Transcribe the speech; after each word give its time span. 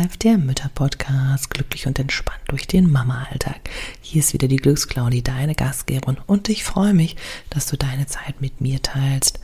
Inselreif, 0.00 0.16
der 0.16 0.38
Mütter-Podcast, 0.38 1.50
glücklich 1.50 1.86
und 1.86 1.98
entspannt 1.98 2.40
durch 2.48 2.66
den 2.66 2.90
Mama-Alltag. 2.90 3.68
Hier 4.00 4.20
ist 4.20 4.32
wieder 4.32 4.48
die 4.48 4.56
Glücksclaudi, 4.56 5.22
deine 5.22 5.54
Gastgeberin 5.54 6.16
und 6.26 6.48
ich 6.48 6.64
freue 6.64 6.94
mich, 6.94 7.16
dass 7.50 7.66
du 7.66 7.76
deine 7.76 8.06
Zeit 8.06 8.40
mit 8.40 8.60
mir 8.62 8.80
teilst. 8.80 9.40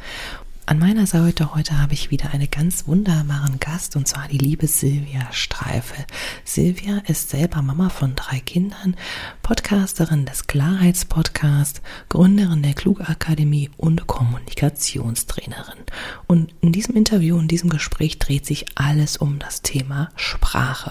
An 0.68 0.80
meiner 0.80 1.06
Seite 1.06 1.54
heute 1.54 1.80
habe 1.80 1.94
ich 1.94 2.10
wieder 2.10 2.34
einen 2.34 2.50
ganz 2.50 2.88
wunderbaren 2.88 3.60
Gast 3.60 3.94
und 3.94 4.08
zwar 4.08 4.26
die 4.26 4.38
liebe 4.38 4.66
Silvia 4.66 5.28
Streife. 5.30 5.94
Silvia 6.44 7.02
ist 7.06 7.30
selber 7.30 7.62
Mama 7.62 7.88
von 7.88 8.16
drei 8.16 8.40
Kindern, 8.40 8.96
Podcasterin 9.42 10.26
des 10.26 10.48
Klarheitspodcasts, 10.48 11.82
Gründerin 12.08 12.64
der 12.64 12.74
Klugakademie 12.74 13.70
und 13.76 14.08
Kommunikationstrainerin. 14.08 15.78
Und 16.26 16.52
in 16.62 16.72
diesem 16.72 16.96
Interview, 16.96 17.38
in 17.38 17.46
diesem 17.46 17.70
Gespräch 17.70 18.18
dreht 18.18 18.44
sich 18.44 18.66
alles 18.74 19.18
um 19.18 19.38
das 19.38 19.62
Thema 19.62 20.08
Sprache. 20.16 20.90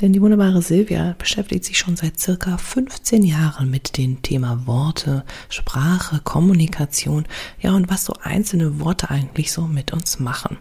Denn 0.00 0.12
die 0.12 0.22
wunderbare 0.22 0.62
Silvia 0.62 1.14
beschäftigt 1.18 1.64
sich 1.64 1.78
schon 1.78 1.96
seit 1.96 2.20
circa 2.20 2.56
15 2.56 3.24
Jahren 3.24 3.70
mit 3.70 3.96
dem 3.96 4.22
Thema 4.22 4.66
Worte, 4.66 5.24
Sprache, 5.48 6.20
Kommunikation, 6.22 7.26
ja 7.60 7.72
und 7.72 7.90
was 7.90 8.04
so 8.04 8.14
einzelne 8.22 8.80
Worte 8.80 9.10
eigentlich 9.10 9.50
so 9.50 9.62
mit 9.62 9.92
uns 9.92 10.20
machen. 10.20 10.58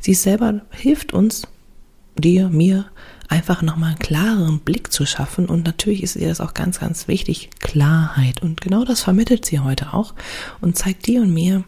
Sie 0.00 0.14
selber 0.14 0.62
hilft 0.70 1.12
uns, 1.12 1.46
dir, 2.16 2.48
mir, 2.48 2.86
einfach 3.28 3.62
nochmal 3.62 3.90
einen 3.90 3.98
klareren 3.98 4.60
Blick 4.60 4.92
zu 4.92 5.06
schaffen. 5.06 5.46
Und 5.46 5.64
natürlich 5.64 6.02
ist 6.02 6.16
ihr 6.16 6.28
das 6.28 6.40
auch 6.40 6.52
ganz, 6.54 6.80
ganz 6.80 7.08
wichtig, 7.08 7.50
Klarheit. 7.60 8.42
Und 8.42 8.60
genau 8.60 8.84
das 8.84 9.00
vermittelt 9.00 9.46
sie 9.46 9.60
heute 9.60 9.94
auch 9.94 10.14
und 10.60 10.76
zeigt 10.76 11.06
dir 11.06 11.22
und 11.22 11.32
mir, 11.32 11.64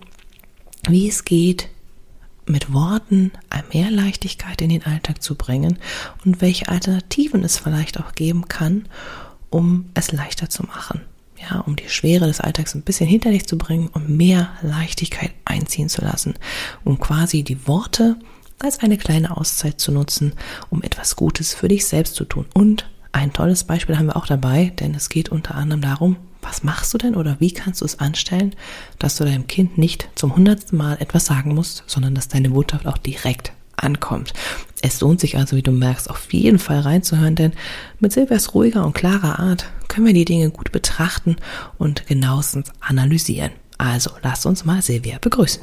wie 0.89 1.09
es 1.09 1.25
geht, 1.25 1.71
mit 2.47 2.73
Worten 2.73 3.33
mehr 3.73 3.91
Leichtigkeit 3.91 4.61
in 4.61 4.69
den 4.69 4.85
Alltag 4.85 5.23
zu 5.23 5.35
bringen 5.35 5.79
und 6.25 6.41
welche 6.41 6.69
Alternativen 6.69 7.43
es 7.45 7.59
vielleicht 7.59 7.99
auch 7.99 8.13
geben 8.13 8.47
kann, 8.49 8.87
um 9.51 9.87
es 9.95 10.13
leichter 10.13 10.49
zu 10.49 10.63
machen. 10.65 11.01
Ja, 11.51 11.61
um 11.61 11.77
die 11.77 11.89
Schwere 11.89 12.27
des 12.27 12.41
Alltags 12.41 12.75
ein 12.75 12.83
bisschen 12.83 13.09
hinter 13.09 13.31
dich 13.31 13.47
zu 13.47 13.59
bringen 13.59 13.89
und 13.89 14.09
mehr 14.09 14.51
Leichtigkeit 14.63 15.33
einziehen 15.45 15.89
zu 15.89 16.03
lassen, 16.03 16.35
um 16.85 16.99
quasi 16.99 17.43
die 17.43 17.67
Worte 17.67 18.17
als 18.61 18.79
eine 18.79 18.97
kleine 18.97 19.37
Auszeit 19.37 19.81
zu 19.81 19.93
nutzen, 19.93 20.33
um 20.71 20.83
etwas 20.83 21.17
Gutes 21.17 21.53
für 21.53 21.69
dich 21.69 21.87
selbst 21.87 22.15
zu 22.15 22.25
tun. 22.25 22.47
Und 22.55 22.89
ein 23.13 23.33
tolles 23.33 23.65
Beispiel 23.65 23.99
haben 23.99 24.07
wir 24.07 24.17
auch 24.17 24.27
dabei, 24.27 24.73
denn 24.79 24.95
es 24.95 25.09
geht 25.09 25.29
unter 25.29 25.57
anderem 25.57 25.83
darum, 25.83 26.17
was 26.45 26.63
machst 26.63 26.95
du 26.95 26.99
denn 26.99 27.17
oder 27.17 27.37
wie 27.41 27.53
kannst 27.53 27.81
du 27.81 27.85
es 27.85 27.99
anstellen, 27.99 28.55
dass 28.99 29.17
du 29.17 29.25
deinem 29.25 29.47
Kind 29.47 29.79
nicht 29.79 30.09
zum 30.15 30.37
hundertsten 30.37 30.79
Mal 30.79 30.97
etwas 31.01 31.27
sagen 31.27 31.55
musst, 31.55 31.85
sondern 31.87 32.15
dass 32.15 32.29
deine 32.29 32.51
Botschaft 32.51 32.87
auch 32.87 32.99
direkt 32.99 33.53
ankommt. 33.77 34.33
Es 34.83 35.01
lohnt 35.01 35.21
sich 35.21 35.37
also, 35.37 35.57
wie 35.57 35.63
du 35.63 35.73
merkst, 35.73 36.11
auf 36.11 36.33
jeden 36.33 36.59
Fall 36.59 36.81
reinzuhören, 36.81 37.35
denn 37.35 37.53
mit 38.01 38.13
Silvias 38.13 38.55
ruhiger 38.55 38.85
und 38.85 38.95
klarer 38.95 39.39
Art 39.39 39.67
können 39.89 40.07
wir 40.07 40.15
die 40.15 40.25
Dinge 40.25 40.51
gut 40.51 40.73
betrachten 40.73 41.37
und 41.79 42.07
genauestens 42.07 42.71
analysieren. 42.81 43.53
Also 43.79 44.11
lass 44.23 44.47
uns 44.47 44.65
mal 44.65 44.83
Silvia 44.83 45.19
begrüßen. 45.21 45.63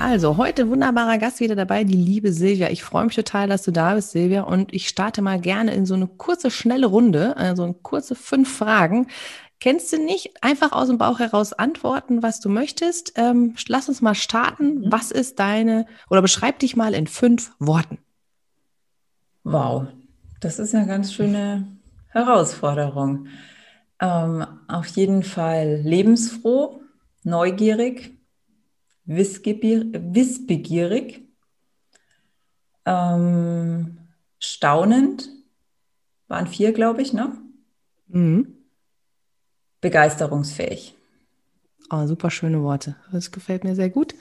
also, 0.00 0.38
heute 0.38 0.70
wunderbarer 0.70 1.18
Gast 1.18 1.40
wieder 1.40 1.54
dabei, 1.54 1.84
die 1.84 1.92
liebe 1.92 2.32
Silvia. 2.32 2.70
Ich 2.70 2.82
freue 2.82 3.04
mich 3.04 3.14
total, 3.14 3.48
dass 3.48 3.64
du 3.64 3.70
da 3.70 3.94
bist, 3.94 4.12
Silvia. 4.12 4.42
Und 4.44 4.72
ich 4.72 4.88
starte 4.88 5.20
mal 5.20 5.38
gerne 5.38 5.74
in 5.74 5.84
so 5.84 5.92
eine 5.92 6.06
kurze, 6.06 6.50
schnelle 6.50 6.86
Runde, 6.86 7.36
also 7.36 7.64
eine 7.64 7.74
kurze 7.74 8.14
fünf 8.14 8.56
Fragen. 8.56 9.08
Kennst 9.60 9.92
du 9.92 10.02
nicht? 10.02 10.42
Einfach 10.42 10.72
aus 10.72 10.88
dem 10.88 10.96
Bauch 10.96 11.18
heraus 11.18 11.52
antworten, 11.52 12.22
was 12.22 12.40
du 12.40 12.48
möchtest. 12.48 13.12
Ähm, 13.16 13.54
lass 13.68 13.90
uns 13.90 14.00
mal 14.00 14.14
starten. 14.14 14.80
Mhm. 14.80 14.86
Was 14.90 15.10
ist 15.10 15.38
deine, 15.38 15.84
oder 16.08 16.22
beschreib 16.22 16.58
dich 16.60 16.76
mal 16.76 16.94
in 16.94 17.06
fünf 17.06 17.52
Worten. 17.58 17.98
Wow, 19.44 19.88
das 20.40 20.58
ist 20.58 20.74
eine 20.74 20.86
ganz 20.86 21.12
schöne 21.12 21.66
Herausforderung. 22.08 23.26
Ähm, 24.00 24.46
auf 24.66 24.86
jeden 24.86 25.22
Fall 25.22 25.82
lebensfroh, 25.84 26.80
neugierig, 27.22 28.19
wissbegierig, 29.10 31.22
ähm, 32.86 33.98
staunend, 34.38 35.28
waren 36.28 36.46
vier, 36.46 36.72
glaube 36.72 37.02
ich, 37.02 37.12
ne? 37.12 37.36
Mhm. 38.06 38.56
Begeisterungsfähig. 39.80 40.94
Oh, 41.90 42.06
super 42.06 42.30
schöne 42.30 42.62
Worte. 42.62 42.94
Das 43.10 43.32
gefällt 43.32 43.64
mir 43.64 43.74
sehr 43.74 43.90
gut. 43.90 44.14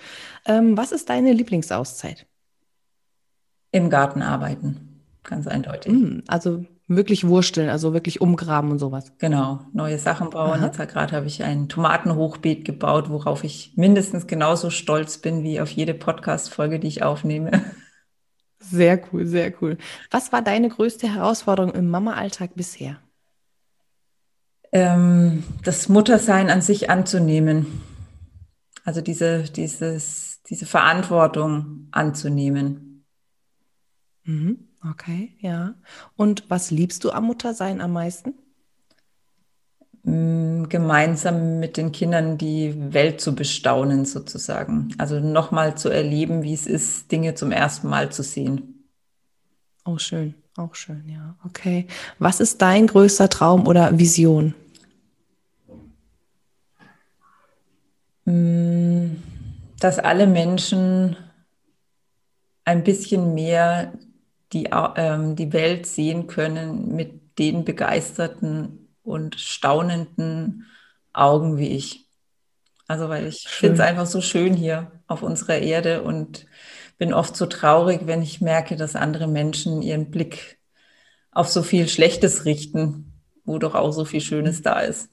Ähm, 0.45 0.75
was 0.75 0.91
ist 0.91 1.09
deine 1.09 1.33
Lieblingsauszeit? 1.33 2.25
Im 3.71 3.91
Garten 3.91 4.23
arbeiten, 4.23 5.03
ganz 5.23 5.45
eindeutig. 5.45 5.94
Mm, 5.94 6.23
also 6.27 6.66
wirklich 6.89 7.27
wursteln, 7.27 7.69
also 7.69 7.94
wirklich 7.94 8.19
umgraben 8.19 8.72
und 8.72 8.79
sowas. 8.79 9.13
Genau, 9.19 9.61
neue 9.72 10.00
Sachen 10.00 10.31
bauen. 10.31 10.59
Aha. 10.59 10.66
Jetzt 10.66 10.79
gerade 10.79 11.16
habe 11.16 11.27
ich 11.27 11.44
ein 11.44 11.69
Tomatenhochbeet 11.69 12.66
gebaut, 12.66 13.09
worauf 13.09 13.44
ich 13.44 13.73
mindestens 13.75 14.27
genauso 14.27 14.72
stolz 14.72 15.19
bin 15.19 15.44
wie 15.44 15.61
auf 15.61 15.69
jede 15.69 15.94
Podcast-Folge, 15.94 16.79
die 16.79 16.88
ich 16.88 17.03
aufnehme. 17.03 17.51
Sehr 18.61 19.01
cool, 19.11 19.25
sehr 19.25 19.53
cool. 19.61 19.77
Was 20.11 20.33
war 20.33 20.41
deine 20.41 20.67
größte 20.67 21.07
Herausforderung 21.07 21.72
im 21.72 21.89
Mama-Alltag 21.89 22.51
bisher? 22.55 22.97
Ähm, 24.73 25.44
das 25.63 25.88
Muttersein 25.88 26.50
an 26.50 26.61
sich 26.61 26.89
anzunehmen. 26.89 27.81
Also 28.83 29.00
diese, 29.01 29.44
dieses, 29.44 30.41
diese 30.44 30.66
Verantwortung 30.66 31.88
anzunehmen. 31.91 33.06
Mhm. 34.23 34.69
Okay, 34.88 35.34
ja. 35.40 35.75
Und 36.16 36.50
was 36.50 36.72
liebst 36.72 37.03
du 37.03 37.12
am 37.12 37.25
Muttersein 37.25 37.81
am 37.81 37.91
meisten? 37.94 38.34
Mm, 40.03 40.69
gemeinsam 40.69 41.59
mit 41.59 41.75
den 41.75 41.91
Kindern 41.91 42.38
die 42.38 42.73
Welt 42.94 43.19
zu 43.19 43.35
bestaunen, 43.35 44.06
sozusagen. 44.06 44.94
Also 44.97 45.19
nochmal 45.19 45.78
zu 45.78 45.89
erleben, 45.89 46.44
wie 46.44 46.53
es 46.53 46.66
ist, 46.66 47.12
Dinge 47.12 47.35
zum 47.35 47.51
ersten 47.51 47.89
Mal 47.89 48.12
zu 48.12 48.23
sehen. 48.23 48.85
Oh, 49.84 49.97
schön, 49.97 50.35
auch 50.56 50.75
schön, 50.75 51.09
ja. 51.09 51.35
Okay. 51.45 51.88
Was 52.18 52.39
ist 52.39 52.62
dein 52.62 52.88
größter 52.88 53.28
Traum 53.28 53.68
oder 53.68 53.97
Vision? 54.00 54.56
Mm, 58.23 59.18
dass 59.79 60.00
alle 60.00 60.28
Menschen 60.28 61.18
ein 62.63 62.84
bisschen 62.84 63.34
mehr 63.34 63.92
die, 64.54 64.69
ähm, 64.96 65.36
die 65.36 65.54
Welt 65.54 65.86
sehen 65.86 66.28
können 66.28 66.96
mit 66.96 67.40
den 67.40 67.66
begeisterten 67.66 68.90
und 69.04 69.36
staunenden 69.36 70.66
Augen 71.13 71.57
wie 71.57 71.69
ich. 71.69 72.07
Also 72.88 73.10
weil 73.10 73.28
ich 73.28 73.48
finde 73.48 73.75
es 73.75 73.80
einfach 73.81 74.06
so 74.06 74.22
schön 74.22 74.54
hier 74.56 74.92
auf 75.07 75.22
unserer 75.22 75.60
Erde 75.60 76.01
und 76.01 76.48
bin 76.98 77.13
oft 77.13 77.36
so 77.36 77.46
traurig, 77.46 78.01
wenn 78.06 78.22
ich 78.22 78.42
merke, 78.42 78.75
dass 78.75 78.96
andere 78.96 79.28
Menschen 79.28 79.81
ihren 79.81 80.12
Blick 80.12 80.60
auf 81.31 81.48
so 81.48 81.63
viel 81.63 81.88
Schlechtes 81.88 82.46
richten, 82.46 83.13
wo 83.46 83.60
doch 83.60 83.75
auch 83.75 83.92
so 83.92 84.06
viel 84.06 84.22
Schönes 84.22 84.62
da 84.62 84.80
ist. 84.81 85.10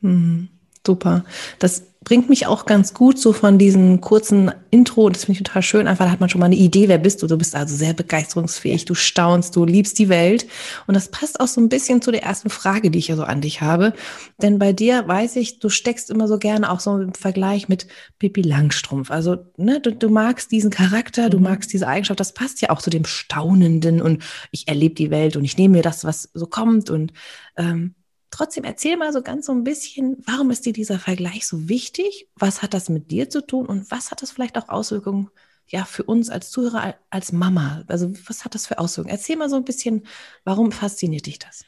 Mhm. 0.00 0.48
Super. 0.86 1.24
Das 1.58 1.93
bringt 2.04 2.28
mich 2.28 2.46
auch 2.46 2.66
ganz 2.66 2.92
gut 2.92 3.18
so 3.18 3.32
von 3.32 3.58
diesem 3.58 4.00
kurzen 4.00 4.52
Intro. 4.70 5.08
Das 5.08 5.24
finde 5.24 5.40
ich 5.40 5.44
total 5.44 5.62
schön. 5.62 5.88
Einfach 5.88 6.10
hat 6.10 6.20
man 6.20 6.28
schon 6.28 6.38
mal 6.38 6.46
eine 6.46 6.54
Idee, 6.54 6.88
wer 6.88 6.98
bist 6.98 7.22
du. 7.22 7.26
Du 7.26 7.38
bist 7.38 7.56
also 7.56 7.74
sehr 7.74 7.94
begeisterungsfähig. 7.94 8.84
Du 8.84 8.94
staunst, 8.94 9.56
du 9.56 9.64
liebst 9.64 9.98
die 9.98 10.10
Welt. 10.10 10.46
Und 10.86 10.94
das 10.94 11.08
passt 11.10 11.40
auch 11.40 11.46
so 11.46 11.60
ein 11.60 11.70
bisschen 11.70 12.02
zu 12.02 12.12
der 12.12 12.22
ersten 12.22 12.50
Frage, 12.50 12.90
die 12.90 12.98
ich 12.98 13.08
ja 13.08 13.16
so 13.16 13.24
an 13.24 13.40
dich 13.40 13.62
habe. 13.62 13.94
Denn 14.40 14.58
bei 14.58 14.72
dir 14.72 15.08
weiß 15.08 15.36
ich, 15.36 15.58
du 15.58 15.70
steckst 15.70 16.10
immer 16.10 16.28
so 16.28 16.38
gerne 16.38 16.70
auch 16.70 16.80
so 16.80 16.98
im 16.98 17.14
Vergleich 17.14 17.68
mit 17.68 17.86
Pippi 18.18 18.42
Langstrumpf. 18.42 19.10
Also, 19.10 19.38
ne, 19.56 19.80
du, 19.80 19.92
du 19.92 20.10
magst 20.10 20.52
diesen 20.52 20.70
Charakter, 20.70 21.30
du 21.30 21.38
mhm. 21.38 21.44
magst 21.44 21.72
diese 21.72 21.88
Eigenschaft. 21.88 22.20
Das 22.20 22.34
passt 22.34 22.60
ja 22.60 22.70
auch 22.70 22.82
zu 22.82 22.90
dem 22.90 23.06
Staunenden 23.06 24.02
und 24.02 24.22
ich 24.50 24.68
erlebe 24.68 24.94
die 24.94 25.10
Welt 25.10 25.36
und 25.36 25.44
ich 25.44 25.56
nehme 25.56 25.78
mir 25.78 25.82
das, 25.82 26.04
was 26.04 26.30
so 26.34 26.46
kommt 26.46 26.90
und, 26.90 27.12
ähm, 27.56 27.94
Trotzdem 28.34 28.64
erzähl 28.64 28.96
mal 28.96 29.12
so 29.12 29.22
ganz 29.22 29.46
so 29.46 29.52
ein 29.52 29.62
bisschen, 29.62 30.16
warum 30.26 30.50
ist 30.50 30.66
dir 30.66 30.72
dieser 30.72 30.98
Vergleich 30.98 31.46
so 31.46 31.68
wichtig? 31.68 32.26
Was 32.34 32.62
hat 32.62 32.74
das 32.74 32.88
mit 32.88 33.12
dir 33.12 33.30
zu 33.30 33.46
tun 33.46 33.64
und 33.64 33.88
was 33.92 34.10
hat 34.10 34.22
das 34.22 34.32
vielleicht 34.32 34.58
auch 34.58 34.68
Auswirkungen 34.68 35.30
ja 35.68 35.84
für 35.84 36.02
uns 36.02 36.30
als 36.30 36.50
Zuhörer, 36.50 36.96
als 37.10 37.30
Mama? 37.30 37.84
Also 37.86 38.12
was 38.26 38.44
hat 38.44 38.56
das 38.56 38.66
für 38.66 38.80
Auswirkungen? 38.80 39.14
Erzähl 39.14 39.36
mal 39.36 39.48
so 39.48 39.54
ein 39.54 39.64
bisschen, 39.64 40.04
warum 40.42 40.72
fasziniert 40.72 41.26
dich 41.26 41.38
das? 41.38 41.64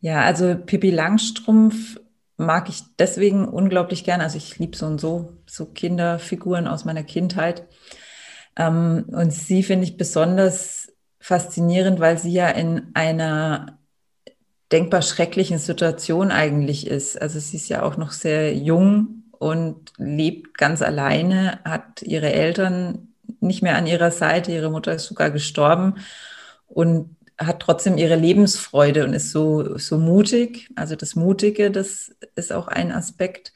Ja, 0.00 0.22
also 0.22 0.56
Pippi 0.56 0.90
Langstrumpf 0.90 2.00
mag 2.38 2.70
ich 2.70 2.84
deswegen 2.98 3.46
unglaublich 3.46 4.02
gern. 4.02 4.22
Also 4.22 4.38
ich 4.38 4.58
liebe 4.58 4.78
so 4.78 4.86
und 4.86 4.98
so, 4.98 5.34
so 5.44 5.66
Kinderfiguren 5.66 6.68
aus 6.68 6.86
meiner 6.86 7.02
Kindheit. 7.02 7.68
Ähm, 8.56 9.04
und 9.08 9.30
sie 9.30 9.62
finde 9.62 9.84
ich 9.84 9.98
besonders 9.98 10.90
faszinierend, 11.20 12.00
weil 12.00 12.16
sie 12.16 12.32
ja 12.32 12.48
in 12.48 12.92
einer 12.94 13.77
denkbar 14.72 15.02
schrecklichen 15.02 15.58
Situation 15.58 16.30
eigentlich 16.30 16.86
ist. 16.86 17.20
Also 17.20 17.38
sie 17.38 17.56
ist 17.56 17.68
ja 17.68 17.82
auch 17.82 17.96
noch 17.96 18.12
sehr 18.12 18.54
jung 18.54 19.24
und 19.38 19.92
lebt 19.96 20.58
ganz 20.58 20.82
alleine, 20.82 21.60
hat 21.64 22.02
ihre 22.02 22.32
Eltern 22.32 23.08
nicht 23.40 23.62
mehr 23.62 23.76
an 23.76 23.86
ihrer 23.86 24.10
Seite, 24.10 24.52
ihre 24.52 24.70
Mutter 24.70 24.92
ist 24.94 25.06
sogar 25.06 25.30
gestorben 25.30 25.94
und 26.66 27.16
hat 27.38 27.60
trotzdem 27.60 27.96
ihre 27.96 28.16
Lebensfreude 28.16 29.04
und 29.04 29.14
ist 29.14 29.30
so, 29.30 29.78
so 29.78 29.96
mutig. 29.98 30.70
Also 30.74 30.96
das 30.96 31.14
Mutige, 31.14 31.70
das 31.70 32.14
ist 32.34 32.52
auch 32.52 32.66
ein 32.68 32.90
Aspekt, 32.90 33.52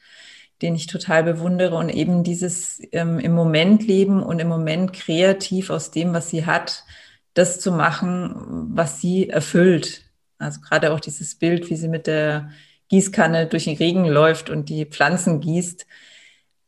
den 0.61 0.75
ich 0.75 0.87
total 0.87 1.23
bewundere 1.23 1.75
und 1.75 1.89
eben 1.89 2.23
dieses 2.23 2.81
ähm, 2.93 3.19
im 3.19 3.33
Moment 3.33 3.85
leben 3.85 4.23
und 4.23 4.39
im 4.39 4.47
Moment 4.47 4.93
kreativ 4.93 5.69
aus 5.69 5.91
dem, 5.91 6.13
was 6.13 6.29
sie 6.29 6.45
hat, 6.45 6.85
das 7.33 7.59
zu 7.59 7.71
machen, 7.71 8.69
was 8.73 9.01
sie 9.01 9.29
erfüllt. 9.29 10.02
Also 10.43 10.61
gerade 10.61 10.93
auch 10.93 10.99
dieses 10.99 11.35
Bild, 11.35 11.69
wie 11.69 11.75
sie 11.75 11.87
mit 11.87 12.07
der 12.07 12.49
Gießkanne 12.89 13.47
durch 13.47 13.65
den 13.65 13.77
Regen 13.77 14.05
läuft 14.05 14.49
und 14.49 14.69
die 14.69 14.85
Pflanzen 14.85 15.39
gießt, 15.39 15.85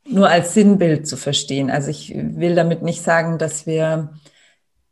nur 0.07 0.29
als 0.29 0.53
Sinnbild 0.53 1.07
zu 1.07 1.17
verstehen. 1.17 1.69
Also 1.69 1.89
ich 1.89 2.13
will 2.15 2.55
damit 2.55 2.81
nicht 2.81 3.01
sagen, 3.01 3.37
dass 3.37 3.65
wir, 3.65 4.13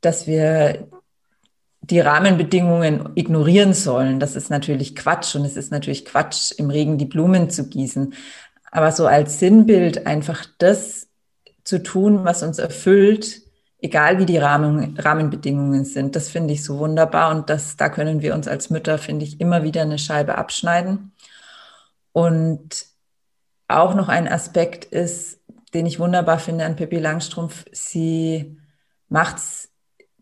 dass 0.01 0.27
wir 0.27 0.87
die 1.81 1.99
Rahmenbedingungen 1.99 3.09
ignorieren 3.15 3.73
sollen. 3.73 4.19
Das 4.19 4.35
ist 4.35 4.49
natürlich 4.49 4.95
Quatsch 4.95 5.35
und 5.35 5.45
es 5.45 5.57
ist 5.57 5.71
natürlich 5.71 6.05
Quatsch, 6.05 6.51
im 6.57 6.69
Regen 6.69 6.97
die 6.97 7.05
Blumen 7.05 7.49
zu 7.49 7.67
gießen. 7.67 8.13
Aber 8.71 8.91
so 8.91 9.05
als 9.05 9.39
Sinnbild 9.39 10.07
einfach 10.07 10.45
das 10.57 11.07
zu 11.63 11.83
tun, 11.83 12.23
was 12.23 12.41
uns 12.41 12.57
erfüllt, 12.57 13.42
egal 13.83 14.17
wie 14.17 14.25
die 14.25 14.37
Rahmen, 14.37 14.97
Rahmenbedingungen 14.97 15.83
sind, 15.83 16.15
das 16.15 16.29
finde 16.29 16.53
ich 16.53 16.63
so 16.63 16.79
wunderbar 16.79 17.35
und 17.35 17.49
das, 17.49 17.75
da 17.75 17.89
können 17.89 18.21
wir 18.21 18.33
uns 18.33 18.47
als 18.47 18.69
Mütter, 18.69 18.97
finde 18.97 19.25
ich, 19.25 19.41
immer 19.41 19.63
wieder 19.63 19.81
eine 19.81 19.99
Scheibe 19.99 20.37
abschneiden. 20.37 21.11
Und 22.13 22.85
auch 23.67 23.93
noch 23.93 24.07
ein 24.07 24.29
Aspekt 24.29 24.85
ist, 24.85 25.41
den 25.73 25.85
ich 25.85 25.99
wunderbar 25.99 26.39
finde 26.39 26.65
an 26.65 26.77
Pippi 26.77 26.97
Langstrumpf, 26.97 27.65
sie 27.73 28.57
macht 29.09 29.37
es 29.37 29.69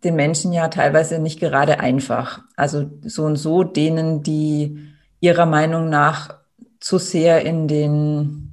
den 0.03 0.15
Menschen 0.15 0.53
ja 0.53 0.67
teilweise 0.69 1.19
nicht 1.19 1.39
gerade 1.39 1.79
einfach. 1.79 2.41
Also 2.55 2.89
so 3.03 3.25
und 3.25 3.35
so 3.35 3.63
denen, 3.63 4.23
die 4.23 4.87
ihrer 5.19 5.45
Meinung 5.45 5.87
nach 5.89 6.39
zu 6.79 6.97
sehr 6.97 7.45
in 7.45 7.67
den 7.67 8.50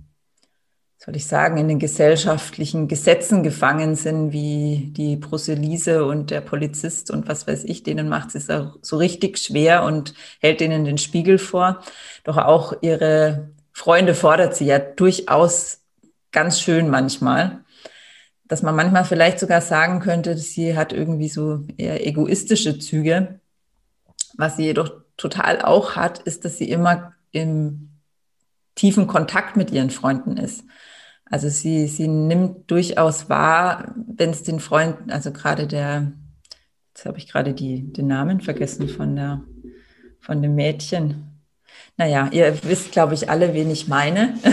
soll 1.08 1.16
ich 1.16 1.26
sagen, 1.26 1.56
in 1.56 1.68
den 1.68 1.78
gesellschaftlichen 1.78 2.86
Gesetzen 2.86 3.42
gefangen 3.42 3.96
sind, 3.96 4.30
wie 4.30 4.92
die 4.94 5.16
Bruselise 5.16 6.04
und 6.04 6.30
der 6.30 6.42
Polizist 6.42 7.10
und 7.10 7.26
was 7.26 7.46
weiß 7.46 7.64
ich, 7.64 7.82
denen 7.82 8.10
macht 8.10 8.34
es 8.34 8.46
so 8.82 8.96
richtig 8.98 9.38
schwer 9.38 9.84
und 9.84 10.12
hält 10.38 10.60
ihnen 10.60 10.84
den 10.84 10.98
Spiegel 10.98 11.38
vor. 11.38 11.82
Doch 12.24 12.36
auch 12.36 12.74
ihre 12.82 13.48
Freunde 13.72 14.14
fordert 14.14 14.54
sie 14.54 14.66
ja 14.66 14.78
durchaus 14.78 15.80
ganz 16.30 16.60
schön 16.60 16.90
manchmal, 16.90 17.64
dass 18.46 18.60
man 18.60 18.76
manchmal 18.76 19.06
vielleicht 19.06 19.40
sogar 19.40 19.62
sagen 19.62 20.00
könnte, 20.00 20.36
sie 20.36 20.76
hat 20.76 20.92
irgendwie 20.92 21.30
so 21.30 21.64
eher 21.78 22.06
egoistische 22.06 22.78
Züge. 22.78 23.40
Was 24.36 24.58
sie 24.58 24.64
jedoch 24.64 24.90
total 25.16 25.62
auch 25.62 25.96
hat, 25.96 26.18
ist, 26.18 26.44
dass 26.44 26.58
sie 26.58 26.68
immer 26.68 27.14
im 27.30 27.92
tiefen 28.74 29.06
Kontakt 29.06 29.56
mit 29.56 29.70
ihren 29.70 29.88
Freunden 29.88 30.36
ist. 30.36 30.64
Also 31.30 31.48
sie, 31.48 31.86
sie 31.88 32.08
nimmt 32.08 32.70
durchaus 32.70 33.28
wahr, 33.28 33.94
wenn 33.96 34.30
es 34.30 34.42
den 34.42 34.60
Freunden, 34.60 35.10
also 35.10 35.30
gerade 35.32 35.66
der, 35.66 36.12
jetzt 36.94 37.04
habe 37.04 37.18
ich 37.18 37.28
gerade 37.28 37.52
die, 37.52 37.92
den 37.92 38.06
Namen 38.06 38.40
vergessen 38.40 38.88
von 38.88 39.14
der, 39.14 39.42
von 40.20 40.40
dem 40.40 40.54
Mädchen. 40.54 41.40
Naja, 41.96 42.28
ihr 42.32 42.56
wisst, 42.62 42.92
glaube 42.92 43.14
ich, 43.14 43.28
alle, 43.28 43.52
wen 43.54 43.70
ich 43.70 43.88
meine. 43.88 44.34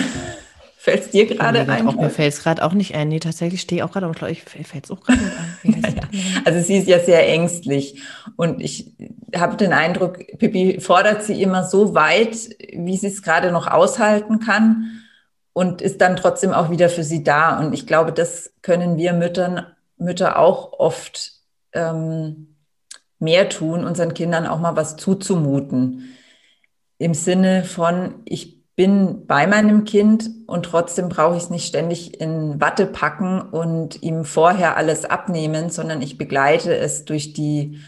fällt 0.78 1.06
es 1.06 1.10
dir 1.12 1.26
gerade 1.26 1.68
ein? 1.68 1.88
Auch, 1.88 1.96
mir 1.96 2.10
fällt 2.10 2.34
es 2.34 2.44
gerade 2.44 2.64
auch 2.64 2.74
nicht 2.74 2.94
ein. 2.94 3.08
Nee, 3.08 3.20
tatsächlich 3.20 3.62
stehe 3.62 3.80
ich 3.80 3.84
auch 3.84 3.92
gerade, 3.92 4.06
aber 4.06 4.30
ich 4.30 4.44
fällt 4.44 4.86
es 4.86 4.92
auch 4.92 5.02
gerade 5.02 5.20
ein. 5.64 5.84
also 6.46 6.62
sie 6.62 6.78
ist 6.78 6.88
ja 6.88 7.00
sehr 7.00 7.28
ängstlich. 7.28 8.02
Und 8.36 8.62
ich 8.62 8.94
habe 9.36 9.56
den 9.56 9.74
Eindruck, 9.74 10.20
Pippi 10.38 10.80
fordert 10.80 11.24
sie 11.24 11.42
immer 11.42 11.64
so 11.64 11.96
weit, 11.96 12.36
wie 12.74 12.98
sie 12.98 13.08
es 13.08 13.24
gerade 13.24 13.52
noch 13.52 13.66
aushalten 13.66 14.40
kann 14.40 15.05
und 15.56 15.82
ist 15.82 16.02
dann 16.02 16.18
trotzdem 16.18 16.52
auch 16.52 16.70
wieder 16.70 16.90
für 16.90 17.06
sie 17.06 17.24
da. 17.24 17.58
Und 17.58 17.72
ich 17.74 17.88
glaube, 17.88 18.12
das 18.12 18.52
können 18.62 18.98
wir 18.98 19.14
Müttern, 19.14 19.66
Mütter 19.96 20.38
auch 20.38 20.74
oft 20.74 21.32
ähm, 21.72 22.58
mehr 23.20 23.48
tun, 23.48 23.86
unseren 23.86 24.14
Kindern 24.14 24.48
auch 24.48 24.60
mal 24.60 24.76
was 24.76 24.98
zuzumuten. 24.98 26.14
Im 26.98 27.14
Sinne 27.14 27.64
von, 27.64 28.16
ich 28.26 28.66
bin 28.76 29.28
bei 29.28 29.48
meinem 29.48 29.86
Kind 29.86 30.30
und 30.46 30.66
trotzdem 30.66 31.08
brauche 31.08 31.38
ich 31.38 31.44
es 31.44 31.50
nicht 31.50 31.68
ständig 31.68 32.20
in 32.20 32.60
Watte 32.60 32.86
packen 32.86 33.40
und 33.40 34.04
ihm 34.04 34.26
vorher 34.26 34.76
alles 34.76 35.06
abnehmen, 35.06 35.70
sondern 35.70 36.02
ich 36.02 36.18
begleite 36.18 36.76
es 36.76 37.06
durch 37.06 37.32
die 37.32 37.80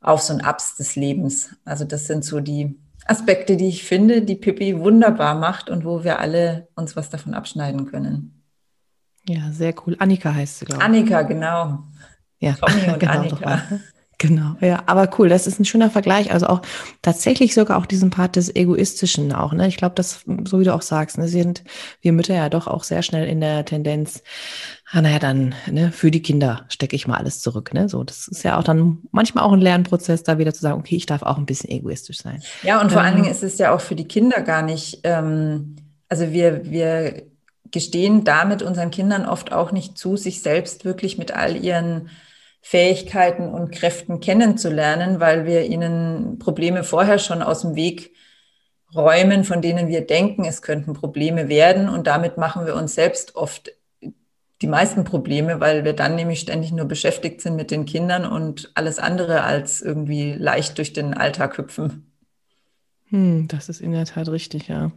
Aufs 0.00 0.30
und 0.30 0.40
Abs 0.40 0.74
des 0.78 0.96
Lebens. 0.96 1.54
Also 1.64 1.84
das 1.84 2.08
sind 2.08 2.24
so 2.24 2.40
die 2.40 2.76
Aspekte, 3.06 3.56
die 3.56 3.68
ich 3.68 3.84
finde, 3.84 4.22
die 4.22 4.36
Pippi 4.36 4.78
wunderbar 4.78 5.34
macht 5.34 5.70
und 5.70 5.84
wo 5.84 6.04
wir 6.04 6.18
alle 6.20 6.68
uns 6.74 6.96
was 6.96 7.10
davon 7.10 7.34
abschneiden 7.34 7.86
können. 7.86 8.42
Ja, 9.28 9.50
sehr 9.52 9.74
cool. 9.86 9.96
Annika 9.98 10.34
heißt 10.34 10.58
sie, 10.58 10.64
glaube 10.66 10.82
ich. 10.82 10.86
Annika, 10.86 11.22
genau. 11.22 11.84
Ja, 12.38 12.52
Tommy 12.52 12.92
und 12.92 12.98
genau, 13.00 13.12
Annika. 13.12 13.62
Genau, 14.18 14.54
ja, 14.60 14.84
aber 14.86 15.10
cool, 15.18 15.28
das 15.28 15.46
ist 15.46 15.58
ein 15.58 15.64
schöner 15.64 15.90
Vergleich. 15.90 16.32
Also 16.32 16.46
auch 16.46 16.62
tatsächlich 17.02 17.52
sogar 17.52 17.78
auch 17.78 17.86
diesen 17.86 18.10
Part 18.10 18.36
des 18.36 18.54
Egoistischen 18.54 19.32
auch, 19.32 19.52
ne? 19.52 19.66
Ich 19.66 19.76
glaube, 19.76 19.96
das, 19.96 20.24
so 20.44 20.60
wie 20.60 20.64
du 20.64 20.72
auch 20.72 20.82
sagst, 20.82 21.18
ne, 21.18 21.26
sind 21.26 21.64
wir 22.00 22.12
Mütter 22.12 22.34
ja 22.34 22.48
doch 22.48 22.66
auch 22.66 22.84
sehr 22.84 23.02
schnell 23.02 23.26
in 23.28 23.40
der 23.40 23.64
Tendenz, 23.64 24.22
ah, 24.94 25.02
naja, 25.02 25.18
dann, 25.18 25.54
ne, 25.70 25.90
für 25.90 26.10
die 26.10 26.22
Kinder 26.22 26.64
stecke 26.68 26.94
ich 26.94 27.08
mal 27.08 27.16
alles 27.16 27.40
zurück, 27.40 27.74
ne? 27.74 27.88
So, 27.88 28.04
das 28.04 28.28
ist 28.28 28.44
ja 28.44 28.58
auch 28.58 28.62
dann 28.62 28.98
manchmal 29.10 29.44
auch 29.44 29.52
ein 29.52 29.60
Lernprozess, 29.60 30.22
da 30.22 30.38
wieder 30.38 30.54
zu 30.54 30.60
sagen, 30.60 30.78
okay, 30.78 30.94
ich 30.94 31.06
darf 31.06 31.22
auch 31.22 31.36
ein 31.36 31.46
bisschen 31.46 31.70
egoistisch 31.70 32.18
sein. 32.18 32.42
Ja, 32.62 32.80
und 32.80 32.92
vor 32.92 33.00
ähm, 33.00 33.06
allen 33.06 33.16
Dingen 33.16 33.30
ist 33.30 33.42
es 33.42 33.58
ja 33.58 33.74
auch 33.74 33.80
für 33.80 33.96
die 33.96 34.06
Kinder 34.06 34.40
gar 34.42 34.62
nicht, 34.62 35.00
ähm, 35.02 35.74
also 36.08 36.32
wir, 36.32 36.70
wir 36.70 37.24
gestehen 37.72 38.22
damit 38.22 38.62
unseren 38.62 38.92
Kindern 38.92 39.26
oft 39.26 39.52
auch 39.52 39.72
nicht 39.72 39.98
zu, 39.98 40.16
sich 40.16 40.42
selbst 40.42 40.84
wirklich 40.84 41.18
mit 41.18 41.34
all 41.34 41.56
ihren 41.56 42.08
Fähigkeiten 42.62 43.48
und 43.48 43.72
Kräften 43.72 44.20
kennenzulernen, 44.20 45.18
weil 45.18 45.44
wir 45.44 45.64
ihnen 45.64 46.38
Probleme 46.38 46.84
vorher 46.84 47.18
schon 47.18 47.42
aus 47.42 47.62
dem 47.62 47.74
Weg 47.74 48.14
räumen, 48.94 49.42
von 49.42 49.60
denen 49.60 49.88
wir 49.88 50.06
denken, 50.06 50.44
es 50.44 50.62
könnten 50.62 50.92
Probleme 50.92 51.48
werden. 51.48 51.88
Und 51.88 52.06
damit 52.06 52.38
machen 52.38 52.64
wir 52.64 52.76
uns 52.76 52.94
selbst 52.94 53.34
oft 53.34 53.72
die 54.64 54.70
meisten 54.70 55.04
Probleme, 55.04 55.60
weil 55.60 55.84
wir 55.84 55.92
dann 55.92 56.14
nämlich 56.14 56.40
ständig 56.40 56.72
nur 56.72 56.86
beschäftigt 56.86 57.42
sind 57.42 57.54
mit 57.54 57.70
den 57.70 57.84
Kindern 57.84 58.24
und 58.24 58.72
alles 58.74 58.98
andere 58.98 59.42
als 59.42 59.82
irgendwie 59.82 60.32
leicht 60.32 60.78
durch 60.78 60.94
den 60.94 61.12
Alltag 61.12 61.58
hüpfen. 61.58 62.10
Hm, 63.10 63.46
das 63.46 63.68
ist 63.68 63.82
in 63.82 63.92
der 63.92 64.06
Tat 64.06 64.26
richtig, 64.30 64.68
ja. 64.68 64.90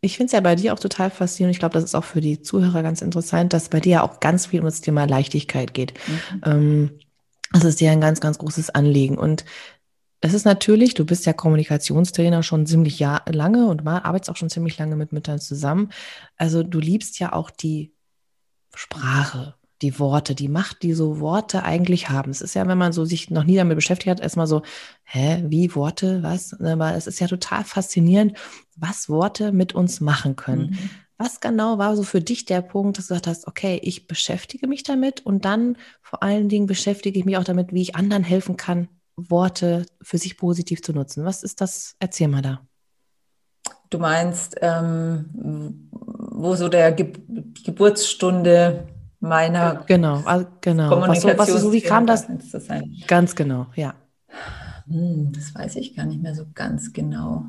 Ich 0.00 0.16
finde 0.16 0.28
es 0.28 0.32
ja 0.32 0.40
bei 0.40 0.54
dir 0.54 0.72
auch 0.72 0.78
total 0.78 1.10
faszinierend. 1.10 1.54
Ich 1.54 1.58
glaube, 1.58 1.74
das 1.74 1.84
ist 1.84 1.94
auch 1.94 2.04
für 2.04 2.22
die 2.22 2.40
Zuhörer 2.40 2.82
ganz 2.82 3.02
interessant, 3.02 3.52
dass 3.52 3.68
bei 3.68 3.78
dir 3.78 3.92
ja 3.92 4.02
auch 4.02 4.20
ganz 4.20 4.46
viel 4.46 4.60
um 4.60 4.64
das 4.64 4.80
Thema 4.80 5.04
Leichtigkeit 5.04 5.74
geht. 5.74 5.92
Mhm. 6.08 6.40
Ähm, 6.46 6.90
das 7.52 7.64
ist 7.64 7.80
dir 7.80 7.90
ein 7.90 8.00
ganz, 8.00 8.20
ganz 8.20 8.38
großes 8.38 8.70
Anliegen. 8.70 9.18
Und 9.18 9.44
es 10.22 10.32
ist 10.32 10.46
natürlich, 10.46 10.94
du 10.94 11.04
bist 11.04 11.26
ja 11.26 11.34
Kommunikationstrainer 11.34 12.42
schon 12.42 12.64
ziemlich 12.64 13.00
lange 13.00 13.66
und 13.66 13.86
arbeitest 13.86 14.30
auch 14.30 14.36
schon 14.36 14.48
ziemlich 14.48 14.78
lange 14.78 14.96
mit 14.96 15.12
Müttern 15.12 15.40
zusammen. 15.40 15.90
Also 16.38 16.62
du 16.62 16.80
liebst 16.80 17.18
ja 17.18 17.34
auch 17.34 17.50
die 17.50 17.93
Sprache, 18.76 19.54
die 19.82 19.98
Worte, 19.98 20.34
die 20.34 20.48
Macht, 20.48 20.82
die 20.82 20.92
so 20.94 21.20
Worte 21.20 21.62
eigentlich 21.62 22.08
haben. 22.08 22.30
Es 22.30 22.40
ist 22.40 22.54
ja, 22.54 22.66
wenn 22.66 22.78
man 22.78 22.92
so 22.92 23.04
sich 23.04 23.30
noch 23.30 23.44
nie 23.44 23.56
damit 23.56 23.76
beschäftigt 23.76 24.10
hat, 24.10 24.20
erstmal 24.20 24.46
so, 24.46 24.62
hä, 25.04 25.44
wie 25.46 25.74
Worte, 25.74 26.22
was? 26.22 26.58
Aber 26.60 26.94
es 26.94 27.06
ist 27.06 27.20
ja 27.20 27.26
total 27.26 27.64
faszinierend, 27.64 28.36
was 28.76 29.08
Worte 29.08 29.52
mit 29.52 29.74
uns 29.74 30.00
machen 30.00 30.36
können. 30.36 30.70
Mhm. 30.70 30.90
Was 31.16 31.40
genau 31.40 31.78
war 31.78 31.96
so 31.96 32.02
für 32.02 32.20
dich 32.20 32.44
der 32.44 32.60
Punkt, 32.60 32.98
dass 32.98 33.06
du 33.06 33.14
gesagt 33.14 33.28
hast, 33.28 33.46
okay, 33.46 33.78
ich 33.82 34.08
beschäftige 34.08 34.66
mich 34.66 34.82
damit 34.82 35.24
und 35.24 35.44
dann 35.44 35.76
vor 36.02 36.22
allen 36.22 36.48
Dingen 36.48 36.66
beschäftige 36.66 37.18
ich 37.18 37.24
mich 37.24 37.36
auch 37.36 37.44
damit, 37.44 37.72
wie 37.72 37.82
ich 37.82 37.94
anderen 37.94 38.24
helfen 38.24 38.56
kann, 38.56 38.88
Worte 39.16 39.86
für 40.02 40.18
sich 40.18 40.36
positiv 40.36 40.82
zu 40.82 40.92
nutzen. 40.92 41.24
Was 41.24 41.42
ist 41.42 41.60
das? 41.60 41.94
Erzähl 42.00 42.28
mal 42.28 42.42
da. 42.42 42.66
Du 43.90 43.98
meinst, 44.00 44.56
ähm, 44.60 45.88
wo 46.44 46.54
so 46.54 46.68
der 46.68 46.92
Ge 46.92 47.10
Geburtsstunde 47.64 48.86
meiner 49.18 49.82
genau, 49.86 50.20
also 50.26 50.46
genau. 50.60 50.90
Kommunikation. 50.90 51.38
Was 51.38 51.48
so, 51.48 51.54
was 51.54 51.62
so, 51.62 51.72
wie 51.72 51.80
kam 51.80 52.06
das? 52.06 52.26
Ganz 53.06 53.34
genau, 53.34 53.66
ja. 53.74 53.94
Hm, 54.86 55.32
das 55.32 55.54
weiß 55.54 55.76
ich 55.76 55.96
gar 55.96 56.04
nicht 56.04 56.22
mehr 56.22 56.34
so 56.34 56.44
ganz 56.54 56.92
genau. 56.92 57.46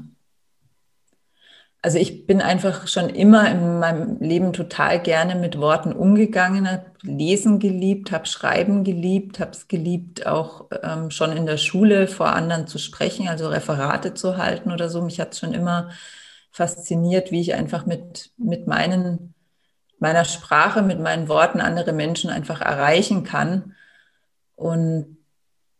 Also 1.81 1.99
ich 1.99 2.25
bin 2.25 2.41
einfach 2.41 2.87
schon 2.87 3.09
immer 3.09 3.51
in 3.51 3.79
meinem 3.79 4.19
Leben 4.19 4.53
total 4.53 4.99
gerne 4.99 5.35
mit 5.35 5.59
Worten 5.59 5.91
umgegangen, 5.91 6.67
habe 6.67 6.85
Lesen 7.03 7.59
geliebt, 7.59 8.11
habe 8.11 8.25
Schreiben 8.25 8.83
geliebt, 8.83 9.39
habe 9.39 9.51
es 9.51 9.67
geliebt, 9.67 10.25
auch 10.25 10.67
ähm, 10.81 11.11
schon 11.11 11.33
in 11.33 11.45
der 11.45 11.57
Schule 11.57 12.07
vor 12.07 12.33
anderen 12.33 12.65
zu 12.65 12.79
sprechen, 12.79 13.27
also 13.27 13.49
Referate 13.49 14.15
zu 14.15 14.37
halten 14.37 14.71
oder 14.71 14.89
so. 14.89 15.01
Mich 15.03 15.19
hat 15.19 15.33
es 15.33 15.39
schon 15.39 15.53
immer 15.53 15.89
fasziniert, 16.55 17.31
wie 17.31 17.41
ich 17.41 17.53
einfach 17.53 17.85
mit, 17.85 18.31
mit 18.37 18.65
meinen, 18.65 19.33
meiner 19.99 20.23
Sprache, 20.23 20.81
mit 20.81 21.01
meinen 21.01 21.27
Worten 21.27 21.59
andere 21.59 21.91
Menschen 21.91 22.29
einfach 22.29 22.61
erreichen 22.61 23.25
kann. 23.25 23.73
Und 24.55 25.17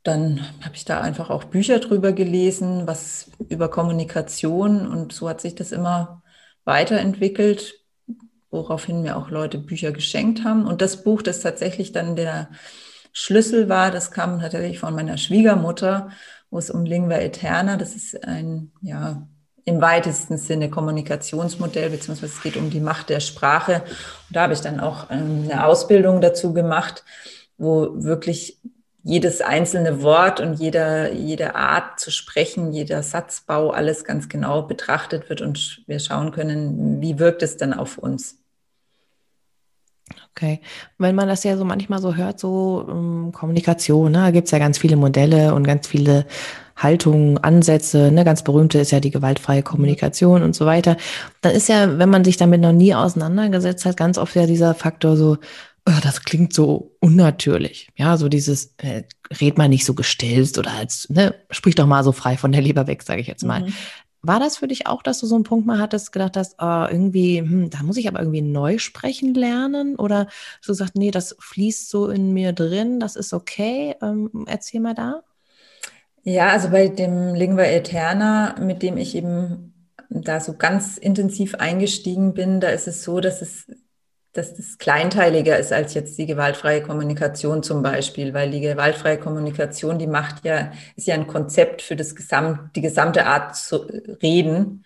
dann 0.04 0.42
habe 0.62 0.76
ich 0.76 0.84
da 0.84 1.00
einfach 1.00 1.30
auch 1.30 1.46
Bücher 1.46 1.80
drüber 1.80 2.12
gelesen, 2.12 2.88
was 2.88 3.32
über 3.48 3.70
Kommunikation 3.70 4.86
und 4.86 5.14
so 5.14 5.30
hat 5.30 5.40
sich 5.40 5.56
das 5.56 5.72
immer 5.72 6.24
weiterentwickelt, 6.66 7.76
woraufhin 8.52 9.02
mir 9.02 9.16
auch 9.16 9.30
Leute 9.30 9.60
Bücher 9.60 9.94
geschenkt 9.94 10.44
haben. 10.44 10.68
Und 10.68 10.82
das 10.82 11.06
Buch, 11.06 11.22
das 11.22 11.40
tatsächlich 11.40 11.94
dann 11.94 12.18
der 12.18 12.50
Schlüssel 13.14 13.70
war, 13.70 13.92
das 13.92 14.12
kam 14.12 14.42
tatsächlich 14.42 14.80
von 14.80 14.94
meiner 14.94 15.18
Schwiegermutter, 15.18 16.10
wo 16.50 16.58
es 16.58 16.70
um 16.70 16.84
Lingua 16.84 17.20
Eterna, 17.20 17.78
das 17.78 17.96
ist 17.96 18.26
ein, 18.26 18.74
ja, 18.82 19.26
im 19.66 19.82
weitesten 19.82 20.38
Sinne 20.38 20.70
Kommunikationsmodell, 20.70 21.90
beziehungsweise 21.90 22.34
es 22.34 22.42
geht 22.42 22.56
um 22.56 22.70
die 22.70 22.80
Macht 22.80 23.10
der 23.10 23.20
Sprache. 23.20 23.84
Und 24.30 24.36
da 24.36 24.44
habe 24.44 24.54
ich 24.54 24.62
dann 24.62 24.80
auch 24.80 25.10
ähm, 25.10 25.50
eine 25.50 25.66
Ausbildung 25.66 26.22
dazu 26.22 26.54
gemacht, 26.54 27.04
wo 27.58 27.90
wirklich 27.96 28.60
jedes 29.02 29.42
einzelne 29.42 30.02
Wort 30.02 30.40
und 30.40 30.56
jeder, 30.56 31.14
jede 31.14 31.56
Art 31.56 32.00
zu 32.00 32.12
sprechen, 32.12 32.74
jeder 32.74 33.04
Satzbau, 33.04 33.70
alles 33.70 34.04
ganz 34.04 34.30
genau 34.30 34.64
betrachtet 34.64 35.30
wird 35.30 35.42
und 35.42 35.84
wir 35.86 36.00
schauen 36.00 36.32
können, 36.32 37.02
wie 37.02 37.20
wirkt 37.20 37.44
es 37.44 37.58
dann 37.58 37.74
auf 37.74 37.98
uns. 37.98 38.40
Okay, 40.32 40.60
wenn 40.98 41.16
man 41.16 41.28
das 41.28 41.44
ja 41.44 41.56
so 41.56 41.66
manchmal 41.66 42.02
so 42.02 42.16
hört, 42.16 42.40
so 42.40 42.86
um, 42.88 43.26
ähm, 43.28 43.32
Kommunikation, 43.32 44.12
ne, 44.12 44.18
da 44.18 44.32
gibt 44.32 44.46
es 44.46 44.52
ja 44.52 44.60
ganz 44.60 44.78
viele 44.78 44.98
Modelle 44.98 45.54
und 45.54 45.64
ganz 45.64 45.88
viele 45.88 46.26
Haltungen, 46.76 47.38
Ansätze, 47.38 48.12
ne, 48.12 48.26
ganz 48.26 48.44
berühmte 48.44 48.80
ist 48.80 48.92
ja 48.92 49.00
die 49.00 49.12
gewaltfreie 49.12 49.64
Kommunikation 49.64 50.44
und 50.44 50.56
so 50.56 50.66
weiter. 50.66 50.98
Dann 51.42 51.54
ist 51.54 51.70
ja, 51.70 51.98
wenn 51.98 52.10
man 52.10 52.24
sich 52.26 52.38
damit 52.38 52.62
noch 52.62 52.74
nie 52.74 52.94
auseinandergesetzt 52.94 53.86
hat, 53.86 53.98
ganz 53.98 54.18
oft 54.18 54.36
ja 54.36 54.46
dieser 54.46 54.74
Faktor 54.74 55.16
so, 55.16 55.38
oh, 55.88 56.00
das 56.02 56.24
klingt 56.24 56.54
so 56.54 56.96
unnatürlich. 57.00 57.90
Ja, 57.96 58.18
so 58.18 58.28
dieses, 58.28 58.74
äh, 58.78 59.04
red 59.40 59.58
mal 59.58 59.70
nicht 59.70 59.86
so 59.86 59.94
gestillt 59.94 60.58
oder 60.58 60.72
als, 60.72 61.10
ne, 61.10 61.36
sprich 61.50 61.76
doch 61.76 61.88
mal 61.88 62.04
so 62.04 62.12
frei 62.12 62.38
von 62.38 62.52
der 62.52 62.62
Leber 62.62 62.88
weg, 62.88 63.04
sage 63.04 63.22
ich 63.22 63.28
jetzt 63.28 63.46
mal. 63.46 63.62
Mhm. 63.62 63.74
War 64.28 64.40
das 64.40 64.58
für 64.58 64.68
dich 64.68 64.88
auch, 64.88 65.04
dass 65.04 65.20
du 65.20 65.28
so 65.28 65.36
einen 65.36 65.44
Punkt 65.44 65.68
mal 65.68 65.78
hattest, 65.78 66.12
gedacht 66.12 66.36
hast, 66.36 66.56
oh, 66.60 66.88
irgendwie, 66.90 67.40
hm, 67.40 67.70
da 67.70 67.84
muss 67.84 67.98
ich 67.98 68.08
aber 68.08 68.20
irgendwie 68.20 68.42
neu 68.42 68.80
sprechen 68.80 69.36
lernen? 69.36 69.96
Oder 69.98 70.28
du 70.66 70.74
sagst, 70.74 70.96
nee, 70.96 71.12
das 71.12 71.36
fließt 71.40 71.90
so 71.90 72.10
in 72.10 72.34
mir 72.34 72.52
drin, 72.52 73.00
das 73.00 73.16
ist 73.16 73.34
okay. 73.34 73.96
Ähm, 74.02 74.46
erzähl 74.48 74.80
mal 74.80 74.96
da. 74.96 75.22
Ja, 76.26 76.50
also 76.50 76.70
bei 76.72 76.88
dem 76.90 77.36
Lingua 77.36 77.64
Eterna, 77.64 78.56
mit 78.60 78.82
dem 78.82 78.98
ich 78.98 79.16
eben 79.16 79.74
da 80.10 80.40
so 80.40 80.58
ganz 80.58 80.98
intensiv 80.98 81.56
eingestiegen 81.56 82.34
bin, 82.34 82.60
da 82.60 82.70
ist 82.70 82.88
es 82.88 83.04
so, 83.04 83.20
dass 83.20 83.42
es 83.42 83.68
dass 84.36 84.54
das 84.54 84.78
kleinteiliger 84.78 85.58
ist 85.58 85.72
als 85.72 85.94
jetzt 85.94 86.18
die 86.18 86.26
gewaltfreie 86.26 86.82
Kommunikation 86.84 87.64
zum 87.64 87.82
Beispiel, 87.82 88.34
weil 88.34 88.52
die 88.52 88.60
gewaltfreie 88.60 89.18
Kommunikation, 89.18 89.98
die 89.98 90.08
macht 90.08 90.44
ja, 90.46 90.74
ist 90.98 91.08
ja 91.08 91.16
ein 91.16 91.28
Konzept 91.28 91.82
für 91.82 91.96
das 91.96 92.16
Gesamt, 92.16 92.76
die 92.76 92.82
gesamte 92.82 93.28
Art 93.28 93.56
zu 93.56 93.78
reden. 94.22 94.84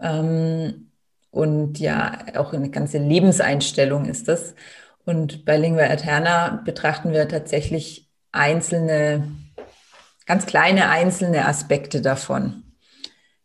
Ähm, 0.00 0.90
und 1.30 1.78
ja, 1.78 2.26
auch 2.36 2.52
eine 2.52 2.70
ganze 2.70 2.98
Lebenseinstellung 2.98 4.04
ist 4.06 4.28
das. 4.28 4.54
Und 5.06 5.44
bei 5.46 5.56
Lingua 5.56 5.84
Eterna 5.84 6.62
betrachten 6.64 7.12
wir 7.12 7.28
tatsächlich 7.28 8.10
einzelne, 8.32 9.28
ganz 10.26 10.46
kleine 10.46 10.88
einzelne 10.90 11.46
Aspekte 11.46 12.02
davon 12.02 12.64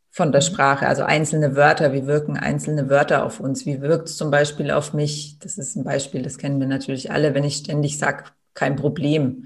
von 0.10 0.34
der 0.34 0.42
Sprache, 0.42 0.88
also 0.88 1.04
einzelne 1.04 1.56
Wörter, 1.56 1.94
wie 1.94 2.06
wirken 2.06 2.36
einzelne 2.36 2.90
Wörter 2.90 3.24
auf 3.24 3.40
uns, 3.40 3.66
wie 3.66 3.82
wirkt 3.82 4.10
es 4.10 4.18
zum 4.18 4.30
Beispiel 4.30 4.70
auf 4.70 4.94
mich, 4.94 5.40
das 5.40 5.58
ist 5.58 5.78
ein 5.78 5.86
Beispiel, 5.86 6.22
das 6.22 6.38
kennen 6.38 6.60
wir 6.60 6.68
natürlich 6.68 7.12
alle, 7.12 7.34
wenn 7.34 7.46
ich 7.46 7.56
ständig 7.56 7.98
sage, 7.98 8.26
kein 8.54 8.76
Problem, 8.76 9.46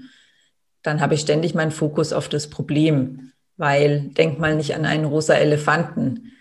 dann 0.82 1.00
habe 1.00 1.14
ich 1.14 1.20
ständig 1.20 1.54
meinen 1.54 1.70
Fokus 1.70 2.12
auf 2.12 2.28
das 2.28 2.50
Problem, 2.50 3.30
weil 3.56 4.08
denk 4.08 4.40
mal 4.40 4.56
nicht 4.56 4.74
an 4.74 4.84
einen 4.84 5.04
rosa 5.04 5.34
Elefanten. 5.34 6.32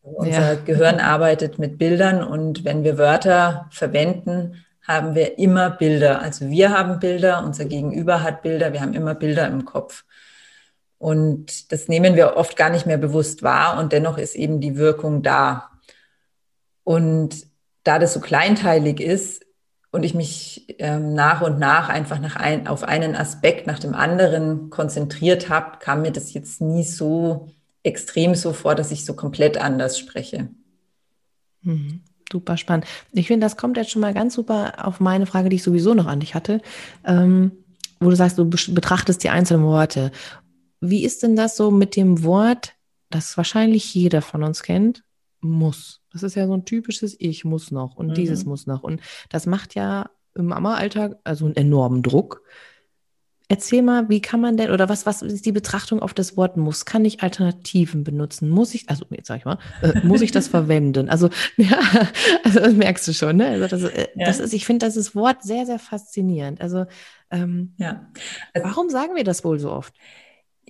Unser 0.00 0.54
ja. 0.54 0.54
Gehirn 0.54 0.98
arbeitet 0.98 1.58
mit 1.58 1.78
Bildern 1.78 2.24
und 2.24 2.64
wenn 2.64 2.82
wir 2.82 2.96
Wörter 2.96 3.68
verwenden, 3.70 4.64
haben 4.82 5.14
wir 5.14 5.38
immer 5.38 5.70
Bilder. 5.70 6.22
Also 6.22 6.48
wir 6.48 6.70
haben 6.70 7.00
Bilder, 7.00 7.44
unser 7.44 7.64
Gegenüber 7.64 8.22
hat 8.22 8.42
Bilder, 8.42 8.72
wir 8.72 8.80
haben 8.80 8.94
immer 8.94 9.14
Bilder 9.14 9.46
im 9.48 9.64
Kopf. 9.64 10.04
Und 10.98 11.72
das 11.72 11.88
nehmen 11.88 12.16
wir 12.16 12.36
oft 12.36 12.56
gar 12.56 12.70
nicht 12.70 12.86
mehr 12.86 12.98
bewusst 12.98 13.42
wahr 13.42 13.78
und 13.78 13.92
dennoch 13.92 14.16
ist 14.16 14.34
eben 14.34 14.60
die 14.60 14.76
Wirkung 14.76 15.22
da. 15.22 15.70
Und 16.84 17.46
da 17.84 17.98
das 17.98 18.14
so 18.14 18.20
kleinteilig 18.20 19.00
ist 19.00 19.44
und 19.90 20.02
ich 20.02 20.14
mich 20.14 20.74
ähm, 20.78 21.14
nach 21.14 21.42
und 21.42 21.58
nach 21.58 21.88
einfach 21.88 22.18
nach 22.18 22.36
ein, 22.36 22.66
auf 22.66 22.82
einen 22.82 23.14
Aspekt 23.14 23.66
nach 23.66 23.78
dem 23.78 23.94
anderen 23.94 24.70
konzentriert 24.70 25.48
habe, 25.48 25.78
kam 25.78 26.02
mir 26.02 26.12
das 26.12 26.32
jetzt 26.32 26.60
nie 26.60 26.84
so 26.84 27.48
extrem 27.82 28.34
so 28.34 28.52
vor, 28.52 28.74
dass 28.74 28.90
ich 28.90 29.04
so 29.04 29.14
komplett 29.14 29.58
anders 29.58 29.98
spreche. 29.98 30.48
Mhm. 31.62 32.00
Super 32.30 32.56
spannend. 32.56 32.86
Ich 33.12 33.28
finde, 33.28 33.46
das 33.46 33.56
kommt 33.56 33.76
jetzt 33.76 33.90
schon 33.90 34.02
mal 34.02 34.12
ganz 34.12 34.34
super 34.34 34.84
auf 34.84 34.98
meine 34.98 35.26
Frage, 35.26 35.48
die 35.48 35.56
ich 35.56 35.62
sowieso 35.62 35.94
noch 35.94 36.06
an 36.06 36.20
dich 36.20 36.34
hatte, 36.34 36.60
ähm, 37.04 37.52
wo 38.00 38.10
du 38.10 38.16
sagst, 38.16 38.36
du 38.36 38.48
betrachtest 38.48 39.22
die 39.22 39.30
einzelnen 39.30 39.64
Worte. 39.64 40.10
Wie 40.80 41.04
ist 41.04 41.22
denn 41.22 41.36
das 41.36 41.56
so 41.56 41.70
mit 41.70 41.96
dem 41.96 42.22
Wort, 42.22 42.74
das 43.10 43.36
wahrscheinlich 43.36 43.94
jeder 43.94 44.22
von 44.22 44.42
uns 44.42 44.62
kennt, 44.62 45.04
muss? 45.40 46.02
Das 46.12 46.22
ist 46.22 46.34
ja 46.34 46.46
so 46.46 46.54
ein 46.54 46.64
typisches 46.64 47.16
Ich 47.18 47.44
muss 47.44 47.70
noch 47.70 47.96
und 47.96 48.08
mhm. 48.08 48.14
dieses 48.14 48.44
muss 48.44 48.66
noch. 48.66 48.82
Und 48.82 49.00
das 49.28 49.46
macht 49.46 49.74
ja 49.74 50.10
im 50.34 50.46
Mama-Alltag 50.46 51.16
also 51.24 51.46
einen 51.46 51.56
enormen 51.56 52.02
Druck. 52.02 52.42
Erzähl 53.48 53.82
mal, 53.82 54.08
wie 54.08 54.20
kann 54.20 54.40
man 54.40 54.56
denn, 54.56 54.72
oder 54.72 54.88
was, 54.88 55.06
was 55.06 55.22
ist 55.22 55.46
die 55.46 55.52
Betrachtung 55.52 56.00
auf 56.00 56.12
das 56.12 56.36
Wort 56.36 56.56
muss? 56.56 56.84
Kann 56.84 57.04
ich 57.04 57.22
Alternativen 57.22 58.02
benutzen? 58.02 58.48
Muss 58.48 58.74
ich, 58.74 58.88
also 58.88 59.06
jetzt 59.10 59.28
sag 59.28 59.38
ich 59.38 59.44
mal, 59.44 59.58
äh, 59.82 60.00
muss 60.04 60.20
ich 60.20 60.32
das 60.32 60.48
verwenden? 60.56 61.08
Also, 61.08 61.30
ja, 61.56 61.78
also 62.42 62.58
das 62.58 62.74
merkst 62.74 63.06
du 63.06 63.14
schon, 63.14 63.36
ne? 63.36 63.46
Also 63.46 63.68
das, 63.68 63.82
äh, 63.84 64.08
ja. 64.16 64.26
das 64.26 64.40
ist, 64.40 64.52
ich 64.52 64.66
finde 64.66 64.86
das 64.86 65.14
Wort 65.14 65.44
sehr, 65.44 65.64
sehr 65.64 65.78
faszinierend. 65.78 66.60
Also, 66.60 66.86
ähm, 67.30 67.74
ja. 67.76 68.10
Also, 68.52 68.66
warum 68.66 68.90
sagen 68.90 69.14
wir 69.14 69.22
das 69.22 69.44
wohl 69.44 69.60
so 69.60 69.70
oft? 69.70 69.94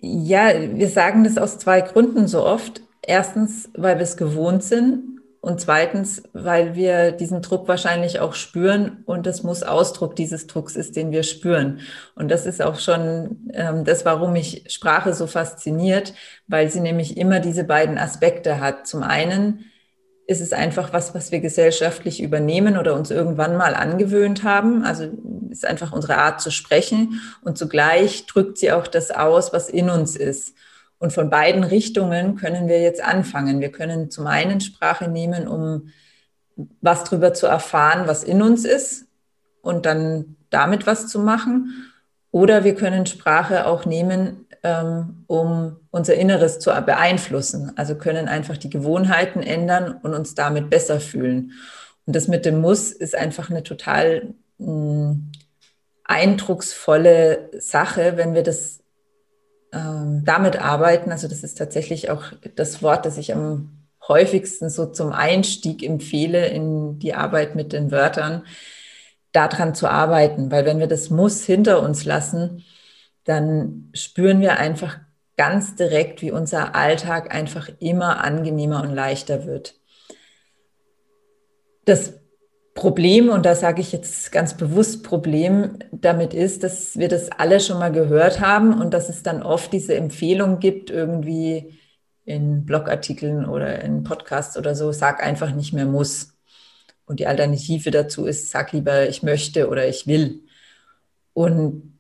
Ja, 0.01 0.51
wir 0.55 0.89
sagen 0.89 1.25
das 1.25 1.39
aus 1.39 1.59
zwei 1.59 1.81
Gründen 1.81 2.29
so 2.29 2.45
oft. 2.45 2.83
Erstens, 3.03 3.71
weil 3.75 3.97
wir 3.97 4.03
es 4.03 4.17
gewohnt 4.17 4.65
sind 4.65 5.21
und 5.41 5.61
zweitens, 5.61 6.25
weil 6.33 6.75
wir 6.75 7.13
diesen 7.13 7.41
Druck 7.41 7.69
wahrscheinlich 7.69 8.19
auch 8.19 8.35
spüren 8.35 9.05
und 9.07 9.29
es 9.29 9.45
muss 9.45 9.63
Ausdruck 9.63 10.17
dieses 10.17 10.49
Drucks 10.49 10.75
ist, 10.75 10.97
den 10.97 11.13
wir 11.13 11.23
spüren. 11.23 11.81
Und 12.17 12.31
das 12.33 12.47
ist 12.47 12.61
auch 12.61 12.81
schon 12.81 13.49
ähm, 13.55 13.85
das, 13.85 14.05
warum 14.05 14.33
mich 14.33 14.65
Sprache 14.69 15.15
so 15.15 15.29
fasziniert, 15.29 16.15
weil 16.49 16.69
sie 16.69 16.81
nämlich 16.81 17.17
immer 17.17 17.39
diese 17.39 17.63
beiden 17.63 17.97
Aspekte 17.97 18.61
hat. 18.61 18.89
Zum 18.89 19.05
einen 19.05 19.67
ist 20.27 20.41
es 20.41 20.53
einfach 20.53 20.93
was, 20.93 21.15
was 21.15 21.31
wir 21.31 21.41
gesellschaftlich 21.41 22.21
übernehmen 22.21 22.77
oder 22.77 22.95
uns 22.95 23.11
irgendwann 23.11 23.57
mal 23.57 23.75
angewöhnt 23.75 24.43
haben. 24.43 24.83
Also 24.85 25.09
ist 25.51 25.65
einfach 25.65 25.93
unsere 25.93 26.19
Art 26.19 26.41
zu 26.41 26.51
sprechen 26.51 27.21
und 27.43 27.57
zugleich 27.57 28.27
drückt 28.27 28.59
sie 28.59 28.73
auch 28.73 28.89
das 28.89 29.13
aus, 29.13 29.53
was 29.53 29.69
in 29.69 29.89
uns 29.89 30.17
ist. 30.17 30.55
Und 30.99 31.13
von 31.13 31.31
beiden 31.31 31.63
Richtungen 31.63 32.37
können 32.37 32.69
wir 32.69 32.81
jetzt 32.81 33.03
anfangen. 33.03 33.61
Wir 33.61 33.71
können 33.71 34.11
zum 34.11 34.27
einen 34.27 34.61
Sprache 34.61 35.09
nehmen, 35.09 35.47
um 35.47 35.91
was 36.81 37.05
darüber 37.05 37.35
zu 37.35 37.47
erfahren, 37.47 38.09
was 38.09 38.25
in 38.25 38.43
uns 38.43 38.65
ist 38.65 39.07
und 39.61 39.87
dann 39.87 40.37
damit 40.51 40.87
was 40.87 41.07
zu 41.07 41.21
machen. 41.21 41.93
Oder 42.31 42.65
wir 42.65 42.75
können 42.75 43.07
Sprache 43.07 43.67
auch 43.67 43.85
nehmen, 43.85 44.46
um 45.27 45.77
unser 45.91 46.15
Inneres 46.15 46.59
zu 46.59 46.71
beeinflussen. 46.85 47.73
Also 47.77 47.97
können 47.97 48.29
einfach 48.29 48.57
die 48.57 48.71
Gewohnheiten 48.71 49.43
ändern 49.43 49.99
und 50.03 50.15
uns 50.15 50.35
damit 50.35 50.71
besser 50.71 51.01
fühlen. 51.01 51.53
Und 52.07 52.17
das 52.17 52.29
mit 52.29 52.45
dem 52.45 52.61
Muss 52.61 52.93
ist 52.93 53.15
einfach 53.15 53.51
eine 53.51 53.63
total 53.63 54.35
mh, 54.59 54.67
hm, 54.67 55.33
eindrucksvolle 56.05 57.51
Sache, 57.59 58.17
wenn 58.17 58.35
wir 58.35 58.45
das 58.45 58.81
ähm, 59.73 60.23
damit 60.25 60.61
arbeiten. 60.61 61.11
Also 61.11 61.29
das 61.29 61.43
ist 61.43 61.59
tatsächlich 61.59 62.11
auch 62.11 62.25
das 62.55 62.83
Wort, 62.83 63.07
das 63.07 63.19
ich 63.19 63.35
am 63.35 63.77
häufigsten 64.07 64.71
so 64.71 64.87
zum 64.87 65.13
Einstieg 65.13 65.83
empfehle 65.83 66.47
in 66.47 66.99
die 66.99 67.15
Arbeit 67.15 67.57
mit 67.57 67.73
den 67.73 67.91
Wörtern 67.91 68.45
daran 69.33 69.75
zu 69.75 69.89
arbeiten, 69.89 70.51
weil 70.51 70.65
wenn 70.65 70.79
wir 70.79 70.87
das 70.87 71.11
Muss 71.11 71.45
hinter 71.45 71.83
uns 71.83 72.05
lassen, 72.05 72.65
dann 73.27 73.91
spüren 73.93 74.41
wir 74.41 74.59
einfach 74.59 74.99
ganz 75.37 75.75
direkt, 75.75 76.23
wie 76.23 76.31
unser 76.31 76.75
Alltag 76.75 77.35
einfach 77.35 77.69
immer 77.79 78.25
angenehmer 78.25 78.83
und 78.83 78.95
leichter 78.95 79.45
wird. 79.45 79.75
Das 81.85 82.15
Problem, 82.75 83.29
und 83.29 83.45
da 83.47 83.55
sage 83.55 83.81
ich 83.81 83.93
jetzt 83.93 84.33
ganz 84.33 84.57
bewusst 84.57 85.03
Problem 85.03 85.79
damit 85.93 86.35
ist, 86.35 86.63
dass 86.63 86.99
wir 86.99 87.09
das 87.09 87.31
alle 87.33 87.61
schon 87.61 87.79
mal 87.79 87.93
gehört 87.93 88.41
haben 88.41 88.81
und 88.81 88.93
dass 88.93 89.09
es 89.09 89.23
dann 89.23 89.43
oft 89.43 89.73
diese 89.73 89.95
Empfehlung 89.95 90.59
gibt, 90.59 90.91
irgendwie 90.91 91.79
in 92.25 92.65
Blogartikeln 92.65 93.47
oder 93.47 93.83
in 93.83 94.05
Podcasts 94.05 94.57
oder 94.57 94.75
so, 94.75 94.93
sag 94.93 95.23
einfach 95.23 95.55
nicht 95.55 95.73
mehr 95.73 95.87
muss. 95.87 96.35
Und 97.07 97.21
die 97.21 97.27
Alternative 97.27 97.91
dazu 97.91 98.27
ist, 98.27 98.51
sag 98.51 98.73
lieber, 98.73 99.09
ich 99.09 99.23
möchte 99.23 99.69
oder 99.69 99.89
ich 99.89 100.07
will. 100.07 100.43
Und 101.33 101.96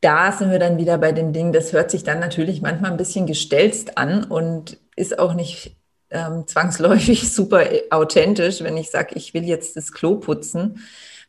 da 0.00 0.32
sind 0.32 0.50
wir 0.50 0.58
dann 0.58 0.78
wieder 0.78 0.98
bei 0.98 1.12
dem 1.12 1.32
Ding, 1.32 1.52
das 1.52 1.72
hört 1.72 1.90
sich 1.90 2.04
dann 2.04 2.20
natürlich 2.20 2.62
manchmal 2.62 2.90
ein 2.90 2.96
bisschen 2.96 3.26
gestelzt 3.26 3.98
an 3.98 4.24
und 4.24 4.78
ist 4.96 5.18
auch 5.18 5.34
nicht 5.34 5.76
ähm, 6.10 6.46
zwangsläufig 6.46 7.32
super 7.32 7.64
authentisch, 7.90 8.62
wenn 8.62 8.76
ich 8.76 8.90
sage, 8.90 9.14
ich 9.14 9.34
will 9.34 9.44
jetzt 9.44 9.76
das 9.76 9.92
Klo 9.92 10.16
putzen, 10.16 10.80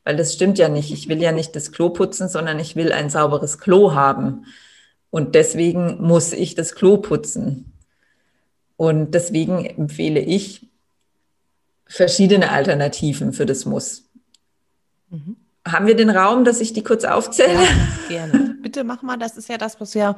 weil 0.03 0.15
das 0.15 0.33
stimmt 0.33 0.57
ja 0.57 0.69
nicht. 0.69 0.91
Ich 0.91 1.09
will 1.09 1.21
ja 1.21 1.31
nicht 1.31 1.55
das 1.55 1.71
Klo 1.71 1.89
putzen, 1.89 2.29
sondern 2.29 2.59
ich 2.59 2.75
will 2.75 2.91
ein 2.91 3.09
sauberes 3.09 3.57
Klo 3.57 3.93
haben. 3.93 4.45
Und 5.09 5.35
deswegen 5.35 6.01
muss 6.01 6.33
ich 6.33 6.55
das 6.55 6.75
Klo 6.75 6.97
putzen. 6.97 7.73
Und 8.77 9.13
deswegen 9.13 9.65
empfehle 9.65 10.19
ich 10.19 10.67
verschiedene 11.85 12.51
Alternativen 12.51 13.33
für 13.33 13.45
das 13.45 13.65
Muss. 13.65 14.05
Mhm. 15.09 15.35
Haben 15.67 15.88
wir 15.88 15.95
den 15.95 16.09
Raum, 16.09 16.45
dass 16.45 16.61
ich 16.61 16.71
die 16.71 16.83
kurz 16.83 17.03
aufzähle? 17.03 17.53
Ja, 17.53 17.67
gerne. 18.07 18.49
Bitte 18.61 18.83
mach 18.83 19.01
mal, 19.01 19.17
das 19.17 19.37
ist 19.37 19.49
ja 19.49 19.57
das, 19.57 19.79
was 19.79 19.93
ja 19.93 20.15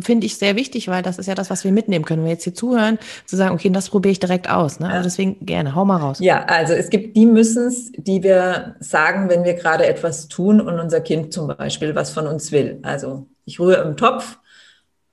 finde 0.00 0.26
ich 0.26 0.36
sehr 0.36 0.56
wichtig, 0.56 0.88
weil 0.88 1.02
das 1.02 1.18
ist 1.18 1.26
ja 1.26 1.34
das, 1.34 1.50
was 1.50 1.64
wir 1.64 1.72
mitnehmen 1.72 2.04
können. 2.04 2.20
Wenn 2.20 2.26
wir 2.26 2.32
jetzt 2.32 2.44
hier 2.44 2.54
zuhören, 2.54 2.98
zu 3.26 3.36
sagen, 3.36 3.54
okay, 3.54 3.70
das 3.70 3.90
probiere 3.90 4.12
ich 4.12 4.20
direkt 4.20 4.48
aus. 4.48 4.80
Ne? 4.80 4.88
Also 4.88 5.04
deswegen 5.04 5.44
gerne, 5.44 5.74
hau 5.74 5.84
mal 5.84 5.96
raus. 5.96 6.18
Ja, 6.20 6.44
also 6.44 6.74
es 6.74 6.90
gibt 6.90 7.16
die 7.16 7.26
Müssens, 7.26 7.90
die 7.96 8.22
wir 8.22 8.76
sagen, 8.80 9.28
wenn 9.28 9.44
wir 9.44 9.54
gerade 9.54 9.86
etwas 9.86 10.28
tun 10.28 10.60
und 10.60 10.78
unser 10.78 11.00
Kind 11.00 11.32
zum 11.32 11.48
Beispiel 11.48 11.94
was 11.94 12.10
von 12.10 12.26
uns 12.26 12.52
will. 12.52 12.78
Also 12.82 13.26
ich 13.44 13.58
rühre 13.60 13.82
im 13.82 13.96
Topf, 13.96 14.38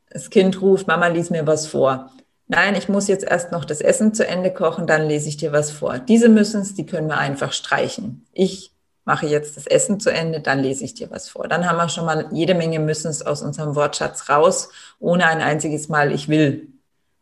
das 0.09 0.29
Kind 0.29 0.61
ruft, 0.61 0.87
Mama, 0.87 1.07
lies 1.07 1.29
mir 1.29 1.47
was 1.47 1.67
vor. 1.67 2.11
Nein, 2.47 2.75
ich 2.75 2.89
muss 2.89 3.07
jetzt 3.07 3.25
erst 3.25 3.51
noch 3.51 3.65
das 3.65 3.81
Essen 3.81 4.13
zu 4.13 4.27
Ende 4.27 4.53
kochen, 4.53 4.85
dann 4.85 5.07
lese 5.07 5.27
ich 5.27 5.37
dir 5.37 5.51
was 5.51 5.71
vor. 5.71 5.97
Diese 5.97 6.29
Müssens, 6.29 6.75
die 6.75 6.85
können 6.85 7.07
wir 7.07 7.17
einfach 7.17 7.53
streichen. 7.53 8.25
Ich 8.33 8.74
mache 9.05 9.27
jetzt 9.27 9.55
das 9.55 9.67
Essen 9.67 9.99
zu 9.99 10.11
Ende, 10.11 10.41
dann 10.41 10.59
lese 10.59 10.83
ich 10.83 10.95
dir 10.95 11.09
was 11.11 11.29
vor. 11.29 11.47
Dann 11.47 11.69
haben 11.69 11.77
wir 11.77 11.89
schon 11.89 12.05
mal 12.05 12.27
jede 12.31 12.55
Menge 12.55 12.79
Müssens 12.79 13.21
aus 13.21 13.41
unserem 13.41 13.75
Wortschatz 13.75 14.29
raus, 14.29 14.69
ohne 14.99 15.27
ein 15.27 15.41
einziges 15.41 15.87
Mal 15.87 16.11
ich 16.11 16.27
will 16.27 16.67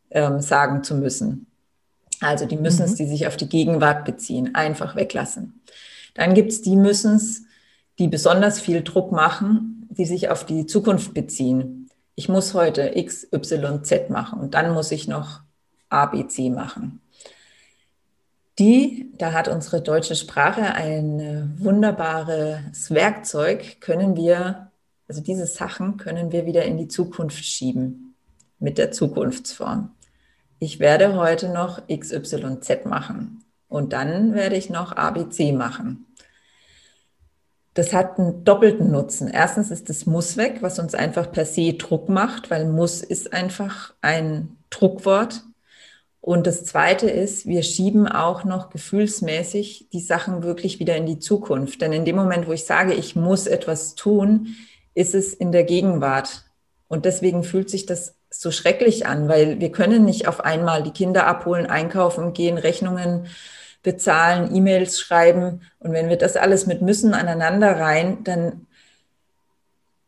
ähm, 0.10 0.40
sagen 0.40 0.84
zu 0.84 0.96
müssen. 0.96 1.48
Also 2.22 2.46
die 2.46 2.58
Müssens, 2.58 2.94
mhm. 2.94 2.96
die 2.96 3.08
sich 3.08 3.28
auf 3.28 3.36
die 3.36 3.50
Gegenwart 3.50 4.06
beziehen, 4.06 4.56
einfach 4.56 4.96
weglassen. 4.96 5.62
Dann 6.14 6.34
gibt 6.34 6.52
es 6.52 6.62
die 6.62 6.78
Müssens, 6.78 7.44
die 8.00 8.08
besonders 8.08 8.60
viel 8.62 8.82
Druck 8.82 9.12
machen, 9.12 9.88
die 9.90 10.06
sich 10.06 10.30
auf 10.30 10.46
die 10.46 10.66
Zukunft 10.66 11.14
beziehen. 11.14 11.90
Ich 12.16 12.30
muss 12.30 12.54
heute 12.54 12.94
X, 12.96 13.28
Y, 13.34 13.84
Z 13.84 14.10
machen 14.10 14.40
und 14.40 14.54
dann 14.54 14.74
muss 14.74 14.92
ich 14.92 15.08
noch 15.08 15.42
A, 15.90 16.06
B, 16.06 16.26
C 16.28 16.50
machen. 16.50 17.03
Die, 18.60 19.12
da 19.18 19.34
hat 19.34 19.48
unsere 19.48 19.82
deutsche 19.82 20.16
Sprache 20.16 20.76
ein 20.76 21.56
wunderbares 21.58 22.92
Werkzeug, 22.92 23.82
können 23.82 24.16
wir, 24.16 24.72
also 25.08 25.22
diese 25.22 25.48
Sachen 25.48 25.98
können 25.98 26.32
wir 26.32 26.46
wieder 26.46 26.64
in 26.64 26.78
die 26.78 26.88
Zukunft 26.88 27.44
schieben 27.44 28.16
mit 28.60 28.78
der 28.78 28.92
Zukunftsform. 28.92 29.92
Ich 30.60 30.80
werde 30.80 31.16
heute 31.16 31.50
noch 31.50 31.88
XYZ 31.88 32.86
machen 32.86 33.44
und 33.68 33.92
dann 33.92 34.36
werde 34.36 34.56
ich 34.56 34.70
noch 34.70 34.92
ABC 34.96 35.52
machen. 35.52 36.06
Das 37.74 37.92
hat 37.92 38.20
einen 38.20 38.44
doppelten 38.44 38.92
Nutzen. 38.92 39.28
Erstens 39.28 39.72
ist 39.72 39.90
das 39.90 40.06
Muss 40.06 40.38
weg, 40.38 40.58
was 40.62 40.78
uns 40.78 40.94
einfach 40.94 41.32
per 41.32 41.46
se 41.46 41.74
Druck 41.74 42.08
macht, 42.08 42.52
weil 42.52 42.66
Muss 42.66 43.02
ist 43.02 43.34
einfach 43.34 43.96
ein 44.02 44.58
Druckwort. 44.70 45.44
Und 46.26 46.48
das 46.48 46.64
Zweite 46.64 47.10
ist, 47.10 47.48
wir 47.48 47.64
schieben 47.64 48.08
auch 48.08 48.46
noch 48.46 48.70
gefühlsmäßig 48.70 49.90
die 49.92 50.00
Sachen 50.00 50.42
wirklich 50.42 50.80
wieder 50.80 50.96
in 50.96 51.06
die 51.06 51.20
Zukunft. 51.20 51.82
Denn 51.82 51.92
in 51.92 52.06
dem 52.06 52.16
Moment, 52.16 52.48
wo 52.48 52.54
ich 52.54 52.64
sage, 52.64 52.94
ich 52.94 53.18
muss 53.18 53.46
etwas 53.46 53.96
tun, 53.96 54.56
ist 54.94 55.16
es 55.16 55.34
in 55.34 55.52
der 55.52 55.66
Gegenwart. 55.66 56.46
Und 56.88 57.04
deswegen 57.04 57.44
fühlt 57.44 57.70
sich 57.70 57.86
das 57.86 58.16
so 58.30 58.52
schrecklich 58.52 59.06
an, 59.06 59.28
weil 59.28 59.60
wir 59.60 59.74
können 59.74 60.06
nicht 60.06 60.30
auf 60.30 60.40
einmal 60.40 60.82
die 60.82 60.92
Kinder 60.92 61.28
abholen, 61.28 61.66
einkaufen 61.66 62.32
gehen, 62.32 62.58
Rechnungen 62.58 63.26
bezahlen, 63.84 64.56
E-Mails 64.56 65.02
schreiben. 65.02 65.60
Und 65.80 65.92
wenn 65.92 66.08
wir 66.08 66.18
das 66.18 66.38
alles 66.38 66.68
mit 66.68 66.82
müssen 66.82 67.14
aneinander 67.14 67.82
rein, 67.82 68.24
dann 68.24 68.66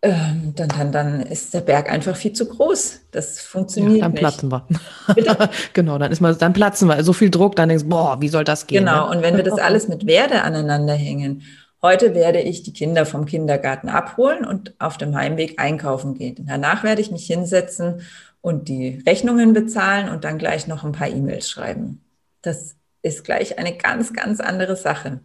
ähm, 0.05 0.53
dann, 0.55 0.69
dann, 0.69 0.91
dann 0.91 1.21
ist 1.21 1.53
der 1.53 1.61
Berg 1.61 1.91
einfach 1.91 2.15
viel 2.15 2.33
zu 2.33 2.47
groß. 2.47 3.01
Das 3.11 3.39
funktioniert 3.39 3.97
ja, 3.97 4.03
dann 4.03 4.11
nicht. 4.11 4.19
platzen 4.19 4.51
wir. 4.51 4.67
genau, 5.73 5.97
dann 5.97 6.11
ist 6.11 6.21
man, 6.21 6.37
dann 6.37 6.53
platzen 6.53 6.87
wir. 6.87 7.03
So 7.03 7.11
viel 7.11 7.31
Druck, 7.31 7.55
dann 7.55 7.69
denkst 7.69 7.85
du, 7.85 7.89
boah, 7.89 8.21
wie 8.21 8.27
soll 8.27 8.43
das 8.43 8.67
gehen? 8.67 8.85
Genau, 8.85 9.09
ne? 9.09 9.15
und 9.15 9.23
wenn 9.23 9.35
wir 9.35 9.43
das 9.43 9.59
alles 9.59 9.87
mit 9.87 10.05
Werde 10.05 10.43
aneinander 10.43 10.93
hängen. 10.93 11.41
Heute 11.81 12.15
werde 12.15 12.39
ich 12.39 12.63
die 12.63 12.73
Kinder 12.73 13.05
vom 13.05 13.25
Kindergarten 13.25 13.89
abholen 13.89 14.45
und 14.45 14.73
auf 14.79 14.97
dem 14.97 15.15
Heimweg 15.15 15.59
einkaufen 15.59 16.15
gehen. 16.15 16.45
Danach 16.47 16.83
werde 16.83 17.01
ich 17.01 17.11
mich 17.11 17.25
hinsetzen 17.25 18.01
und 18.41 18.67
die 18.67 19.03
Rechnungen 19.07 19.53
bezahlen 19.53 20.09
und 20.09 20.23
dann 20.23 20.37
gleich 20.37 20.67
noch 20.67 20.83
ein 20.83 20.91
paar 20.91 21.09
E-Mails 21.09 21.49
schreiben. 21.49 22.03
Das 22.41 22.75
ist 23.01 23.23
gleich 23.23 23.59
eine 23.59 23.75
ganz, 23.75 24.13
ganz 24.13 24.39
andere 24.39 24.75
Sache. 24.75 25.19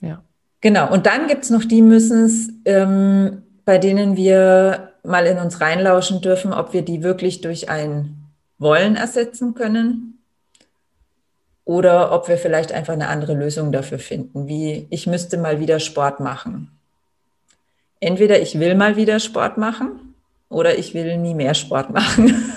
Ja. 0.00 0.22
Genau, 0.60 0.92
und 0.92 1.06
dann 1.06 1.26
gibt 1.26 1.44
es 1.44 1.50
noch 1.50 1.64
die 1.64 1.82
müssen 1.82 2.62
ähm, 2.64 3.42
bei 3.64 3.78
denen 3.78 4.16
wir 4.16 4.92
mal 5.02 5.26
in 5.26 5.38
uns 5.38 5.60
reinlauschen 5.60 6.20
dürfen, 6.20 6.52
ob 6.52 6.72
wir 6.72 6.82
die 6.82 7.02
wirklich 7.02 7.40
durch 7.40 7.68
ein 7.68 8.18
Wollen 8.58 8.96
ersetzen 8.96 9.54
können 9.54 10.18
oder 11.64 12.12
ob 12.12 12.28
wir 12.28 12.38
vielleicht 12.38 12.72
einfach 12.72 12.92
eine 12.92 13.08
andere 13.08 13.34
Lösung 13.34 13.72
dafür 13.72 13.98
finden, 13.98 14.46
wie 14.46 14.86
ich 14.90 15.06
müsste 15.06 15.38
mal 15.38 15.60
wieder 15.60 15.80
Sport 15.80 16.20
machen. 16.20 16.70
Entweder 18.00 18.40
ich 18.40 18.58
will 18.58 18.74
mal 18.74 18.96
wieder 18.96 19.20
Sport 19.20 19.58
machen 19.58 20.14
oder 20.48 20.76
ich 20.78 20.94
will 20.94 21.16
nie 21.18 21.34
mehr 21.34 21.54
Sport 21.54 21.90
machen. 21.90 22.52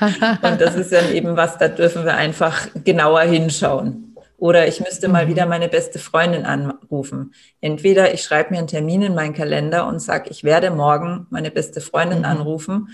Und 0.42 0.60
das 0.60 0.74
ist 0.74 0.92
dann 0.92 1.12
eben 1.12 1.36
was, 1.36 1.56
da 1.56 1.68
dürfen 1.68 2.04
wir 2.04 2.14
einfach 2.14 2.68
genauer 2.84 3.22
hinschauen. 3.22 4.11
Oder 4.42 4.66
ich 4.66 4.80
müsste 4.80 5.06
mal 5.06 5.28
wieder 5.28 5.44
mhm. 5.44 5.50
meine 5.50 5.68
beste 5.68 6.00
Freundin 6.00 6.44
anrufen. 6.46 7.32
Entweder 7.60 8.12
ich 8.12 8.24
schreibe 8.24 8.50
mir 8.50 8.58
einen 8.58 8.66
Termin 8.66 9.02
in 9.02 9.14
meinen 9.14 9.34
Kalender 9.34 9.86
und 9.86 10.00
sage, 10.00 10.30
ich 10.30 10.42
werde 10.42 10.72
morgen 10.72 11.28
meine 11.30 11.52
beste 11.52 11.80
Freundin 11.80 12.18
mhm. 12.18 12.24
anrufen. 12.24 12.88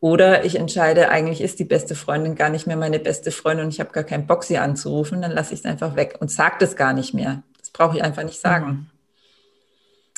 Oder 0.00 0.44
ich 0.44 0.56
entscheide, 0.56 1.08
eigentlich 1.08 1.40
ist 1.40 1.58
die 1.58 1.64
beste 1.64 1.94
Freundin 1.94 2.34
gar 2.34 2.50
nicht 2.50 2.66
mehr 2.66 2.76
meine 2.76 2.98
beste 2.98 3.30
Freundin 3.30 3.64
und 3.64 3.72
ich 3.72 3.80
habe 3.80 3.90
gar 3.90 4.04
keinen 4.04 4.26
Bock, 4.26 4.44
sie 4.44 4.58
anzurufen. 4.58 5.22
Dann 5.22 5.30
lasse 5.30 5.54
ich 5.54 5.60
es 5.60 5.64
einfach 5.64 5.96
weg 5.96 6.18
und 6.20 6.30
sage 6.30 6.56
das 6.60 6.76
gar 6.76 6.92
nicht 6.92 7.14
mehr. 7.14 7.42
Das 7.58 7.70
brauche 7.70 7.96
ich 7.96 8.04
einfach 8.04 8.24
nicht 8.24 8.38
sagen. 8.38 8.66
Mhm. 8.66 8.86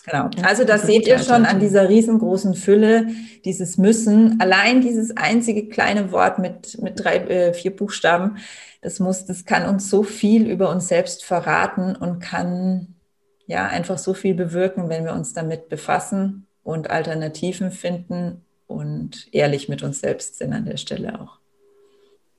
Genau. 0.07 0.29
Also 0.43 0.65
das 0.65 0.83
seht 0.83 1.07
ihr 1.07 1.19
schon 1.19 1.47
an 1.47 1.61
dieser 1.61 1.89
riesengroßen 1.89 2.55
Fülle, 2.55 3.07
dieses 3.45 3.79
Müssen. 3.79 4.39
Allein 4.39 4.83
dieses 4.83 5.17
einzige 5.17 5.69
kleine 5.69 6.13
Wort 6.13 6.39
mit, 6.39 6.83
mit 6.83 7.03
drei, 7.03 7.17
äh, 7.19 7.55
vier 7.55 7.75
Buchstaben 7.75 8.37
das 8.85 9.01
muss, 9.01 9.25
das 9.25 9.47
kann 9.47 9.67
uns 9.67 9.89
so 9.89 10.03
viel 10.03 10.47
über 10.47 10.69
uns 10.69 10.89
selbst 10.89 11.25
verraten 11.25 11.97
und 11.97 12.21
kann 12.21 12.95
ja 13.47 13.67
einfach 13.67 13.97
so 13.97 14.13
viel 14.13 14.35
bewirken, 14.35 14.91
wenn 14.91 15.07
wir 15.07 15.15
uns 15.15 15.33
damit 15.33 15.71
befassen 15.71 16.47
und 16.63 16.91
Alternativen 16.91 17.71
finden 17.71 18.45
und 18.67 19.29
ehrlich 19.33 19.71
mit 19.71 19.83
uns 19.83 20.01
selbst 20.01 20.37
sind 20.37 20.53
an 20.53 20.67
der 20.67 20.77
Stelle 20.77 21.19
auch. 21.19 21.39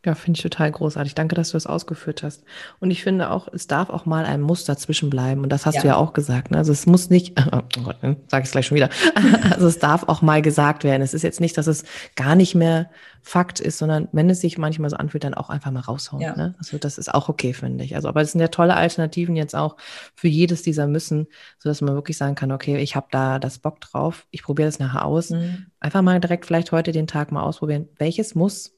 Ja, 0.06 0.14
finde 0.14 0.38
ich 0.38 0.44
total 0.44 0.72
großartig. 0.72 1.16
Danke, 1.16 1.34
dass 1.34 1.50
du 1.50 1.54
das 1.56 1.66
ausgeführt 1.66 2.22
hast. 2.22 2.44
Und 2.80 2.92
ich 2.92 3.04
finde 3.04 3.32
auch, 3.32 3.48
es 3.52 3.66
darf 3.66 3.90
auch 3.90 4.06
mal 4.06 4.26
ein 4.26 4.40
Muster 4.40 4.78
zwischenbleiben. 4.78 5.44
Und 5.44 5.50
das 5.50 5.66
hast 5.66 5.76
ja. 5.76 5.82
du 5.82 5.88
ja 5.88 5.96
auch 5.96 6.14
gesagt. 6.14 6.52
Ne? 6.52 6.60
Also 6.60 6.72
es 6.72 6.86
muss 6.86 7.10
nicht, 7.10 7.34
oh 7.52 7.62
Gott, 7.84 8.04
ne? 8.04 8.18
sage 8.28 8.44
ich 8.44 8.48
es 8.48 8.52
gleich 8.52 8.68
schon 8.68 8.76
wieder. 8.76 8.90
also 9.52 9.66
es 9.66 9.80
darf 9.80 10.04
auch 10.08 10.22
mal 10.22 10.44
gesagt 10.44 10.84
werden. 10.84 11.02
Es 11.02 11.16
ist 11.16 11.24
jetzt 11.24 11.42
nicht, 11.42 11.58
dass 11.58 11.66
es 11.66 11.86
gar 12.16 12.36
nicht 12.36 12.54
mehr 12.54 12.92
Fakt 13.24 13.60
ist, 13.60 13.80
sondern 13.80 14.08
wenn 14.12 14.30
es 14.30 14.42
sich 14.42 14.60
manchmal 14.60 14.92
so 14.92 14.98
anfühlt, 14.98 15.24
dann 15.24 15.34
auch 15.34 15.50
einfach 15.50 15.72
mal 15.72 15.80
raushauen. 15.80 16.22
Ja. 16.22 16.36
Ne? 16.36 16.54
Also 16.60 16.78
das 16.78 17.00
ist 17.00 17.12
auch 17.12 17.28
okay, 17.28 17.54
finde 17.54 17.84
ich. 17.84 17.96
Also, 17.96 18.08
aber 18.08 18.22
es 18.22 18.34
sind 18.34 18.42
ja 18.42 18.50
tolle 18.50 18.76
Alternativen 18.76 19.36
jetzt 19.36 19.56
auch 19.56 19.78
für 20.14 20.28
jedes 20.28 20.62
dieser 20.62 20.86
Müssen, 20.86 21.26
sodass 21.58 21.82
man 21.82 21.96
wirklich 21.96 22.18
sagen 22.18 22.36
kann, 22.36 22.52
okay, 22.52 22.78
ich 22.78 22.96
habe 22.96 23.08
da 23.10 23.40
das 23.40 23.58
Bock 23.58 23.82
drauf, 23.82 24.28
ich 24.30 24.44
probiere 24.44 24.68
das 24.68 24.78
nachher 24.78 25.04
aus. 25.04 25.32
Mhm. 25.32 25.66
Einfach 25.80 26.04
mal 26.04 26.20
direkt 26.20 26.46
vielleicht 26.46 26.72
heute 26.72 26.92
den 26.92 27.08
Tag 27.08 27.32
mal 27.32 27.42
ausprobieren. 27.42 27.90
Welches 27.98 28.36
muss 28.36 28.76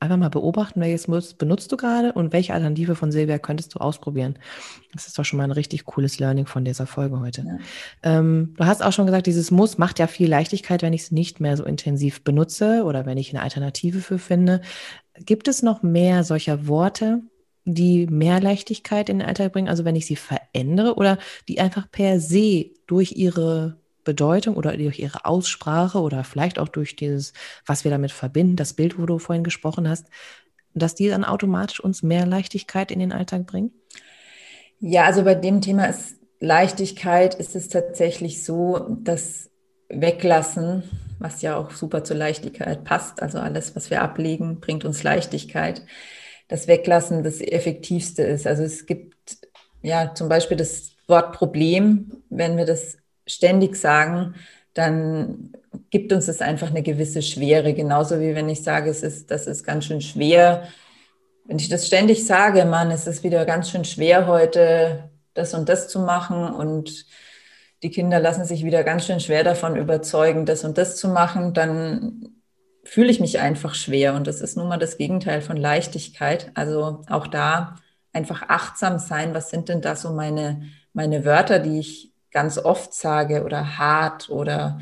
einfach 0.00 0.16
mal 0.16 0.30
beobachten, 0.30 0.80
welches 0.80 1.08
Muss 1.08 1.34
benutzt 1.34 1.72
du 1.72 1.76
gerade 1.76 2.12
und 2.12 2.32
welche 2.32 2.54
Alternative 2.54 2.94
von 2.94 3.10
Silvia 3.10 3.38
könntest 3.38 3.74
du 3.74 3.78
ausprobieren. 3.78 4.38
Das 4.92 5.06
ist 5.06 5.18
doch 5.18 5.24
schon 5.24 5.38
mal 5.38 5.44
ein 5.44 5.52
richtig 5.52 5.84
cooles 5.84 6.18
Learning 6.18 6.46
von 6.46 6.64
dieser 6.64 6.86
Folge 6.86 7.20
heute. 7.20 7.44
Ja. 7.44 8.18
Ähm, 8.18 8.54
du 8.56 8.64
hast 8.64 8.82
auch 8.82 8.92
schon 8.92 9.06
gesagt, 9.06 9.26
dieses 9.26 9.50
Muss 9.50 9.78
macht 9.78 9.98
ja 9.98 10.06
viel 10.06 10.28
Leichtigkeit, 10.28 10.82
wenn 10.82 10.92
ich 10.92 11.02
es 11.02 11.10
nicht 11.10 11.40
mehr 11.40 11.56
so 11.56 11.64
intensiv 11.64 12.22
benutze 12.22 12.84
oder 12.84 13.06
wenn 13.06 13.18
ich 13.18 13.30
eine 13.30 13.42
Alternative 13.42 14.00
für 14.00 14.18
finde. 14.18 14.60
Gibt 15.16 15.48
es 15.48 15.62
noch 15.62 15.82
mehr 15.82 16.22
solcher 16.22 16.68
Worte, 16.68 17.22
die 17.64 18.06
mehr 18.06 18.40
Leichtigkeit 18.40 19.08
in 19.08 19.18
den 19.18 19.28
Alltag 19.28 19.52
bringen, 19.52 19.68
also 19.68 19.84
wenn 19.84 19.96
ich 19.96 20.06
sie 20.06 20.16
verändere 20.16 20.94
oder 20.94 21.18
die 21.48 21.60
einfach 21.60 21.90
per 21.90 22.20
se 22.20 22.70
durch 22.86 23.12
ihre 23.12 23.76
Bedeutung 24.08 24.56
oder 24.56 24.74
durch 24.74 24.98
ihre 24.98 25.26
Aussprache 25.26 26.00
oder 26.00 26.24
vielleicht 26.24 26.58
auch 26.58 26.68
durch 26.68 26.96
dieses, 26.96 27.34
was 27.66 27.84
wir 27.84 27.90
damit 27.90 28.10
verbinden, 28.10 28.56
das 28.56 28.72
Bild, 28.72 28.98
wo 28.98 29.04
du 29.04 29.18
vorhin 29.18 29.44
gesprochen 29.44 29.86
hast, 29.86 30.06
dass 30.72 30.94
die 30.94 31.10
dann 31.10 31.26
automatisch 31.26 31.78
uns 31.78 32.02
mehr 32.02 32.24
Leichtigkeit 32.24 32.90
in 32.90 33.00
den 33.00 33.12
Alltag 33.12 33.46
bringen? 33.46 33.70
Ja, 34.80 35.04
also 35.04 35.24
bei 35.24 35.34
dem 35.34 35.60
Thema 35.60 35.84
ist 35.84 36.16
Leichtigkeit 36.40 37.34
ist 37.34 37.54
es 37.54 37.68
tatsächlich 37.68 38.42
so, 38.44 38.96
dass 39.02 39.50
Weglassen, 39.90 40.84
was 41.18 41.42
ja 41.42 41.58
auch 41.58 41.72
super 41.72 42.02
zur 42.02 42.16
Leichtigkeit 42.16 42.84
passt, 42.84 43.20
also 43.20 43.38
alles, 43.38 43.76
was 43.76 43.90
wir 43.90 44.00
ablegen, 44.00 44.58
bringt 44.60 44.86
uns 44.86 45.02
Leichtigkeit. 45.02 45.82
Das 46.48 46.66
Weglassen 46.66 47.24
das 47.24 47.42
effektivste 47.42 48.22
ist. 48.22 48.46
Also 48.46 48.62
es 48.62 48.86
gibt 48.86 49.36
ja 49.82 50.14
zum 50.14 50.30
Beispiel 50.30 50.56
das 50.56 50.92
Wort 51.08 51.34
Problem, 51.34 52.22
wenn 52.30 52.56
wir 52.56 52.64
das 52.64 52.96
ständig 53.28 53.76
sagen, 53.76 54.34
dann 54.74 55.52
gibt 55.90 56.12
uns 56.12 56.26
das 56.26 56.40
einfach 56.40 56.70
eine 56.70 56.82
gewisse 56.82 57.22
Schwere. 57.22 57.74
Genauso 57.74 58.20
wie 58.20 58.34
wenn 58.34 58.48
ich 58.48 58.62
sage, 58.62 58.90
es 58.90 59.02
ist, 59.02 59.30
das 59.30 59.46
ist 59.46 59.64
ganz 59.64 59.84
schön 59.84 60.00
schwer. 60.00 60.68
Wenn 61.44 61.58
ich 61.58 61.68
das 61.68 61.86
ständig 61.86 62.26
sage, 62.26 62.64
Mann, 62.64 62.90
es 62.90 63.06
ist 63.06 63.22
wieder 63.22 63.44
ganz 63.44 63.70
schön 63.70 63.84
schwer 63.84 64.26
heute, 64.26 65.10
das 65.34 65.54
und 65.54 65.68
das 65.68 65.88
zu 65.88 66.00
machen 66.00 66.48
und 66.48 67.06
die 67.82 67.90
Kinder 67.90 68.18
lassen 68.18 68.44
sich 68.44 68.64
wieder 68.64 68.82
ganz 68.82 69.06
schön 69.06 69.20
schwer 69.20 69.44
davon 69.44 69.76
überzeugen, 69.76 70.46
das 70.46 70.64
und 70.64 70.78
das 70.78 70.96
zu 70.96 71.08
machen, 71.08 71.54
dann 71.54 72.28
fühle 72.84 73.10
ich 73.10 73.20
mich 73.20 73.38
einfach 73.38 73.74
schwer. 73.74 74.14
Und 74.14 74.26
das 74.26 74.40
ist 74.40 74.56
nun 74.56 74.68
mal 74.68 74.78
das 74.78 74.96
Gegenteil 74.96 75.40
von 75.40 75.56
Leichtigkeit. 75.56 76.50
Also 76.54 77.02
auch 77.08 77.26
da 77.26 77.76
einfach 78.12 78.42
achtsam 78.48 78.98
sein. 78.98 79.34
Was 79.34 79.50
sind 79.50 79.68
denn 79.68 79.80
da 79.80 79.94
so 79.94 80.12
meine, 80.12 80.62
meine 80.92 81.24
Wörter, 81.24 81.58
die 81.60 81.78
ich 81.78 82.12
ganz 82.30 82.58
oft 82.58 82.94
sage 82.94 83.44
oder 83.44 83.78
hart 83.78 84.28
oder 84.30 84.80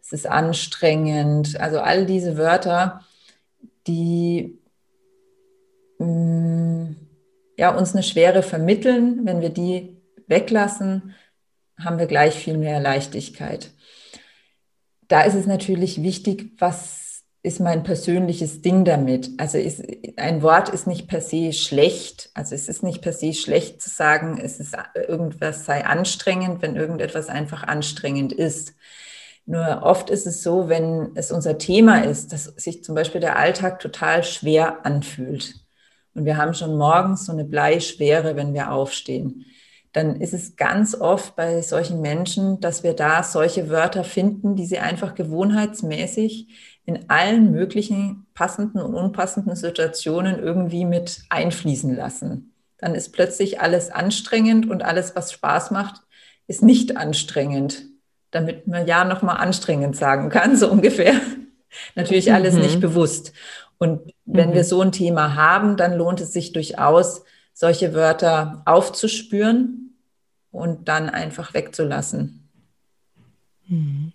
es 0.00 0.12
ist 0.12 0.26
anstrengend. 0.26 1.60
Also 1.60 1.80
all 1.80 2.06
diese 2.06 2.36
Wörter, 2.36 3.04
die 3.86 4.58
mm, 5.98 6.96
ja, 7.56 7.76
uns 7.76 7.92
eine 7.92 8.02
Schwere 8.02 8.42
vermitteln, 8.42 9.24
wenn 9.24 9.40
wir 9.40 9.50
die 9.50 9.96
weglassen, 10.26 11.14
haben 11.78 11.98
wir 11.98 12.06
gleich 12.06 12.34
viel 12.34 12.56
mehr 12.56 12.80
Leichtigkeit. 12.80 13.70
Da 15.08 15.22
ist 15.22 15.34
es 15.34 15.46
natürlich 15.46 16.02
wichtig, 16.02 16.52
was 16.58 16.97
ist 17.48 17.60
mein 17.60 17.82
persönliches 17.82 18.60
Ding 18.60 18.84
damit. 18.84 19.30
Also 19.38 19.56
ist, 19.56 19.82
ein 20.18 20.42
Wort 20.42 20.68
ist 20.68 20.86
nicht 20.86 21.08
per 21.08 21.22
se 21.22 21.54
schlecht. 21.54 22.30
Also 22.34 22.54
es 22.54 22.68
ist 22.68 22.82
nicht 22.82 23.00
per 23.00 23.14
se 23.14 23.32
schlecht 23.32 23.80
zu 23.80 23.88
sagen, 23.88 24.38
es 24.40 24.60
ist 24.60 24.76
irgendwas 24.94 25.64
sei 25.64 25.86
anstrengend, 25.86 26.60
wenn 26.60 26.76
irgendetwas 26.76 27.28
einfach 27.28 27.62
anstrengend 27.64 28.34
ist. 28.34 28.74
Nur 29.46 29.82
oft 29.82 30.10
ist 30.10 30.26
es 30.26 30.42
so, 30.42 30.68
wenn 30.68 31.12
es 31.14 31.32
unser 31.32 31.56
Thema 31.56 32.04
ist, 32.04 32.34
dass 32.34 32.44
sich 32.44 32.84
zum 32.84 32.94
Beispiel 32.94 33.22
der 33.22 33.38
Alltag 33.38 33.80
total 33.80 34.22
schwer 34.22 34.84
anfühlt. 34.84 35.54
Und 36.14 36.26
wir 36.26 36.36
haben 36.36 36.52
schon 36.52 36.76
morgens 36.76 37.24
so 37.24 37.32
eine 37.32 37.44
Bleischwere, 37.46 38.36
wenn 38.36 38.52
wir 38.52 38.72
aufstehen. 38.72 39.46
Dann 39.92 40.20
ist 40.20 40.34
es 40.34 40.56
ganz 40.56 40.94
oft 40.94 41.34
bei 41.34 41.62
solchen 41.62 42.02
Menschen, 42.02 42.60
dass 42.60 42.82
wir 42.82 42.92
da 42.92 43.22
solche 43.22 43.70
Wörter 43.70 44.04
finden, 44.04 44.54
die 44.54 44.66
sie 44.66 44.80
einfach 44.80 45.14
gewohnheitsmäßig 45.14 46.48
in 46.88 47.10
allen 47.10 47.52
möglichen 47.52 48.24
passenden 48.32 48.80
und 48.80 48.94
unpassenden 48.94 49.54
Situationen 49.54 50.38
irgendwie 50.38 50.86
mit 50.86 51.20
einfließen 51.28 51.94
lassen. 51.94 52.54
Dann 52.78 52.94
ist 52.94 53.12
plötzlich 53.12 53.60
alles 53.60 53.90
anstrengend 53.90 54.70
und 54.70 54.82
alles, 54.82 55.14
was 55.14 55.30
Spaß 55.30 55.70
macht, 55.70 56.00
ist 56.46 56.62
nicht 56.62 56.96
anstrengend, 56.96 57.84
damit 58.30 58.68
man 58.68 58.86
ja 58.86 59.04
nochmal 59.04 59.36
anstrengend 59.36 59.96
sagen 59.96 60.30
kann, 60.30 60.56
so 60.56 60.70
ungefähr. 60.70 61.12
Natürlich 61.94 62.32
alles 62.32 62.54
mhm. 62.54 62.62
nicht 62.62 62.80
bewusst. 62.80 63.34
Und 63.76 64.14
wenn 64.24 64.48
mhm. 64.48 64.54
wir 64.54 64.64
so 64.64 64.80
ein 64.80 64.90
Thema 64.90 65.34
haben, 65.34 65.76
dann 65.76 65.92
lohnt 65.92 66.22
es 66.22 66.32
sich 66.32 66.54
durchaus, 66.54 67.22
solche 67.52 67.92
Wörter 67.92 68.62
aufzuspüren 68.64 69.94
und 70.50 70.88
dann 70.88 71.10
einfach 71.10 71.52
wegzulassen. 71.52 72.48
Mhm. 73.66 74.12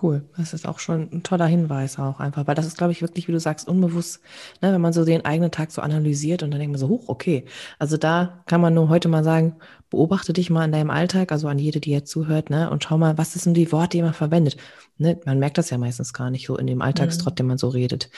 Cool. 0.00 0.28
Das 0.36 0.52
ist 0.52 0.66
auch 0.66 0.78
schon 0.78 1.08
ein 1.10 1.22
toller 1.22 1.46
Hinweis 1.46 1.98
auch 1.98 2.20
einfach, 2.20 2.46
weil 2.46 2.54
das 2.54 2.66
ist, 2.66 2.76
glaube 2.76 2.92
ich, 2.92 3.00
wirklich, 3.00 3.28
wie 3.28 3.32
du 3.32 3.40
sagst, 3.40 3.66
unbewusst, 3.66 4.20
ne, 4.60 4.72
wenn 4.72 4.80
man 4.80 4.92
so 4.92 5.06
den 5.06 5.24
eigenen 5.24 5.50
Tag 5.50 5.72
so 5.72 5.80
analysiert 5.80 6.42
und 6.42 6.50
dann 6.50 6.60
denkt 6.60 6.72
man 6.72 6.80
so, 6.80 6.88
hoch, 6.88 7.04
okay. 7.08 7.46
Also 7.78 7.96
da 7.96 8.42
kann 8.46 8.60
man 8.60 8.74
nur 8.74 8.90
heute 8.90 9.08
mal 9.08 9.24
sagen, 9.24 9.56
beobachte 9.88 10.34
dich 10.34 10.50
mal 10.50 10.66
in 10.66 10.72
deinem 10.72 10.90
Alltag, 10.90 11.32
also 11.32 11.48
an 11.48 11.58
jede, 11.58 11.80
die 11.80 11.92
jetzt 11.92 12.10
zuhört, 12.10 12.50
ne, 12.50 12.68
und 12.68 12.84
schau 12.84 12.98
mal, 12.98 13.16
was 13.16 13.32
sind 13.32 13.54
die 13.56 13.72
Worte, 13.72 13.96
die 13.96 14.02
man 14.02 14.12
verwendet. 14.12 14.58
Ne, 14.98 15.18
man 15.24 15.38
merkt 15.38 15.56
das 15.56 15.70
ja 15.70 15.78
meistens 15.78 16.12
gar 16.12 16.30
nicht 16.30 16.46
so 16.46 16.58
in 16.58 16.66
dem 16.66 16.82
Alltagstrott, 16.82 17.34
mhm. 17.34 17.36
den 17.36 17.46
man 17.46 17.58
so 17.58 17.68
redet. 17.68 18.10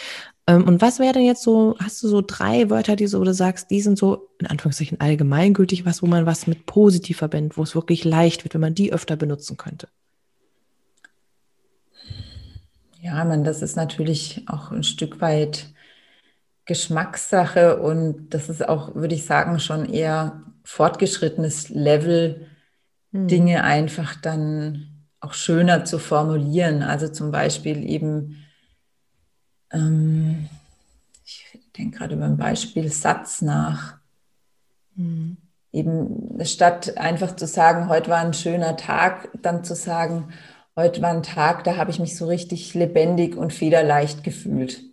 Ähm, 0.48 0.64
und 0.64 0.80
was 0.80 0.98
wäre 0.98 1.12
denn 1.12 1.26
jetzt 1.26 1.44
so, 1.44 1.76
hast 1.78 2.02
du 2.02 2.08
so 2.08 2.22
drei 2.26 2.70
Wörter, 2.70 2.96
die 2.96 3.06
so, 3.06 3.20
wo 3.20 3.24
du 3.24 3.34
sagst, 3.34 3.70
die 3.70 3.82
sind 3.82 3.98
so, 3.98 4.30
in 4.40 4.48
Anführungszeichen, 4.48 5.00
allgemeingültig, 5.00 5.86
was, 5.86 6.02
wo 6.02 6.06
man 6.06 6.26
was 6.26 6.48
mit 6.48 6.66
positiv 6.66 7.18
verbindet, 7.18 7.56
wo 7.56 7.62
es 7.62 7.76
wirklich 7.76 8.04
leicht 8.04 8.44
wird, 8.44 8.54
wenn 8.54 8.62
man 8.62 8.74
die 8.74 8.92
öfter 8.92 9.14
benutzen 9.14 9.56
könnte? 9.56 9.88
Ja, 13.00 13.24
man, 13.24 13.44
das 13.44 13.62
ist 13.62 13.76
natürlich 13.76 14.44
auch 14.48 14.70
ein 14.70 14.82
Stück 14.82 15.20
weit 15.20 15.66
Geschmackssache 16.64 17.80
und 17.80 18.30
das 18.30 18.48
ist 18.48 18.68
auch, 18.68 18.94
würde 18.94 19.14
ich 19.14 19.24
sagen, 19.24 19.61
schon 19.61 19.87
eher 19.87 20.42
fortgeschrittenes 20.64 21.70
Level, 21.70 22.46
hm. 23.12 23.28
Dinge 23.28 23.64
einfach 23.64 24.16
dann 24.16 25.06
auch 25.20 25.32
schöner 25.32 25.84
zu 25.84 25.98
formulieren. 25.98 26.82
Also 26.82 27.08
zum 27.08 27.30
Beispiel 27.30 27.82
eben, 27.88 28.44
ähm, 29.72 30.48
ich 31.24 31.46
denke 31.76 31.98
gerade 31.98 32.16
über 32.16 32.26
ein 32.26 32.37
Beispiel 32.37 32.90
Satz 32.90 33.40
nach. 33.40 33.98
Hm. 34.96 35.38
Eben 35.72 36.38
statt 36.44 36.96
einfach 36.96 37.37
zu 37.37 37.46
sagen, 37.46 37.88
heute 37.88 38.11
war 38.11 38.20
ein 38.20 38.34
schöner 38.34 38.76
Tag, 38.76 39.28
dann 39.42 39.64
zu 39.64 39.74
sagen, 39.74 40.32
Heute 40.78 41.02
war 41.02 41.10
ein 41.10 41.24
Tag, 41.24 41.64
da 41.64 41.76
habe 41.76 41.90
ich 41.90 41.98
mich 41.98 42.16
so 42.16 42.26
richtig 42.26 42.72
lebendig 42.72 43.36
und 43.36 43.52
federleicht 43.52 44.22
gefühlt. 44.22 44.84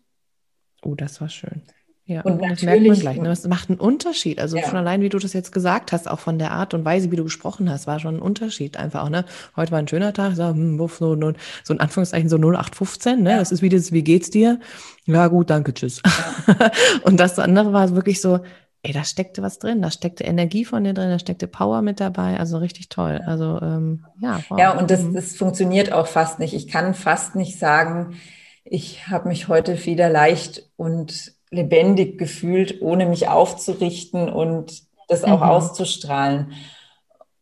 Oh, 0.82 0.96
das 0.96 1.22
war 1.22 1.30
schön. 1.30 1.62
Ja, 2.06 2.22
und 2.22 2.42
das 2.42 2.64
merkt 2.64 2.88
man 2.88 3.00
gleich. 3.00 3.18
Ne? 3.18 3.30
Das 3.30 3.48
macht 3.48 3.70
einen 3.70 3.80
Unterschied. 3.80 4.40
Also 4.40 4.58
ja. 4.58 4.64
schon 4.68 4.78
allein, 4.78 5.02
wie 5.02 5.10
du 5.10 5.20
das 5.20 5.34
jetzt 5.34 5.52
gesagt 5.52 5.92
hast, 5.92 6.10
auch 6.10 6.20
von 6.20 6.40
der 6.40 6.54
Art 6.54 6.74
und 6.74 6.86
Weise, 6.86 7.12
wie 7.12 7.16
du 7.18 7.24
gesprochen 7.24 7.70
hast, 7.70 7.86
war 7.86 8.00
schon 8.00 8.16
ein 8.16 8.22
Unterschied 8.22 8.78
einfach 8.78 9.04
auch. 9.04 9.10
Ne? 9.10 9.26
Heute 9.56 9.72
war 9.74 9.78
ein 9.78 9.88
schöner 9.88 10.12
Tag, 10.12 10.36
so, 10.36 10.50
hm, 10.50 10.80
so, 10.80 10.88
so, 10.88 11.34
so 11.64 11.74
in 11.74 11.80
Anführungszeichen 11.80 12.30
so 12.30 12.38
0815. 12.38 13.22
Ne? 13.22 13.32
Ja. 13.32 13.38
Das 13.38 13.52
ist 13.52 13.62
wie 13.62 13.70
das, 13.70 13.92
wie 13.92 14.04
geht's 14.04 14.32
dir? 14.32 14.60
Ja 15.06 15.28
gut, 15.28 15.52
danke, 15.52 15.72
tschüss. 15.72 16.02
Ja. 16.48 16.72
und 17.04 17.20
das 17.20 17.38
andere 17.38 17.74
war 17.74 17.94
wirklich 17.94 18.22
so, 18.22 18.40
ey, 18.86 18.94
da 18.94 19.04
steckte 19.04 19.42
was 19.42 19.58
drin, 19.58 19.82
da 19.82 19.90
steckte 19.90 20.24
Energie 20.24 20.64
von 20.64 20.84
dir 20.84 20.94
drin, 20.94 21.10
da 21.10 21.18
steckte 21.18 21.48
Power 21.48 21.82
mit 21.82 22.00
dabei, 22.00 22.38
also 22.40 22.58
richtig 22.60 22.90
toll. 22.90 23.20
Also 23.26 23.60
ähm, 23.62 24.06
ja. 24.22 24.40
Wow. 24.48 24.60
Ja, 24.60 24.78
und 24.78 24.92
das, 24.92 25.02
mhm. 25.02 25.16
das 25.16 25.36
funktioniert 25.36 25.92
auch 25.92 26.06
fast 26.06 26.38
nicht. 26.38 26.54
Ich 26.54 26.68
kann 26.68 26.94
fast 26.94 27.36
nicht 27.36 27.58
sagen, 27.58 28.18
ich 28.64 29.08
habe 29.08 29.28
mich 29.28 29.48
heute 29.48 29.84
wieder 29.86 30.10
leicht 30.10 30.70
und 30.76 31.34
lebendig 31.50 32.20
gefühlt, 32.20 32.82
ohne 32.82 33.08
mich 33.08 33.28
aufzurichten 33.28 34.30
und 34.30 34.84
das 35.08 35.24
auch 35.24 35.40
mhm. 35.40 35.50
auszustrahlen. 35.50 36.54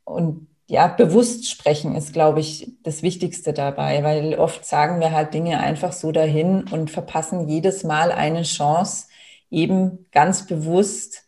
Und 0.06 0.48
ja, 0.68 0.88
bewusst 0.88 1.50
sprechen 1.50 1.94
ist, 1.96 2.14
glaube 2.14 2.40
ich, 2.40 2.72
das 2.84 3.04
Wichtigste 3.04 3.52
dabei, 3.52 4.02
weil 4.04 4.36
oft 4.36 4.66
sagen 4.66 5.02
wir 5.02 5.12
halt 5.12 5.34
Dinge 5.34 5.60
einfach 5.60 5.92
so 5.92 6.14
dahin 6.14 6.64
und 6.72 6.90
verpassen 6.90 7.50
jedes 7.50 7.84
Mal 7.84 8.14
eine 8.14 8.44
Chance, 8.44 9.08
eben 9.52 10.08
ganz 10.12 10.48
bewusst 10.48 11.23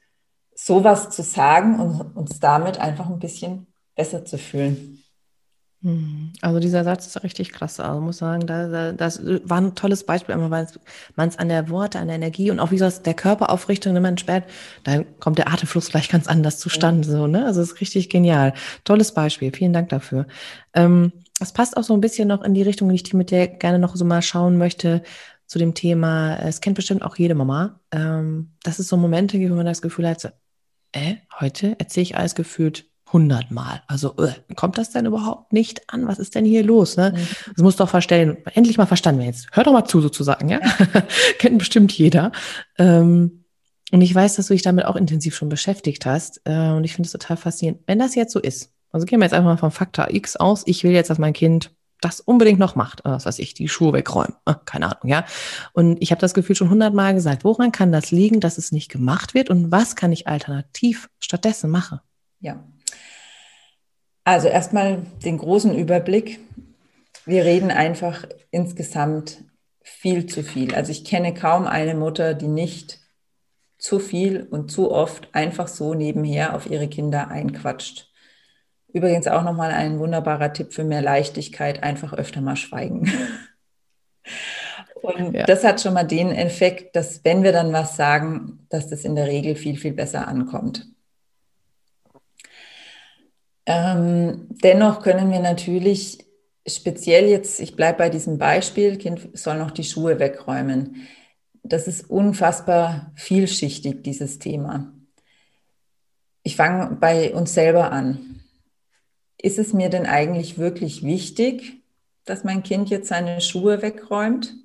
sowas 0.66 1.12
zu 1.12 1.22
sagen 1.22 1.80
und 1.80 2.16
uns 2.16 2.40
damit 2.40 2.80
einfach 2.80 3.08
ein 3.08 3.20
bisschen 3.20 3.68
besser 3.96 4.26
zu 4.26 4.40
fühlen. 4.40 5.04
Hm. 5.84 6.34
Also 6.42 6.60
dieser 6.60 6.84
Satz 6.84 7.06
ist 7.06 7.22
richtig 7.22 7.52
klasse. 7.52 7.86
Also 7.86 8.02
muss 8.02 8.18
sagen, 8.18 8.48
da, 8.48 8.92
das 8.92 9.22
war 9.24 9.62
ein 9.62 9.76
tolles 9.76 10.08
Beispiel, 10.08 10.34
weil 10.36 10.50
man 11.16 11.30
es 11.30 11.38
an 11.38 11.50
der 11.50 11.70
Worte, 11.70 12.00
an 12.00 12.08
der 12.08 12.16
Energie 12.16 12.50
und 12.50 12.60
auch 12.60 12.72
wie 12.72 12.78
gesagt, 12.78 13.06
der 13.06 13.14
Körperaufrichtung, 13.14 13.94
wenn 13.94 14.02
man 14.02 14.18
sperrt, 14.18 14.46
dann 14.84 15.06
kommt 15.20 15.38
der 15.38 15.54
Atemfluss 15.54 15.90
gleich 15.90 16.10
ganz 16.10 16.28
anders 16.28 16.58
zustande. 16.58 17.08
So, 17.08 17.28
ne? 17.28 17.46
Also 17.46 17.62
es 17.62 17.74
ist 17.74 17.82
richtig 17.82 18.10
genial. 18.10 18.56
Tolles 18.86 19.14
Beispiel. 19.14 19.52
Vielen 19.54 19.74
Dank 19.74 19.90
dafür. 19.90 20.26
Ähm, 20.74 21.12
es 21.40 21.52
passt 21.52 21.78
auch 21.78 21.84
so 21.84 21.94
ein 21.94 22.02
bisschen 22.02 22.28
noch 22.28 22.42
in 22.42 22.56
die 22.56 22.64
Richtung, 22.64 22.90
die 22.90 22.96
ich 22.96 23.14
mit 23.14 23.30
dir 23.30 23.46
gerne 23.46 23.78
noch 23.78 23.96
so 23.96 24.04
mal 24.04 24.24
schauen 24.24 24.58
möchte. 24.58 25.04
zu 25.46 25.60
dem 25.60 25.76
Thema, 25.76 26.38
es 26.38 26.60
kennt 26.60 26.76
bestimmt 26.76 27.04
auch 27.04 27.18
jede 27.18 27.36
Mama, 27.36 27.80
ähm, 27.92 28.56
dass 28.64 28.80
es 28.80 28.88
so 28.88 28.98
Momente 28.98 29.38
wo 29.38 29.54
man 29.54 29.68
das 29.68 29.84
Gefühl 29.84 30.10
hat, 30.10 30.34
äh, 30.96 31.18
heute 31.40 31.76
erzähle 31.80 32.04
ich 32.04 32.18
alles 32.18 32.36
gefühlt 32.36 32.86
hundertmal. 33.12 33.84
Also 33.88 34.16
äh, 34.18 34.34
kommt 34.56 34.78
das 34.78 34.92
denn 34.92 35.06
überhaupt 35.06 35.54
nicht 35.54 35.90
an? 35.90 36.08
Was 36.08 36.20
ist 36.20 36.36
denn 36.36 36.46
hier 36.46 36.64
los? 36.64 36.98
Ne? 36.98 37.14
Mhm. 37.16 37.28
Das 37.54 37.64
muss 37.64 37.76
doch 37.76 37.90
verstellen, 37.90 38.38
endlich 38.54 38.78
mal 38.78 38.86
verstanden 38.86 39.22
werden. 39.22 39.34
Jetzt 39.34 39.48
hör 39.52 39.64
doch 39.64 39.74
mal 39.74 39.86
zu 39.86 40.02
sozusagen, 40.02 40.50
ja? 40.50 40.60
Kennt 41.40 41.60
bestimmt 41.60 41.92
jeder. 41.94 42.32
Ähm, 42.78 43.46
und 43.92 44.02
ich 44.02 44.14
weiß, 44.14 44.36
dass 44.36 44.48
du 44.48 44.54
dich 44.54 44.64
damit 44.64 44.86
auch 44.86 44.96
intensiv 44.96 45.36
schon 45.36 45.50
beschäftigt 45.50 46.06
hast. 46.06 46.42
Äh, 46.46 46.72
und 46.72 46.84
ich 46.84 46.94
finde 46.94 47.08
es 47.08 47.12
total 47.12 47.38
faszinierend. 47.38 47.82
Wenn 47.86 48.00
das 48.00 48.16
jetzt 48.16 48.34
so 48.34 48.40
ist, 48.40 48.72
also 48.92 49.06
gehen 49.06 49.20
wir 49.20 49.26
jetzt 49.26 49.34
einfach 49.34 49.52
mal 49.52 49.58
vom 49.58 49.72
Faktor 49.72 50.08
X 50.10 50.38
aus. 50.38 50.64
Ich 50.66 50.84
will 50.84 50.92
jetzt, 50.92 51.10
dass 51.10 51.20
mein 51.20 51.34
Kind 51.34 51.75
das 52.02 52.20
unbedingt 52.20 52.60
noch 52.60 52.76
macht, 52.76 53.02
was 53.04 53.26
weiß 53.26 53.40
ich, 53.40 53.54
die 53.54 53.68
Schuhe 53.68 53.94
wegräumen, 53.94 54.36
ah, 54.46 54.56
keine 54.66 54.88
Ahnung, 54.88 55.12
ja. 55.12 55.26
Und 55.74 56.02
ich 56.02 56.12
habe 56.12 56.22
das 56.22 56.34
Gefühl 56.34 56.56
schon 56.56 56.70
hundertmal 56.70 57.14
gesagt, 57.14 57.44
woran 57.44 57.72
kann 57.72 57.92
das 57.92 58.12
liegen, 58.12 58.40
dass 58.40 58.58
es 58.58 58.72
nicht 58.72 58.92
gemacht 58.92 59.34
wird 59.34 59.50
und 59.50 59.72
was 59.72 59.96
kann 59.96 60.12
ich 60.12 60.28
alternativ 60.28 61.10
stattdessen 61.20 61.70
machen? 61.70 62.00
Ja. 62.40 62.64
Also 64.24 64.48
erstmal 64.48 65.04
den 65.24 65.38
großen 65.38 65.76
Überblick. 65.76 66.40
Wir 67.26 67.46
reden 67.46 67.72
einfach 67.72 68.26
insgesamt 68.52 69.44
viel 69.82 70.26
zu 70.26 70.44
viel. 70.44 70.74
Also 70.74 70.92
ich 70.92 71.06
kenne 71.06 71.34
kaum 71.34 71.68
eine 71.68 71.96
Mutter, 71.96 72.34
die 72.34 72.48
nicht 72.48 73.00
zu 73.78 74.00
viel 74.00 74.48
und 74.50 74.72
zu 74.72 74.92
oft 74.92 75.30
einfach 75.34 75.68
so 75.68 75.94
nebenher 75.94 76.56
auf 76.56 76.70
ihre 76.70 76.88
Kinder 76.88 77.28
einquatscht. 77.28 78.12
Übrigens 78.96 79.28
auch 79.28 79.44
nochmal 79.44 79.72
ein 79.72 80.00
wunderbarer 80.00 80.54
Tipp 80.54 80.74
für 80.74 80.84
mehr 80.84 81.02
Leichtigkeit, 81.02 81.84
einfach 81.84 82.14
öfter 82.14 82.42
mal 82.42 82.56
schweigen. 82.56 83.12
Und 85.02 85.36
ja. 85.36 85.46
das 85.46 85.64
hat 85.64 85.82
schon 85.82 85.94
mal 85.94 86.04
den 86.04 86.32
Effekt, 86.32 86.96
dass 86.96 87.24
wenn 87.24 87.44
wir 87.44 87.52
dann 87.52 87.74
was 87.74 87.96
sagen, 87.96 88.66
dass 88.70 88.88
das 88.88 89.04
in 89.04 89.16
der 89.16 89.28
Regel 89.28 89.56
viel, 89.56 89.78
viel 89.78 89.94
besser 89.94 90.28
ankommt. 90.28 90.88
Ähm, 93.68 94.48
dennoch 94.50 95.02
können 95.02 95.32
wir 95.32 95.40
natürlich 95.40 96.26
speziell 96.68 97.28
jetzt, 97.28 97.60
ich 97.60 97.76
bleibe 97.76 98.00
bei 98.00 98.10
diesem 98.10 98.38
Beispiel, 98.38 98.98
Kind 98.98 99.38
soll 99.38 99.58
noch 99.58 99.72
die 99.72 99.84
Schuhe 99.84 100.18
wegräumen 100.20 101.08
das 101.68 101.88
ist 101.88 102.10
unfassbar 102.10 103.12
vielschichtig, 103.16 104.04
dieses 104.04 104.40
Thema. 104.40 104.94
Ich 106.44 106.56
fange 106.56 106.96
bei 106.96 107.34
uns 107.34 107.54
selber 107.54 107.92
an. 107.92 108.35
Ist 109.38 109.60
es 109.60 109.74
mir 109.74 109.90
denn 109.90 110.06
eigentlich 110.06 110.58
wirklich 110.58 111.04
wichtig, 111.04 111.84
dass 112.26 112.44
mein 112.44 112.64
Kind 112.64 112.90
jetzt 112.90 113.10
seine 113.10 113.42
Schuhe 113.42 113.82
wegräumt? 113.82 114.56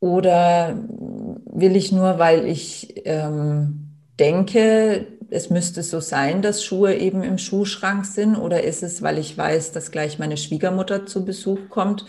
Oder 0.00 0.78
will 0.88 1.76
ich 1.76 1.92
nur, 1.92 2.18
weil 2.18 2.46
ich 2.46 3.02
ähm, 3.04 3.90
denke, 4.18 5.06
es 5.30 5.50
müsste 5.50 5.82
so 5.82 6.00
sein, 6.00 6.40
dass 6.40 6.64
Schuhe 6.64 6.94
eben 6.94 7.22
im 7.22 7.38
Schuhschrank 7.38 8.06
sind? 8.06 8.36
Oder 8.36 8.64
ist 8.64 8.82
es, 8.82 9.02
weil 9.02 9.18
ich 9.18 9.36
weiß, 9.36 9.72
dass 9.72 9.90
gleich 9.90 10.18
meine 10.18 10.36
Schwiegermutter 10.36 11.06
zu 11.06 11.24
Besuch 11.24 11.68
kommt 11.68 12.06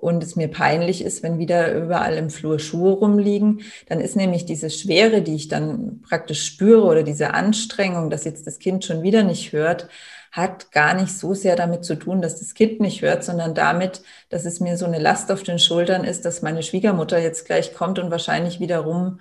und 0.00 0.22
es 0.22 0.34
mir 0.34 0.48
peinlich 0.48 1.04
ist, 1.04 1.22
wenn 1.22 1.38
wieder 1.38 1.74
überall 1.74 2.16
im 2.16 2.30
Flur 2.30 2.58
Schuhe 2.58 2.92
rumliegen, 2.92 3.60
dann 3.88 4.00
ist 4.00 4.16
nämlich 4.16 4.46
diese 4.46 4.70
Schwere, 4.70 5.20
die 5.22 5.34
ich 5.34 5.48
dann 5.48 6.00
praktisch 6.02 6.44
spüre 6.44 6.84
oder 6.84 7.02
diese 7.02 7.34
Anstrengung, 7.34 8.08
dass 8.08 8.24
jetzt 8.24 8.46
das 8.46 8.58
Kind 8.58 8.84
schon 8.84 9.02
wieder 9.02 9.22
nicht 9.22 9.52
hört, 9.52 9.88
hat 10.32 10.72
gar 10.72 10.94
nicht 10.94 11.18
so 11.18 11.34
sehr 11.34 11.56
damit 11.56 11.84
zu 11.84 11.96
tun, 11.96 12.22
dass 12.22 12.38
das 12.38 12.54
Kind 12.54 12.80
nicht 12.80 13.02
hört, 13.02 13.24
sondern 13.24 13.54
damit, 13.54 14.02
dass 14.30 14.44
es 14.46 14.60
mir 14.60 14.76
so 14.76 14.86
eine 14.86 14.98
Last 14.98 15.30
auf 15.30 15.42
den 15.42 15.58
Schultern 15.58 16.04
ist, 16.04 16.24
dass 16.24 16.40
meine 16.40 16.62
Schwiegermutter 16.62 17.18
jetzt 17.18 17.46
gleich 17.46 17.74
kommt 17.74 17.98
und 17.98 18.10
wahrscheinlich 18.10 18.60
wieder 18.60 18.78
rum, 18.78 19.20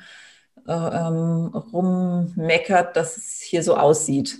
äh, 0.68 0.72
ähm, 0.72 1.48
rummeckert, 1.74 2.96
dass 2.96 3.18
es 3.18 3.42
hier 3.42 3.64
so 3.64 3.76
aussieht. 3.76 4.38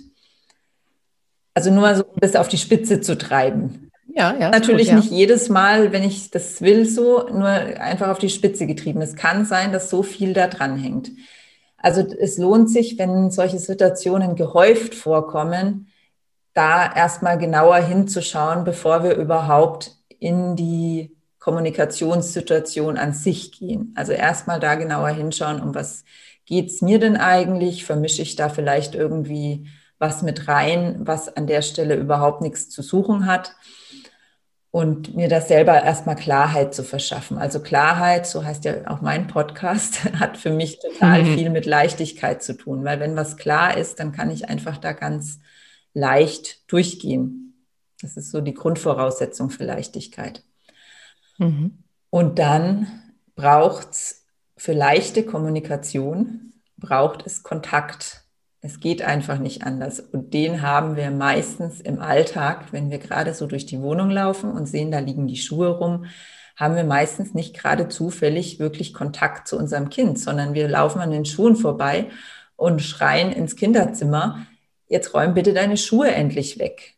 Also 1.54 1.70
nur 1.70 1.94
so, 1.96 2.04
um 2.04 2.20
das 2.20 2.36
auf 2.36 2.48
die 2.48 2.58
Spitze 2.58 3.00
zu 3.00 3.18
treiben. 3.18 3.89
Ja, 4.14 4.36
ja. 4.38 4.50
Natürlich 4.50 4.88
gut, 4.88 4.94
ja. 4.94 4.96
nicht 4.96 5.10
jedes 5.10 5.48
Mal, 5.48 5.92
wenn 5.92 6.02
ich 6.02 6.30
das 6.30 6.60
will, 6.62 6.88
so, 6.88 7.26
nur 7.28 7.46
einfach 7.46 8.08
auf 8.08 8.18
die 8.18 8.28
Spitze 8.28 8.66
getrieben. 8.66 9.02
Es 9.02 9.14
kann 9.14 9.44
sein, 9.44 9.72
dass 9.72 9.90
so 9.90 10.02
viel 10.02 10.32
da 10.32 10.46
dran 10.48 10.76
hängt. 10.76 11.10
Also 11.76 12.00
es 12.00 12.36
lohnt 12.36 12.70
sich, 12.70 12.98
wenn 12.98 13.30
solche 13.30 13.58
Situationen 13.58 14.36
gehäuft 14.36 14.94
vorkommen, 14.94 15.88
da 16.52 16.92
erstmal 16.92 17.38
genauer 17.38 17.76
hinzuschauen, 17.76 18.64
bevor 18.64 19.02
wir 19.02 19.14
überhaupt 19.14 19.96
in 20.18 20.56
die 20.56 21.16
Kommunikationssituation 21.38 22.98
an 22.98 23.14
sich 23.14 23.52
gehen. 23.52 23.94
Also 23.96 24.12
erstmal 24.12 24.60
da 24.60 24.74
genauer 24.74 25.08
hinschauen, 25.08 25.60
um 25.62 25.74
was 25.74 26.04
geht's 26.44 26.82
mir 26.82 26.98
denn 26.98 27.16
eigentlich? 27.16 27.84
Vermische 27.84 28.22
ich 28.22 28.36
da 28.36 28.48
vielleicht 28.48 28.94
irgendwie 28.94 29.68
was 29.98 30.22
mit 30.22 30.48
rein, 30.48 30.96
was 31.00 31.34
an 31.34 31.46
der 31.46 31.62
Stelle 31.62 31.94
überhaupt 31.94 32.42
nichts 32.42 32.68
zu 32.68 32.82
suchen 32.82 33.26
hat? 33.26 33.54
Und 34.70 35.16
mir 35.16 35.28
das 35.28 35.48
selber 35.48 35.82
erstmal 35.82 36.14
Klarheit 36.14 36.74
zu 36.74 36.84
verschaffen. 36.84 37.38
Also 37.38 37.60
Klarheit, 37.60 38.26
so 38.26 38.44
heißt 38.44 38.64
ja 38.64 38.88
auch 38.88 39.00
mein 39.00 39.26
Podcast, 39.26 40.04
hat 40.20 40.36
für 40.36 40.50
mich 40.50 40.78
total 40.78 41.24
mhm. 41.24 41.34
viel 41.34 41.50
mit 41.50 41.66
Leichtigkeit 41.66 42.42
zu 42.42 42.56
tun, 42.56 42.84
weil 42.84 43.00
wenn 43.00 43.16
was 43.16 43.36
klar 43.36 43.76
ist, 43.76 43.98
dann 43.98 44.12
kann 44.12 44.30
ich 44.30 44.48
einfach 44.48 44.78
da 44.78 44.92
ganz 44.92 45.40
leicht 45.92 46.70
durchgehen. 46.70 47.66
Das 48.00 48.16
ist 48.16 48.30
so 48.30 48.40
die 48.40 48.54
Grundvoraussetzung 48.54 49.50
für 49.50 49.64
Leichtigkeit. 49.64 50.44
Mhm. 51.38 51.82
Und 52.10 52.38
dann 52.38 52.86
braucht 53.34 53.90
es 53.90 54.26
für 54.56 54.72
leichte 54.72 55.24
Kommunikation, 55.24 56.52
braucht 56.76 57.26
es 57.26 57.42
Kontakt 57.42 58.19
es 58.62 58.80
geht 58.80 59.02
einfach 59.02 59.38
nicht 59.38 59.64
anders. 59.64 60.00
Und 60.00 60.34
den 60.34 60.62
haben 60.62 60.96
wir 60.96 61.10
meistens 61.10 61.80
im 61.80 62.00
Alltag, 62.00 62.72
wenn 62.72 62.90
wir 62.90 62.98
gerade 62.98 63.32
so 63.32 63.46
durch 63.46 63.66
die 63.66 63.80
Wohnung 63.80 64.10
laufen 64.10 64.52
und 64.52 64.66
sehen, 64.66 64.90
da 64.90 64.98
liegen 64.98 65.26
die 65.26 65.36
Schuhe 65.36 65.68
rum, 65.68 66.04
haben 66.56 66.76
wir 66.76 66.84
meistens 66.84 67.32
nicht 67.32 67.56
gerade 67.56 67.88
zufällig 67.88 68.58
wirklich 68.58 68.92
Kontakt 68.92 69.48
zu 69.48 69.56
unserem 69.56 69.88
Kind, 69.88 70.18
sondern 70.18 70.52
wir 70.52 70.68
laufen 70.68 71.00
an 71.00 71.10
den 71.10 71.24
Schuhen 71.24 71.56
vorbei 71.56 72.10
und 72.56 72.82
schreien 72.82 73.32
ins 73.32 73.56
Kinderzimmer, 73.56 74.46
jetzt 74.86 75.14
räum 75.14 75.32
bitte 75.32 75.54
deine 75.54 75.78
Schuhe 75.78 76.10
endlich 76.10 76.58
weg. 76.58 76.96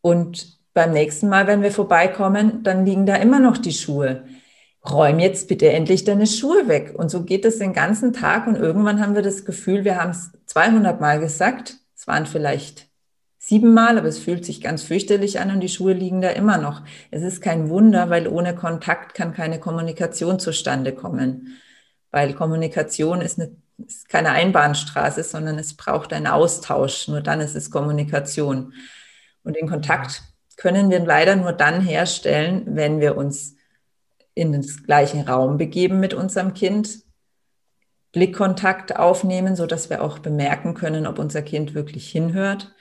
Und 0.00 0.56
beim 0.72 0.92
nächsten 0.92 1.28
Mal, 1.28 1.46
wenn 1.46 1.62
wir 1.62 1.72
vorbeikommen, 1.72 2.62
dann 2.62 2.86
liegen 2.86 3.04
da 3.04 3.16
immer 3.16 3.40
noch 3.40 3.58
die 3.58 3.72
Schuhe 3.72 4.24
räum 4.90 5.18
jetzt 5.18 5.48
bitte 5.48 5.70
endlich 5.70 6.04
deine 6.04 6.26
Schuhe 6.26 6.68
weg. 6.68 6.94
Und 6.96 7.10
so 7.10 7.22
geht 7.22 7.44
es 7.44 7.58
den 7.58 7.72
ganzen 7.72 8.12
Tag 8.12 8.46
und 8.46 8.56
irgendwann 8.56 9.00
haben 9.00 9.14
wir 9.14 9.22
das 9.22 9.44
Gefühl, 9.44 9.84
wir 9.84 10.00
haben 10.00 10.10
es 10.10 10.30
200 10.46 11.00
Mal 11.00 11.20
gesagt. 11.20 11.76
Es 11.94 12.06
waren 12.06 12.26
vielleicht 12.26 12.86
sieben 13.38 13.74
Mal, 13.74 13.98
aber 13.98 14.08
es 14.08 14.18
fühlt 14.18 14.44
sich 14.44 14.60
ganz 14.60 14.82
fürchterlich 14.82 15.38
an 15.40 15.50
und 15.50 15.60
die 15.60 15.68
Schuhe 15.68 15.92
liegen 15.92 16.20
da 16.20 16.30
immer 16.30 16.58
noch. 16.58 16.82
Es 17.10 17.22
ist 17.22 17.40
kein 17.40 17.68
Wunder, 17.68 18.10
weil 18.10 18.26
ohne 18.26 18.54
Kontakt 18.54 19.14
kann 19.14 19.32
keine 19.32 19.60
Kommunikation 19.60 20.38
zustande 20.38 20.92
kommen. 20.92 21.58
Weil 22.10 22.34
Kommunikation 22.34 23.20
ist, 23.20 23.38
eine, 23.38 23.52
ist 23.86 24.08
keine 24.08 24.30
Einbahnstraße, 24.30 25.22
sondern 25.22 25.58
es 25.58 25.74
braucht 25.74 26.12
einen 26.12 26.26
Austausch. 26.26 27.08
Nur 27.08 27.20
dann 27.20 27.40
ist 27.40 27.54
es 27.54 27.70
Kommunikation. 27.70 28.72
Und 29.44 29.56
den 29.56 29.68
Kontakt 29.68 30.22
können 30.56 30.90
wir 30.90 31.00
leider 31.00 31.36
nur 31.36 31.52
dann 31.52 31.80
herstellen, 31.80 32.62
wenn 32.66 33.00
wir 33.00 33.16
uns 33.16 33.55
in 34.36 34.52
den 34.52 34.62
gleichen 34.84 35.22
Raum 35.22 35.56
begeben 35.56 35.98
mit 35.98 36.12
unserem 36.14 36.52
Kind, 36.52 37.00
Blickkontakt 38.12 38.96
aufnehmen, 38.96 39.56
so 39.56 39.66
dass 39.66 39.90
wir 39.90 40.02
auch 40.02 40.18
bemerken 40.18 40.74
können, 40.74 41.06
ob 41.06 41.18
unser 41.18 41.42
Kind 41.42 41.74
wirklich 41.74 42.08
hinhört 42.10 42.74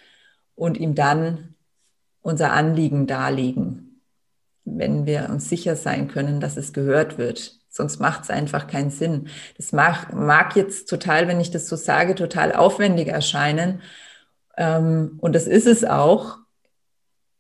und 0.54 0.78
ihm 0.78 0.96
dann 0.96 1.56
unser 2.22 2.52
Anliegen 2.52 3.08
darlegen, 3.08 4.02
wenn 4.66 5.06
wir 5.06 5.30
uns 5.30 5.48
sicher 5.48 5.78
sein 5.78 6.10
können, 6.10 6.42
dass 6.42 6.58
es 6.58 6.74
gehört 6.74 7.18
wird. 7.18 7.60
Sonst 7.70 8.00
macht 8.00 8.24
es 8.24 8.30
einfach 8.30 8.68
keinen 8.68 8.90
Sinn. 8.90 9.30
Das 9.56 9.72
mag, 9.72 10.14
mag 10.14 10.56
jetzt 10.58 10.90
total, 10.90 11.28
wenn 11.28 11.40
ich 11.40 11.52
das 11.52 11.68
so 11.68 11.78
sage, 11.78 12.16
total 12.16 12.54
aufwendig 12.54 13.08
erscheinen. 13.08 13.82
Ähm, 14.58 15.18
und 15.22 15.36
das 15.36 15.48
ist 15.48 15.68
es 15.68 15.86
auch 15.86 16.38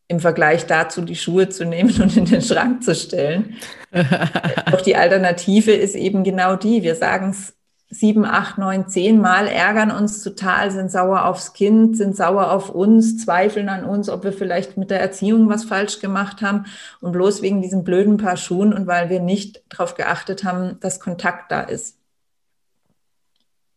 im 0.07 0.19
Vergleich 0.19 0.65
dazu 0.65 1.01
die 1.01 1.15
Schuhe 1.15 1.49
zu 1.49 1.65
nehmen 1.65 1.93
und 2.01 2.15
in 2.15 2.25
den 2.25 2.41
Schrank 2.41 2.83
zu 2.83 2.93
stellen. 2.95 3.55
Doch 4.71 4.81
die 4.81 4.95
Alternative 4.95 5.71
ist 5.71 5.95
eben 5.95 6.23
genau 6.23 6.55
die. 6.55 6.83
Wir 6.83 6.95
sagen 6.95 7.29
es 7.29 7.55
sieben, 7.89 8.25
acht, 8.25 8.57
neun, 8.57 8.87
zehn 8.87 9.19
Mal, 9.21 9.47
ärgern 9.47 9.91
uns 9.91 10.23
total, 10.23 10.71
sind 10.71 10.91
sauer 10.91 11.25
aufs 11.25 11.53
Kind, 11.53 11.95
sind 11.95 12.15
sauer 12.15 12.51
auf 12.51 12.69
uns, 12.69 13.23
zweifeln 13.23 13.69
an 13.69 13.85
uns, 13.85 14.09
ob 14.09 14.23
wir 14.23 14.33
vielleicht 14.33 14.75
mit 14.75 14.89
der 14.89 14.99
Erziehung 14.99 15.49
was 15.49 15.65
falsch 15.65 15.99
gemacht 15.99 16.41
haben 16.41 16.65
und 16.99 17.11
bloß 17.11 17.41
wegen 17.41 17.61
diesen 17.61 17.83
blöden 17.83 18.17
Paar 18.17 18.37
Schuhen 18.37 18.73
und 18.73 18.87
weil 18.87 19.09
wir 19.09 19.19
nicht 19.19 19.63
darauf 19.69 19.95
geachtet 19.95 20.43
haben, 20.43 20.77
dass 20.79 20.99
Kontakt 20.99 21.51
da 21.51 21.61
ist. 21.61 21.97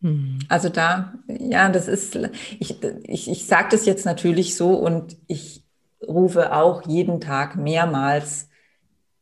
Hm. 0.01 0.39
Also 0.49 0.69
da, 0.69 1.13
ja, 1.27 1.69
das 1.69 1.87
ist, 1.87 2.17
ich, 2.59 2.81
ich, 3.03 3.29
ich 3.29 3.45
sage 3.45 3.69
das 3.71 3.85
jetzt 3.85 4.05
natürlich 4.05 4.55
so 4.55 4.71
und 4.73 5.17
ich 5.27 5.63
rufe 6.05 6.53
auch 6.53 6.87
jeden 6.87 7.21
Tag 7.21 7.55
mehrmals 7.55 8.48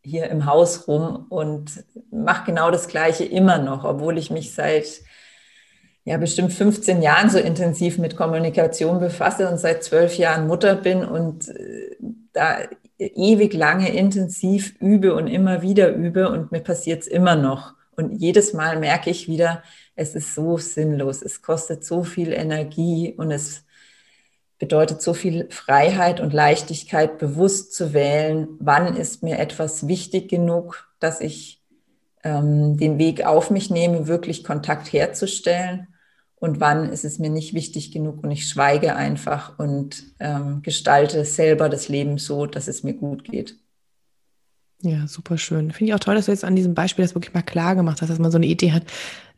hier 0.08 0.30
im 0.30 0.46
Haus 0.46 0.88
rum 0.88 1.26
und 1.30 1.84
mache 2.12 2.46
genau 2.46 2.72
das 2.72 2.88
Gleiche 2.88 3.26
immer 3.26 3.58
noch, 3.58 3.84
obwohl 3.84 4.18
ich 4.18 4.32
mich 4.32 4.54
seit 4.54 5.02
ja 6.06 6.18
bestimmt 6.18 6.54
15 6.54 7.02
Jahren 7.02 7.30
so 7.30 7.38
intensiv 7.38 7.98
mit 7.98 8.16
Kommunikation 8.16 9.00
befasse 9.00 9.50
und 9.50 9.58
seit 9.60 9.84
zwölf 9.84 10.18
Jahren 10.18 10.48
Mutter 10.48 10.76
bin 10.76 11.04
und 11.04 11.50
äh, 11.50 11.98
da 12.32 12.60
ewig 12.98 13.54
lange 13.54 13.94
intensiv 13.94 14.76
übe 14.80 15.14
und 15.14 15.28
immer 15.28 15.62
wieder 15.62 15.94
übe 15.94 16.30
und 16.30 16.52
mir 16.52 16.62
passiert 16.62 17.02
es 17.02 17.08
immer 17.08 17.36
noch. 17.36 17.74
Und 17.96 18.12
jedes 18.12 18.54
Mal 18.54 18.80
merke 18.80 19.10
ich 19.10 19.28
wieder, 19.28 19.64
es 19.96 20.16
ist 20.16 20.34
so 20.34 20.58
sinnlos, 20.58 21.22
es 21.22 21.42
kostet 21.42 21.84
so 21.84 22.04
viel 22.04 22.32
Energie 22.32 23.14
und 23.18 23.32
es 23.32 23.66
bedeutet 24.60 25.02
so 25.02 25.14
viel 25.14 25.48
Freiheit 25.52 26.20
und 26.20 26.34
Leichtigkeit, 26.34 27.20
bewusst 27.20 27.74
zu 27.74 27.94
wählen, 27.94 28.48
wann 28.60 28.96
ist 28.96 29.24
mir 29.24 29.40
etwas 29.40 29.88
wichtig 29.88 30.30
genug, 30.30 30.90
dass 31.00 31.22
ich 31.22 31.62
ähm, 32.24 32.78
den 32.78 32.98
Weg 32.98 33.26
auf 33.26 33.52
mich 33.52 33.70
nehme, 33.70 34.08
wirklich 34.08 34.44
Kontakt 34.44 34.92
herzustellen 34.92 35.88
und 36.40 36.60
wann 36.60 36.90
ist 36.90 37.06
es 37.06 37.20
mir 37.20 37.30
nicht 37.30 37.54
wichtig 37.54 37.92
genug 37.92 38.24
und 38.24 38.32
ich 38.32 38.48
schweige 38.48 38.96
einfach 38.96 39.58
und 39.60 40.04
ähm, 40.20 40.62
gestalte 40.62 41.26
selber 41.26 41.70
das 41.70 41.88
Leben 41.88 42.18
so, 42.18 42.46
dass 42.46 42.68
es 42.68 42.84
mir 42.84 42.94
gut 42.94 43.24
geht. 43.24 43.58
Ja, 44.82 45.08
super 45.08 45.40
schön. 45.40 45.72
Finde 45.72 45.90
ich 45.90 45.94
auch 45.96 46.00
toll, 46.00 46.14
dass 46.14 46.28
du 46.28 46.32
jetzt 46.32 46.46
an 46.46 46.56
diesem 46.56 46.76
Beispiel 46.76 47.04
das 47.04 47.16
wirklich 47.16 47.34
mal 47.34 47.42
klar 47.42 47.76
gemacht 47.76 48.02
hast, 48.02 48.10
dass 48.10 48.20
man 48.20 48.32
so 48.32 48.38
eine 48.38 48.46
Idee 48.46 48.74
hat, 48.74 48.84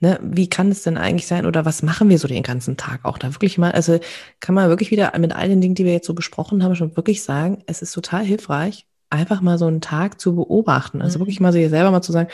ne, 0.02 0.20
wie 0.22 0.50
kann 0.50 0.70
es 0.70 0.84
denn 0.84 0.98
eigentlich 0.98 1.28
sein 1.28 1.46
oder 1.46 1.64
was 1.64 1.82
machen 1.82 2.10
wir 2.10 2.20
so 2.20 2.28
den 2.28 2.44
ganzen 2.44 2.76
Tag 2.76 3.06
auch 3.06 3.18
da 3.18 3.34
wirklich 3.34 3.58
mal, 3.58 3.72
also 3.72 4.00
kann 4.42 4.54
man 4.54 4.68
wirklich 4.68 4.92
wieder 4.92 5.18
mit 5.18 5.34
all 5.34 5.48
den 5.48 5.62
Dingen, 5.62 5.76
die 5.76 5.86
wir 5.86 5.94
jetzt 5.94 6.08
so 6.08 6.14
besprochen 6.14 6.62
haben, 6.62 6.76
schon 6.76 6.98
wirklich 6.98 7.24
sagen, 7.24 7.64
es 7.68 7.82
ist 7.82 7.94
total 7.94 8.26
hilfreich, 8.26 8.86
einfach 9.10 9.40
mal 9.40 9.58
so 9.58 9.66
einen 9.66 9.80
Tag 9.80 10.20
zu 10.20 10.36
beobachten. 10.36 11.02
Also 11.02 11.18
mhm. 11.18 11.22
wirklich 11.22 11.40
mal 11.40 11.54
so 11.54 11.60
hier 11.60 11.70
selber 11.70 11.92
mal 11.92 12.02
zu 12.02 12.12
sagen, 12.12 12.30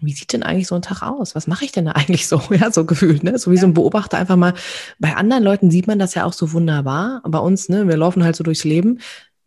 wie 0.00 0.12
sieht 0.12 0.32
denn 0.32 0.42
eigentlich 0.42 0.68
so 0.68 0.74
ein 0.74 0.82
Tag 0.82 1.02
aus? 1.02 1.34
Was 1.34 1.46
mache 1.46 1.66
ich 1.66 1.72
denn 1.72 1.84
da 1.84 1.92
eigentlich 1.96 2.26
so? 2.26 2.40
Ja, 2.50 2.72
so 2.72 2.86
gefühlt, 2.86 3.22
ne? 3.24 3.38
So 3.38 3.50
wie 3.50 3.56
ja. 3.56 3.60
so 3.60 3.66
ein 3.66 3.74
Beobachter 3.74 4.16
einfach 4.16 4.36
mal. 4.36 4.54
Bei 4.98 5.16
anderen 5.16 5.44
Leuten 5.44 5.70
sieht 5.70 5.86
man 5.86 5.98
das 5.98 6.14
ja 6.14 6.24
auch 6.24 6.32
so 6.32 6.52
wunderbar. 6.52 7.22
Bei 7.26 7.38
uns, 7.38 7.68
ne, 7.68 7.86
wir 7.86 7.96
laufen 7.96 8.24
halt 8.24 8.36
so 8.36 8.42
durchs 8.42 8.64
Leben 8.64 9.00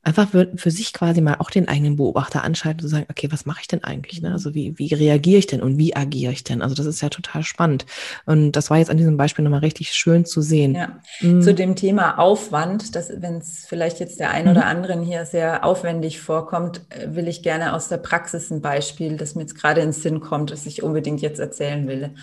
einfach 0.06 0.30
für, 0.30 0.52
für 0.56 0.70
sich 0.70 0.94
quasi 0.94 1.20
mal 1.20 1.38
auch 1.40 1.50
den 1.50 1.68
eigenen 1.68 1.96
Beobachter 1.96 2.44
anschalten 2.44 2.80
zu 2.80 2.88
sagen, 2.88 3.08
okay, 3.10 3.28
was 3.32 3.46
mache 3.46 3.62
ich 3.62 3.68
denn 3.68 3.84
eigentlich? 3.84 4.22
Ne? 4.22 4.32
Also 4.32 4.54
wie, 4.54 4.78
wie 4.78 4.94
reagiere 4.94 5.40
ich 5.40 5.48
denn 5.48 5.62
und 5.62 5.80
wie 5.80 5.96
agiere 5.96 6.32
ich 6.32 6.44
denn? 6.44 6.62
Also 6.62 6.76
das 6.76 6.86
ist 6.86 7.02
ja 7.02 7.10
total 7.10 7.42
spannend. 7.44 7.88
Und 8.26 8.52
das 8.52 8.70
war 8.70 8.78
jetzt 8.78 8.92
an 8.92 8.98
diesem 8.98 9.18
Beispiel 9.18 9.44
nochmal 9.44 9.62
richtig 9.62 9.92
schön 9.94 10.24
zu 10.24 10.42
sehen. 10.42 10.76
Ja. 10.76 11.00
Mhm. 11.22 11.42
Zu 11.42 11.56
dem 11.56 11.76
Thema 11.76 12.20
Aufwand, 12.20 12.94
wenn 12.94 13.38
es 13.38 13.66
vielleicht 13.68 14.00
jetzt 14.00 14.20
der 14.20 14.30
ein 14.30 14.48
oder 14.48 14.62
mhm. 14.62 14.68
anderen 14.68 15.02
hier 15.02 15.26
sehr 15.26 15.66
aufwendig 15.66 16.22
vorkommt, 16.22 16.82
äh, 16.90 17.16
will 17.16 17.28
ich 17.28 17.42
gerne 17.42 17.74
aus 17.74 17.88
der 17.88 17.98
Praxis 17.98 18.52
ein 18.52 18.62
Beispiel, 18.62 19.18
das 19.18 19.34
mir 19.34 19.42
jetzt 19.42 19.56
gerade 19.56 19.82
ins 19.82 20.04
Sinn 20.04 20.20
kommt, 20.20 20.52
das 20.52 20.68
ich 20.68 20.84
unbedingt 20.84 21.22
jetzt 21.22 21.40
erzählen 21.40 21.88
will. 21.88 22.14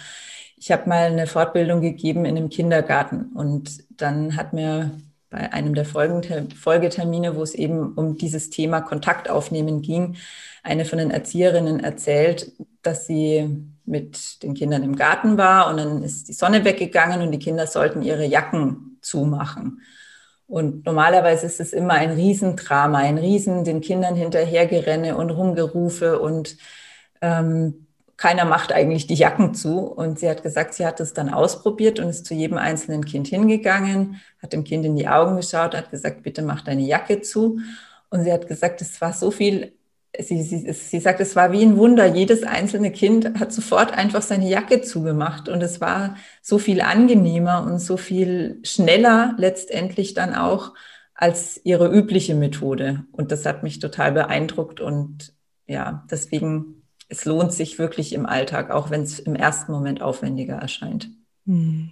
Ich 0.56 0.70
habe 0.70 0.88
mal 0.88 1.06
eine 1.06 1.26
Fortbildung 1.26 1.80
gegeben 1.80 2.24
in 2.26 2.36
einem 2.36 2.48
Kindergarten 2.48 3.32
und 3.34 3.82
dann 4.00 4.36
hat 4.36 4.52
mir 4.52 4.92
bei 5.32 5.52
einem 5.52 5.74
der 5.74 5.86
Folgetermine, 5.86 7.34
wo 7.34 7.42
es 7.42 7.54
eben 7.54 7.94
um 7.94 8.16
dieses 8.16 8.50
Thema 8.50 8.82
Kontakt 8.82 9.30
aufnehmen 9.30 9.80
ging, 9.80 10.16
eine 10.62 10.84
von 10.84 10.98
den 10.98 11.10
Erzieherinnen 11.10 11.80
erzählt, 11.80 12.52
dass 12.82 13.06
sie 13.06 13.64
mit 13.86 14.42
den 14.42 14.54
Kindern 14.54 14.82
im 14.84 14.94
Garten 14.94 15.38
war 15.38 15.70
und 15.70 15.78
dann 15.78 16.02
ist 16.02 16.28
die 16.28 16.34
Sonne 16.34 16.64
weggegangen 16.64 17.22
und 17.22 17.32
die 17.32 17.38
Kinder 17.38 17.66
sollten 17.66 18.02
ihre 18.02 18.26
Jacken 18.26 18.98
zumachen. 19.00 19.80
Und 20.46 20.84
normalerweise 20.84 21.46
ist 21.46 21.60
es 21.60 21.72
immer 21.72 21.94
ein 21.94 22.10
Riesendrama, 22.10 22.98
ein 22.98 23.16
Riesen 23.16 23.64
den 23.64 23.80
Kindern 23.80 24.14
hinterhergerenne 24.14 25.16
und 25.16 25.30
Rumgerufe 25.30 26.20
und 26.20 26.58
ähm, 27.22 27.86
keiner 28.22 28.44
macht 28.44 28.72
eigentlich 28.72 29.08
die 29.08 29.16
Jacken 29.16 29.52
zu. 29.52 29.80
Und 29.80 30.20
sie 30.20 30.30
hat 30.30 30.44
gesagt, 30.44 30.74
sie 30.74 30.86
hat 30.86 31.00
es 31.00 31.12
dann 31.12 31.28
ausprobiert 31.28 31.98
und 31.98 32.08
ist 32.08 32.24
zu 32.24 32.34
jedem 32.34 32.56
einzelnen 32.56 33.04
Kind 33.04 33.26
hingegangen, 33.26 34.20
hat 34.40 34.52
dem 34.52 34.62
Kind 34.62 34.86
in 34.86 34.94
die 34.94 35.08
Augen 35.08 35.34
geschaut, 35.34 35.74
hat 35.74 35.90
gesagt, 35.90 36.22
bitte 36.22 36.40
mach 36.42 36.62
deine 36.62 36.82
Jacke 36.82 37.20
zu. 37.22 37.58
Und 38.10 38.22
sie 38.22 38.32
hat 38.32 38.46
gesagt, 38.46 38.80
es 38.80 39.00
war 39.00 39.12
so 39.12 39.32
viel, 39.32 39.72
sie, 40.16 40.40
sie, 40.44 40.72
sie 40.72 41.00
sagt, 41.00 41.18
es 41.18 41.34
war 41.34 41.50
wie 41.50 41.64
ein 41.64 41.76
Wunder. 41.76 42.06
Jedes 42.06 42.44
einzelne 42.44 42.92
Kind 42.92 43.40
hat 43.40 43.52
sofort 43.52 43.90
einfach 43.90 44.22
seine 44.22 44.48
Jacke 44.48 44.82
zugemacht. 44.82 45.48
Und 45.48 45.60
es 45.60 45.80
war 45.80 46.14
so 46.42 46.58
viel 46.58 46.80
angenehmer 46.80 47.64
und 47.64 47.80
so 47.80 47.96
viel 47.96 48.60
schneller 48.62 49.34
letztendlich 49.36 50.14
dann 50.14 50.32
auch 50.32 50.74
als 51.16 51.60
ihre 51.64 51.92
übliche 51.92 52.36
Methode. 52.36 53.04
Und 53.10 53.32
das 53.32 53.44
hat 53.46 53.64
mich 53.64 53.80
total 53.80 54.12
beeindruckt. 54.12 54.78
Und 54.80 55.34
ja, 55.66 56.06
deswegen 56.08 56.81
es 57.12 57.26
lohnt 57.26 57.52
sich 57.52 57.78
wirklich 57.78 58.14
im 58.14 58.24
Alltag, 58.24 58.70
auch 58.70 58.90
wenn 58.90 59.02
es 59.02 59.18
im 59.18 59.36
ersten 59.36 59.70
Moment 59.70 60.00
aufwendiger 60.00 60.54
erscheint. 60.54 61.10
Hm. 61.46 61.90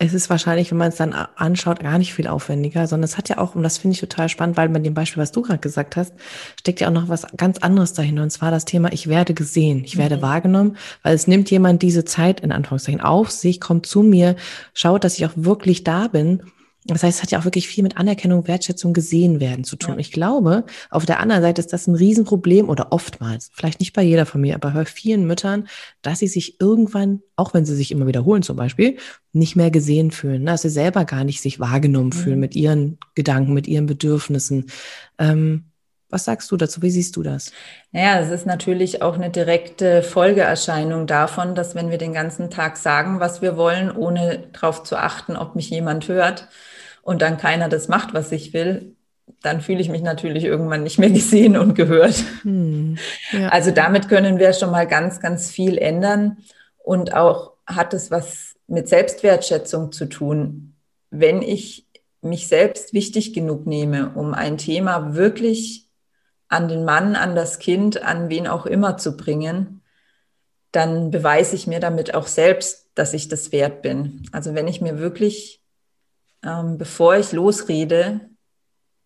Es 0.00 0.12
ist 0.12 0.28
wahrscheinlich, 0.28 0.70
wenn 0.70 0.78
man 0.78 0.88
es 0.88 0.96
dann 0.96 1.12
anschaut, 1.12 1.80
gar 1.80 1.98
nicht 1.98 2.14
viel 2.14 2.26
aufwendiger, 2.26 2.86
sondern 2.88 3.04
es 3.04 3.16
hat 3.16 3.28
ja 3.28 3.38
auch, 3.38 3.54
und 3.54 3.62
das 3.62 3.78
finde 3.78 3.94
ich 3.94 4.00
total 4.00 4.28
spannend, 4.28 4.56
weil 4.56 4.68
bei 4.68 4.80
dem 4.80 4.94
Beispiel, 4.94 5.22
was 5.22 5.32
du 5.32 5.42
gerade 5.42 5.60
gesagt 5.60 5.96
hast, 5.96 6.14
steckt 6.58 6.80
ja 6.80 6.88
auch 6.88 6.92
noch 6.92 7.08
was 7.08 7.26
ganz 7.36 7.58
anderes 7.58 7.92
dahinter. 7.92 8.22
Und 8.22 8.30
zwar 8.30 8.50
das 8.50 8.64
Thema, 8.64 8.92
ich 8.92 9.08
werde 9.08 9.34
gesehen, 9.34 9.84
ich 9.84 9.96
werde 9.96 10.16
mhm. 10.16 10.22
wahrgenommen, 10.22 10.76
weil 11.02 11.14
es 11.14 11.28
nimmt 11.28 11.50
jemand 11.50 11.82
diese 11.82 12.04
Zeit, 12.04 12.40
in 12.40 12.50
Anführungszeichen, 12.50 13.00
auf 13.00 13.30
sich, 13.30 13.60
kommt 13.60 13.86
zu 13.86 14.02
mir, 14.02 14.34
schaut, 14.74 15.04
dass 15.04 15.18
ich 15.18 15.26
auch 15.26 15.32
wirklich 15.36 15.84
da 15.84 16.08
bin 16.08 16.42
das 16.84 17.02
heißt, 17.02 17.18
es 17.18 17.22
hat 17.22 17.30
ja 17.30 17.38
auch 17.38 17.44
wirklich 17.44 17.68
viel 17.68 17.82
mit 17.82 17.96
Anerkennung, 17.96 18.46
Wertschätzung, 18.46 18.92
gesehen 18.92 19.40
werden 19.40 19.64
zu 19.64 19.76
tun. 19.76 19.94
Ja. 19.94 20.00
Ich 20.00 20.12
glaube, 20.12 20.64
auf 20.90 21.04
der 21.06 21.20
anderen 21.20 21.42
Seite 21.42 21.60
ist 21.60 21.72
das 21.72 21.86
ein 21.86 21.94
Riesenproblem 21.94 22.68
oder 22.68 22.92
oftmals, 22.92 23.50
vielleicht 23.52 23.80
nicht 23.80 23.92
bei 23.92 24.02
jeder 24.02 24.26
Familie, 24.26 24.54
aber 24.54 24.70
bei 24.70 24.84
vielen 24.84 25.26
Müttern, 25.26 25.68
dass 26.02 26.20
sie 26.20 26.28
sich 26.28 26.60
irgendwann, 26.60 27.20
auch 27.36 27.52
wenn 27.52 27.66
sie 27.66 27.74
sich 27.74 27.90
immer 27.90 28.06
wiederholen 28.06 28.42
zum 28.42 28.56
Beispiel, 28.56 28.96
nicht 29.32 29.56
mehr 29.56 29.70
gesehen 29.70 30.10
fühlen, 30.12 30.44
ne? 30.44 30.52
dass 30.52 30.62
sie 30.62 30.70
selber 30.70 31.04
gar 31.04 31.24
nicht 31.24 31.40
sich 31.40 31.60
wahrgenommen 31.60 32.10
mhm. 32.10 32.12
fühlen 32.12 32.40
mit 32.40 32.56
ihren 32.56 32.98
Gedanken, 33.14 33.54
mit 33.54 33.66
ihren 33.66 33.86
Bedürfnissen. 33.86 34.70
Ähm, 35.18 35.64
was 36.10 36.24
sagst 36.24 36.50
du 36.50 36.56
dazu? 36.56 36.80
Wie 36.82 36.90
siehst 36.90 37.16
du 37.16 37.22
das? 37.22 37.52
Naja, 37.92 38.20
es 38.20 38.30
ist 38.30 38.46
natürlich 38.46 39.02
auch 39.02 39.14
eine 39.14 39.30
direkte 39.30 40.02
Folgeerscheinung 40.02 41.06
davon, 41.06 41.54
dass 41.54 41.74
wenn 41.74 41.90
wir 41.90 41.98
den 41.98 42.14
ganzen 42.14 42.50
Tag 42.50 42.76
sagen, 42.76 43.20
was 43.20 43.42
wir 43.42 43.56
wollen, 43.56 43.94
ohne 43.94 44.48
darauf 44.52 44.82
zu 44.84 44.96
achten, 44.96 45.36
ob 45.36 45.54
mich 45.54 45.70
jemand 45.70 46.08
hört, 46.08 46.48
und 47.08 47.22
dann 47.22 47.38
keiner 47.38 47.70
das 47.70 47.88
macht, 47.88 48.12
was 48.12 48.32
ich 48.32 48.52
will, 48.52 48.94
dann 49.40 49.62
fühle 49.62 49.80
ich 49.80 49.88
mich 49.88 50.02
natürlich 50.02 50.44
irgendwann 50.44 50.82
nicht 50.82 50.98
mehr 50.98 51.08
gesehen 51.20 51.56
und 51.56 51.74
gehört. 51.74 52.22
Hm, 52.42 52.98
ja. 53.32 53.48
Also 53.48 53.70
damit 53.70 54.10
können 54.10 54.38
wir 54.38 54.52
schon 54.52 54.70
mal 54.70 54.86
ganz, 54.86 55.18
ganz 55.18 55.50
viel 55.50 55.78
ändern. 55.78 56.36
Und 56.76 57.14
auch 57.14 57.52
hat 57.66 57.94
es 57.94 58.10
was 58.10 58.56
mit 58.66 58.90
Selbstwertschätzung 58.90 59.90
zu 59.90 60.06
tun. 60.06 60.74
Wenn 61.10 61.40
ich 61.40 61.86
mich 62.20 62.46
selbst 62.46 62.92
wichtig 62.92 63.32
genug 63.32 63.66
nehme, 63.66 64.10
um 64.14 64.34
ein 64.34 64.58
Thema 64.58 65.14
wirklich 65.14 65.87
an 66.48 66.68
den 66.68 66.84
Mann, 66.84 67.14
an 67.14 67.34
das 67.34 67.58
Kind, 67.58 68.02
an 68.02 68.28
wen 68.28 68.46
auch 68.46 68.66
immer 68.66 68.96
zu 68.96 69.16
bringen, 69.16 69.82
dann 70.72 71.10
beweise 71.10 71.56
ich 71.56 71.66
mir 71.66 71.80
damit 71.80 72.14
auch 72.14 72.26
selbst, 72.26 72.88
dass 72.94 73.14
ich 73.14 73.28
das 73.28 73.52
wert 73.52 73.82
bin. 73.82 74.28
Also 74.32 74.54
wenn 74.54 74.68
ich 74.68 74.80
mir 74.80 74.98
wirklich 74.98 75.58
ähm, 76.44 76.78
bevor 76.78 77.16
ich 77.16 77.32
losrede, 77.32 78.20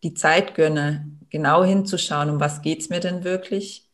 die 0.02 0.14
Zeit 0.14 0.54
gönne, 0.54 1.08
genau 1.30 1.64
hinzuschauen, 1.64 2.30
um 2.30 2.40
was 2.40 2.62
geht 2.62 2.80
es 2.80 2.88
mir 2.88 3.00
denn 3.00 3.24
wirklich, 3.24 3.88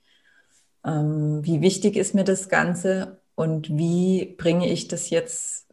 ähm, 0.85 1.41
wie 1.45 1.61
wichtig 1.61 1.97
ist 1.97 2.15
mir 2.15 2.25
das 2.25 2.49
Ganze 2.49 3.21
und 3.35 3.69
wie 3.69 4.35
bringe 4.39 4.71
ich 4.71 4.89
das 4.89 5.11
jetzt 5.11 5.67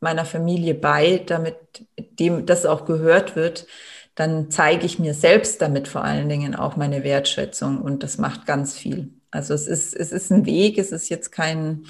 meiner 0.00 0.24
Familie 0.24 0.74
bei, 0.74 1.22
damit 1.26 1.56
dem 1.98 2.46
das 2.46 2.66
auch 2.66 2.84
gehört 2.84 3.36
wird, 3.36 3.66
dann 4.14 4.50
zeige 4.50 4.86
ich 4.86 4.98
mir 4.98 5.14
selbst 5.14 5.60
damit 5.60 5.88
vor 5.88 6.04
allen 6.04 6.28
Dingen 6.28 6.54
auch 6.54 6.76
meine 6.76 7.02
Wertschätzung 7.02 7.80
und 7.80 8.02
das 8.02 8.18
macht 8.18 8.46
ganz 8.46 8.76
viel. 8.76 9.10
Also 9.30 9.54
es 9.54 9.66
ist, 9.66 9.94
es 9.94 10.12
ist 10.12 10.30
ein 10.30 10.46
Weg, 10.46 10.78
es 10.78 10.92
ist 10.92 11.08
jetzt 11.08 11.32
kein, 11.32 11.86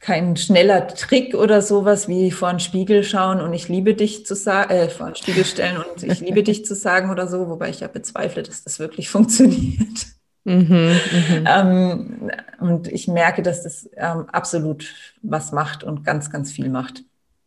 kein 0.00 0.36
schneller 0.36 0.88
Trick 0.88 1.34
oder 1.34 1.62
sowas 1.62 2.08
wie 2.08 2.32
vor 2.32 2.50
den 2.50 2.58
Spiegel 2.58 3.04
schauen 3.04 3.40
und 3.40 3.52
ich 3.52 3.68
liebe 3.68 3.94
dich 3.94 4.26
zu 4.26 4.34
sagen, 4.34 4.72
äh, 4.72 4.88
vor 4.88 5.06
den 5.06 5.14
Spiegel 5.14 5.44
stellen 5.44 5.76
und 5.76 6.02
ich 6.02 6.20
liebe 6.20 6.42
dich 6.42 6.64
zu 6.64 6.74
sagen 6.74 7.10
oder 7.10 7.28
so, 7.28 7.48
wobei 7.48 7.70
ich 7.70 7.80
ja 7.80 7.88
bezweifle, 7.88 8.42
dass 8.42 8.64
das 8.64 8.80
wirklich 8.80 9.08
funktioniert. 9.10 10.06
Mhm, 10.42 10.66
mhm. 11.30 11.44
ähm, 11.46 12.30
und 12.58 12.88
ich 12.88 13.06
merke, 13.06 13.42
dass 13.42 13.62
das 13.62 13.88
ähm, 13.96 14.28
absolut 14.28 14.92
was 15.22 15.52
macht 15.52 15.84
und 15.84 16.04
ganz, 16.04 16.30
ganz 16.30 16.50
viel 16.50 16.68
macht. 16.68 17.04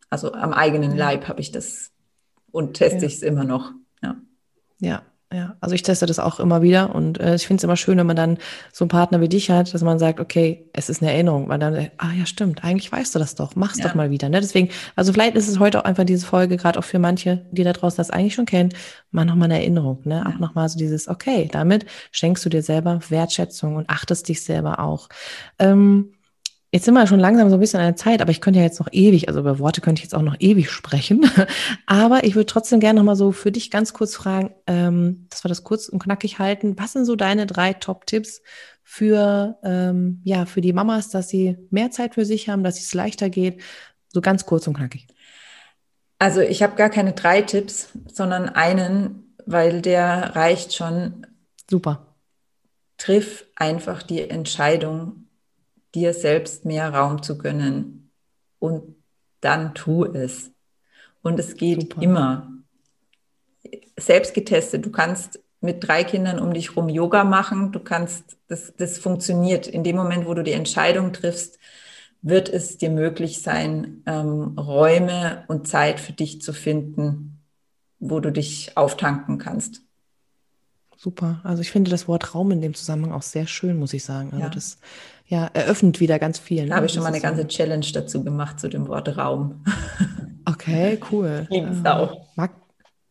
Also 0.09 0.31
am 0.31 0.53
eigenen 0.53 0.95
Leib 0.95 1.27
habe 1.27 1.41
ich 1.41 1.51
das 1.51 1.91
und 2.51 2.73
teste 2.73 3.01
ja. 3.01 3.07
ich 3.07 3.15
es 3.15 3.21
immer 3.21 3.43
noch. 3.43 3.71
Ja. 4.01 4.15
Ja, 4.79 5.01
ja. 5.33 5.57
Also 5.59 5.75
ich 5.75 5.83
teste 5.83 6.05
das 6.05 6.19
auch 6.19 6.39
immer 6.39 6.61
wieder 6.61 6.95
und 6.95 7.19
äh, 7.19 7.35
ich 7.35 7.47
finde 7.47 7.59
es 7.59 7.63
immer 7.65 7.75
schön, 7.75 7.97
wenn 7.97 8.07
man 8.07 8.15
dann 8.15 8.37
so 8.71 8.85
einen 8.85 8.89
Partner 8.89 9.19
wie 9.19 9.27
dich 9.27 9.49
hat, 9.49 9.73
dass 9.73 9.81
man 9.81 9.99
sagt, 9.99 10.21
okay, 10.21 10.69
es 10.71 10.89
ist 10.89 11.01
eine 11.01 11.11
Erinnerung, 11.11 11.49
weil 11.49 11.59
dann, 11.59 11.89
ah 11.97 12.13
ja, 12.17 12.25
stimmt, 12.25 12.63
eigentlich 12.63 12.89
weißt 12.91 13.13
du 13.13 13.19
das 13.19 13.35
doch, 13.35 13.55
mach's 13.55 13.79
ja. 13.79 13.87
doch 13.87 13.95
mal 13.95 14.09
wieder. 14.09 14.29
Ne? 14.29 14.39
Deswegen, 14.39 14.69
also 14.95 15.11
vielleicht 15.11 15.35
ist 15.35 15.49
es 15.49 15.59
heute 15.59 15.79
auch 15.79 15.83
einfach 15.85 16.05
diese 16.05 16.25
Folge, 16.25 16.55
gerade 16.55 16.79
auch 16.79 16.83
für 16.85 16.99
manche, 16.99 17.45
die 17.51 17.63
da 17.63 17.73
draußen 17.73 17.97
das 17.97 18.09
eigentlich 18.09 18.35
schon 18.35 18.45
kennen, 18.45 18.73
mal 19.11 19.25
nochmal 19.25 19.51
eine 19.51 19.59
Erinnerung, 19.59 19.99
ne? 20.05 20.23
Ja. 20.23 20.31
Auch 20.31 20.39
nochmal 20.39 20.69
so 20.69 20.77
dieses, 20.77 21.09
okay, 21.09 21.49
damit 21.51 21.85
schenkst 22.11 22.45
du 22.45 22.49
dir 22.49 22.61
selber 22.61 22.99
Wertschätzung 23.09 23.75
und 23.75 23.89
achtest 23.89 24.29
dich 24.29 24.41
selber 24.41 24.79
auch. 24.79 25.09
Ähm, 25.59 26.13
Jetzt 26.77 26.85
sind 26.85 26.93
wir 26.93 27.07
schon 27.07 27.19
langsam 27.19 27.49
so 27.49 27.55
ein 27.55 27.59
bisschen 27.59 27.79
an 27.79 27.87
der 27.87 27.95
Zeit, 27.95 28.21
aber 28.21 28.29
ich 28.29 28.39
könnte 28.39 28.59
ja 28.59 28.65
jetzt 28.65 28.79
noch 28.79 28.89
ewig, 28.91 29.29
also 29.29 29.39
über 29.39 29.57
Worte 29.57 29.81
könnte 29.81 29.99
ich 29.99 30.03
jetzt 30.03 30.13
auch 30.13 30.21
noch 30.21 30.35
ewig 30.37 30.69
sprechen. 30.69 31.27
aber 31.87 32.23
ich 32.23 32.35
würde 32.35 32.45
trotzdem 32.45 32.79
gerne 32.79 32.99
nochmal 32.99 33.15
so 33.15 33.31
für 33.31 33.51
dich 33.51 33.71
ganz 33.71 33.93
kurz 33.93 34.13
fragen, 34.13 34.53
ähm, 34.67 35.25
dass 35.31 35.43
wir 35.43 35.49
das 35.49 35.63
kurz 35.63 35.89
und 35.89 35.97
knackig 35.97 36.37
halten. 36.37 36.77
Was 36.77 36.93
sind 36.93 37.05
so 37.05 37.15
deine 37.15 37.47
drei 37.47 37.73
Top-Tipps 37.73 38.43
für, 38.83 39.57
ähm, 39.63 40.21
ja, 40.23 40.45
für 40.45 40.61
die 40.61 40.71
Mamas, 40.71 41.09
dass 41.09 41.29
sie 41.29 41.57
mehr 41.71 41.89
Zeit 41.89 42.13
für 42.13 42.25
sich 42.25 42.47
haben, 42.47 42.63
dass 42.63 42.79
es 42.79 42.93
leichter 42.93 43.31
geht? 43.31 43.59
So 44.09 44.21
ganz 44.21 44.45
kurz 44.45 44.67
und 44.67 44.75
knackig. 44.75 45.07
Also 46.19 46.41
ich 46.41 46.61
habe 46.61 46.75
gar 46.75 46.91
keine 46.91 47.13
drei 47.13 47.41
Tipps, 47.41 47.89
sondern 48.05 48.49
einen, 48.49 49.33
weil 49.47 49.81
der 49.81 50.35
reicht 50.35 50.75
schon. 50.75 51.25
Super. 51.67 52.15
Triff 52.99 53.47
einfach 53.55 54.03
die 54.03 54.29
Entscheidung, 54.29 55.26
dir 55.95 56.13
selbst 56.13 56.65
mehr 56.65 56.93
Raum 56.93 57.21
zu 57.23 57.37
gönnen. 57.37 58.11
Und 58.59 58.95
dann 59.41 59.73
tu 59.73 60.05
es. 60.05 60.51
Und 61.21 61.39
es 61.39 61.55
geht 61.55 61.81
Super. 61.81 62.01
immer. 62.01 62.51
Selbst 63.97 64.33
getestet. 64.33 64.85
Du 64.85 64.91
kannst 64.91 65.39
mit 65.59 65.87
drei 65.87 66.03
Kindern 66.03 66.39
um 66.39 66.53
dich 66.53 66.75
rum 66.75 66.89
Yoga 66.89 67.23
machen. 67.23 67.71
Du 67.71 67.79
kannst, 67.79 68.37
das, 68.47 68.73
das 68.77 68.97
funktioniert. 68.97 69.67
In 69.67 69.83
dem 69.83 69.95
Moment, 69.95 70.25
wo 70.25 70.33
du 70.33 70.43
die 70.43 70.53
Entscheidung 70.53 71.13
triffst, 71.13 71.59
wird 72.21 72.49
es 72.49 72.77
dir 72.77 72.89
möglich 72.89 73.41
sein, 73.41 74.03
ähm, 74.05 74.57
Räume 74.57 75.45
und 75.47 75.67
Zeit 75.67 75.99
für 75.99 76.13
dich 76.13 76.41
zu 76.41 76.53
finden, 76.53 77.43
wo 77.99 78.19
du 78.19 78.31
dich 78.31 78.75
auftanken 78.75 79.37
kannst. 79.37 79.81
Super. 80.97 81.41
Also 81.43 81.61
ich 81.61 81.71
finde 81.71 81.91
das 81.91 82.07
Wort 82.07 82.33
Raum 82.33 82.51
in 82.51 82.61
dem 82.61 82.73
Zusammenhang 82.73 83.13
auch 83.13 83.21
sehr 83.21 83.45
schön, 83.45 83.77
muss 83.77 83.93
ich 83.93 84.03
sagen. 84.03 84.29
Also 84.31 84.43
ja. 84.43 84.49
das 84.49 84.79
ja, 85.27 85.47
eröffnet 85.53 85.99
wieder 85.99 86.19
ganz 86.19 86.39
viel. 86.39 86.63
Ne? 86.63 86.69
Da 86.69 86.77
habe 86.77 86.87
ich 86.87 86.93
schon 86.93 87.03
mal 87.03 87.09
eine 87.09 87.21
ganze 87.21 87.43
so. 87.43 87.47
Challenge 87.47 87.85
dazu 87.93 88.23
gemacht 88.23 88.59
zu 88.59 88.67
dem 88.67 88.87
Wort 88.87 89.17
Raum. 89.17 89.63
Okay, 90.49 90.97
cool. 91.11 91.45
Lieb's 91.49 91.79
ja. 91.83 91.99
auch. 91.99 92.21
Mag, 92.37 92.51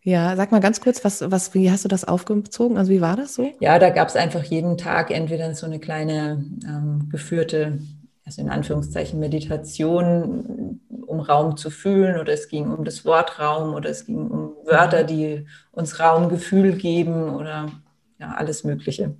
ja, 0.03 0.34
sag 0.37 0.53
mal 0.53 0.61
ganz 0.61 0.80
kurz, 0.80 1.05
was, 1.05 1.22
was, 1.30 1.53
wie 1.53 1.70
hast 1.70 1.84
du 1.84 1.89
das 1.89 2.07
aufgezogen? 2.07 2.78
Also 2.78 2.91
wie 2.91 3.03
war 3.03 3.14
das 3.14 3.34
so? 3.34 3.53
Ja, 3.61 3.78
da 3.78 3.91
gab 3.91 4.09
es 4.09 4.16
einfach 4.16 4.43
jeden 4.43 4.78
Tag 4.78 5.11
entweder 5.11 5.55
so 5.55 5.66
eine 5.66 5.78
kleine 5.78 6.43
ähm, 6.66 7.11
geführte, 7.11 7.78
also 8.27 8.43
in 8.43 8.51
Anführungszeichen 8.51 9.20
Meditation, 9.20 10.81
um 11.07 11.20
Raum 11.20 11.57
zu 11.57 11.70
fühlen, 11.70 12.18
oder 12.18 12.33
es 12.33 12.49
ging 12.49 12.70
um 12.70 12.85
das 12.85 13.05
Wort 13.05 13.39
Raum, 13.39 13.74
oder 13.74 13.89
es 13.89 14.05
ging 14.05 14.29
um 14.29 14.57
Wörter, 14.66 15.05
die 15.05 15.47
uns 15.70 16.01
Raumgefühl 16.01 16.72
geben, 16.74 17.37
oder 17.37 17.70
ja, 18.18 18.33
alles 18.35 18.64
Mögliche. 18.64 19.14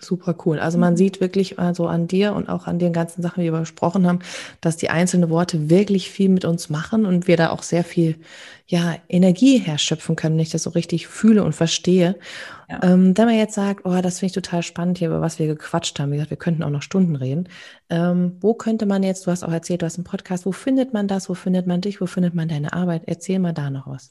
Super 0.00 0.36
cool. 0.44 0.58
Also 0.58 0.76
man 0.76 0.96
sieht 0.96 1.20
wirklich 1.20 1.58
also 1.58 1.86
an 1.86 2.08
dir 2.08 2.34
und 2.34 2.48
auch 2.48 2.66
an 2.66 2.78
den 2.78 2.92
ganzen 2.92 3.22
Sachen, 3.22 3.42
die 3.42 3.52
wir 3.52 3.60
besprochen 3.60 4.06
haben, 4.06 4.18
dass 4.60 4.76
die 4.76 4.90
einzelnen 4.90 5.30
Worte 5.30 5.70
wirklich 5.70 6.10
viel 6.10 6.28
mit 6.28 6.44
uns 6.44 6.68
machen 6.68 7.06
und 7.06 7.26
wir 7.26 7.36
da 7.36 7.50
auch 7.50 7.62
sehr 7.62 7.84
viel 7.84 8.16
ja, 8.66 8.96
Energie 9.08 9.58
herschöpfen 9.58 10.16
können, 10.16 10.36
wenn 10.36 10.42
ich 10.42 10.50
das 10.50 10.62
so 10.62 10.70
richtig 10.70 11.06
fühle 11.06 11.44
und 11.44 11.54
verstehe. 11.54 12.18
Ja. 12.68 12.82
Ähm, 12.82 13.16
wenn 13.16 13.26
man 13.26 13.36
jetzt 13.36 13.54
sagt, 13.54 13.84
oh, 13.84 14.00
das 14.00 14.18
finde 14.18 14.26
ich 14.26 14.32
total 14.32 14.62
spannend 14.62 14.98
hier, 14.98 15.08
über 15.08 15.20
was 15.20 15.38
wir 15.38 15.46
gequatscht 15.46 15.98
haben, 16.00 16.10
wie 16.12 16.16
gesagt, 16.16 16.30
wir 16.30 16.38
könnten 16.38 16.62
auch 16.62 16.70
noch 16.70 16.82
Stunden 16.82 17.16
reden. 17.16 17.48
Ähm, 17.90 18.36
wo 18.40 18.54
könnte 18.54 18.86
man 18.86 19.02
jetzt, 19.02 19.26
du 19.26 19.30
hast 19.30 19.42
auch 19.42 19.52
erzählt, 19.52 19.82
du 19.82 19.86
hast 19.86 19.96
einen 19.96 20.04
Podcast, 20.04 20.46
wo 20.46 20.52
findet 20.52 20.92
man 20.92 21.08
das, 21.08 21.28
wo 21.28 21.34
findet 21.34 21.66
man 21.66 21.80
dich, 21.80 22.00
wo 22.00 22.06
findet 22.06 22.34
man 22.34 22.48
deine 22.48 22.72
Arbeit? 22.72 23.02
Erzähl 23.06 23.38
mal 23.38 23.52
da 23.52 23.70
noch 23.70 23.86
was. 23.86 24.10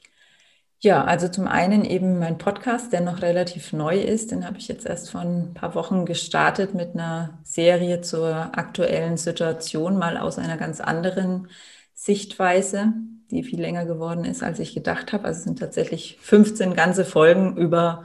Ja, 0.83 1.05
also 1.05 1.29
zum 1.29 1.47
einen 1.47 1.85
eben 1.85 2.19
mein 2.19 2.37
Podcast, 2.37 2.91
der 2.91 2.99
noch 2.99 3.21
relativ 3.21 3.71
neu 3.71 4.01
ist. 4.01 4.31
Den 4.31 4.45
habe 4.45 4.57
ich 4.57 4.67
jetzt 4.67 4.85
erst 4.85 5.11
vor 5.11 5.21
ein 5.21 5.53
paar 5.53 5.75
Wochen 5.75 6.05
gestartet 6.05 6.73
mit 6.73 6.93
einer 6.93 7.39
Serie 7.45 8.01
zur 8.01 8.35
aktuellen 8.57 9.15
Situation, 9.15 9.97
mal 9.97 10.17
aus 10.17 10.37
einer 10.37 10.57
ganz 10.57 10.81
anderen 10.81 11.47
Sichtweise, 11.93 12.91
die 13.31 13.43
viel 13.43 13.61
länger 13.61 13.85
geworden 13.85 14.25
ist, 14.25 14.43
als 14.43 14.59
ich 14.59 14.73
gedacht 14.73 15.13
habe. 15.13 15.23
Also 15.23 15.37
es 15.37 15.43
sind 15.45 15.59
tatsächlich 15.59 16.17
15 16.19 16.73
ganze 16.73 17.05
Folgen 17.05 17.55
über 17.55 18.03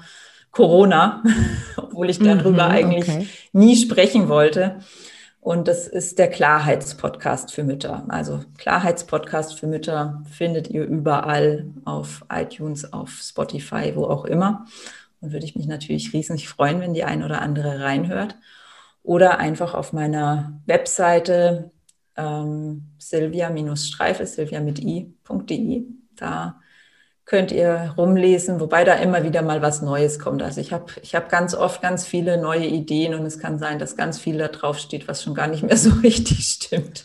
Corona, 0.52 1.24
obwohl 1.76 2.08
ich 2.08 2.20
darüber 2.20 2.66
mhm, 2.66 2.74
eigentlich 2.74 3.08
okay. 3.08 3.28
nie 3.52 3.74
sprechen 3.74 4.28
wollte. 4.28 4.76
Und 5.48 5.66
das 5.66 5.88
ist 5.88 6.18
der 6.18 6.28
Klarheitspodcast 6.28 7.54
für 7.54 7.64
Mütter. 7.64 8.04
Also 8.08 8.44
Klarheitspodcast 8.58 9.58
für 9.58 9.66
Mütter 9.66 10.22
findet 10.30 10.68
ihr 10.68 10.84
überall 10.84 11.70
auf 11.86 12.22
iTunes, 12.30 12.92
auf 12.92 13.12
Spotify, 13.12 13.92
wo 13.94 14.04
auch 14.04 14.26
immer. 14.26 14.66
Und 15.22 15.32
würde 15.32 15.46
ich 15.46 15.56
mich 15.56 15.66
natürlich 15.66 16.12
riesig 16.12 16.50
freuen, 16.50 16.82
wenn 16.82 16.92
die 16.92 17.04
ein 17.04 17.24
oder 17.24 17.40
andere 17.40 17.80
reinhört. 17.80 18.36
Oder 19.02 19.38
einfach 19.38 19.72
auf 19.72 19.94
meiner 19.94 20.60
Webseite 20.66 21.70
ähm, 22.14 22.88
silvia-streife, 22.98 24.26
silvia 24.26 24.60
mit 24.60 24.80
i.de. 24.80 25.86
Da 26.14 26.60
könnt 27.28 27.52
ihr 27.52 27.94
rumlesen, 27.98 28.58
wobei 28.58 28.84
da 28.84 28.94
immer 28.94 29.22
wieder 29.22 29.42
mal 29.42 29.60
was 29.60 29.82
Neues 29.82 30.18
kommt. 30.18 30.42
Also 30.42 30.62
ich 30.62 30.72
habe 30.72 30.86
ich 31.02 31.14
hab 31.14 31.28
ganz 31.28 31.54
oft 31.54 31.82
ganz 31.82 32.06
viele 32.06 32.40
neue 32.40 32.66
Ideen 32.66 33.14
und 33.14 33.26
es 33.26 33.38
kann 33.38 33.58
sein, 33.58 33.78
dass 33.78 33.96
ganz 33.96 34.18
viel 34.18 34.38
da 34.38 34.48
drauf 34.48 34.78
steht, 34.78 35.08
was 35.08 35.22
schon 35.22 35.34
gar 35.34 35.46
nicht 35.46 35.62
mehr 35.62 35.76
so 35.78 35.90
richtig 36.02 36.40
stimmt. 36.40 37.04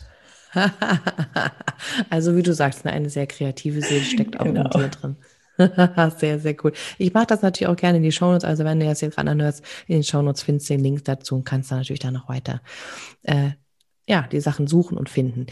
also 2.10 2.36
wie 2.38 2.44
du 2.44 2.54
sagst, 2.54 2.86
eine 2.86 3.10
sehr 3.10 3.28
kreative 3.28 3.82
Seele 3.82 4.06
steckt 4.06 4.40
auch 4.40 4.46
genau. 4.46 4.64
in 4.64 4.70
dir 4.70 4.90
drin. 4.90 5.18
sehr, 6.18 6.40
sehr 6.40 6.56
cool. 6.64 6.72
Ich 6.98 7.14
mache 7.14 7.28
das 7.28 7.42
natürlich 7.42 7.68
auch 7.68 7.76
gerne 7.76 7.98
in 7.98 8.04
die 8.04 8.12
Shownotes. 8.12 8.46
Also 8.46 8.64
wenn 8.64 8.80
du 8.80 8.86
jetzt 8.86 9.02
hier 9.02 9.10
gerade 9.10 9.30
anhörst, 9.30 9.64
in 9.88 9.96
den 9.96 10.04
Shownotes 10.04 10.42
findest 10.42 10.70
du 10.70 10.76
den 10.76 10.84
Link 10.84 11.04
dazu 11.04 11.36
und 11.36 11.44
kannst 11.44 11.70
dann 11.70 11.80
natürlich 11.80 12.00
dann 12.00 12.14
noch 12.14 12.30
weiter 12.30 12.62
äh, 13.24 13.52
ja, 14.08 14.28
die 14.32 14.40
Sachen 14.40 14.68
suchen 14.68 14.98
und 14.98 15.10
finden. 15.10 15.48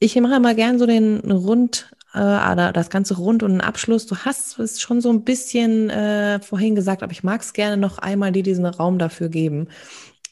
Ich 0.00 0.16
mache 0.16 0.36
immer 0.36 0.54
gern 0.54 0.78
so 0.78 0.86
den 0.86 1.20
Rund, 1.30 1.90
äh, 2.14 2.72
das 2.72 2.90
Ganze 2.90 3.16
rund 3.16 3.42
und 3.42 3.50
einen 3.50 3.60
Abschluss. 3.60 4.06
Du 4.06 4.16
hast 4.16 4.58
es 4.58 4.80
schon 4.80 5.00
so 5.00 5.10
ein 5.10 5.24
bisschen 5.24 5.90
äh, 5.90 6.40
vorhin 6.40 6.74
gesagt, 6.74 7.02
aber 7.02 7.12
ich 7.12 7.24
mag 7.24 7.42
es 7.42 7.52
gerne 7.52 7.76
noch 7.76 7.98
einmal 7.98 8.32
dir 8.32 8.42
diesen 8.42 8.66
Raum 8.66 8.98
dafür 8.98 9.28
geben. 9.28 9.68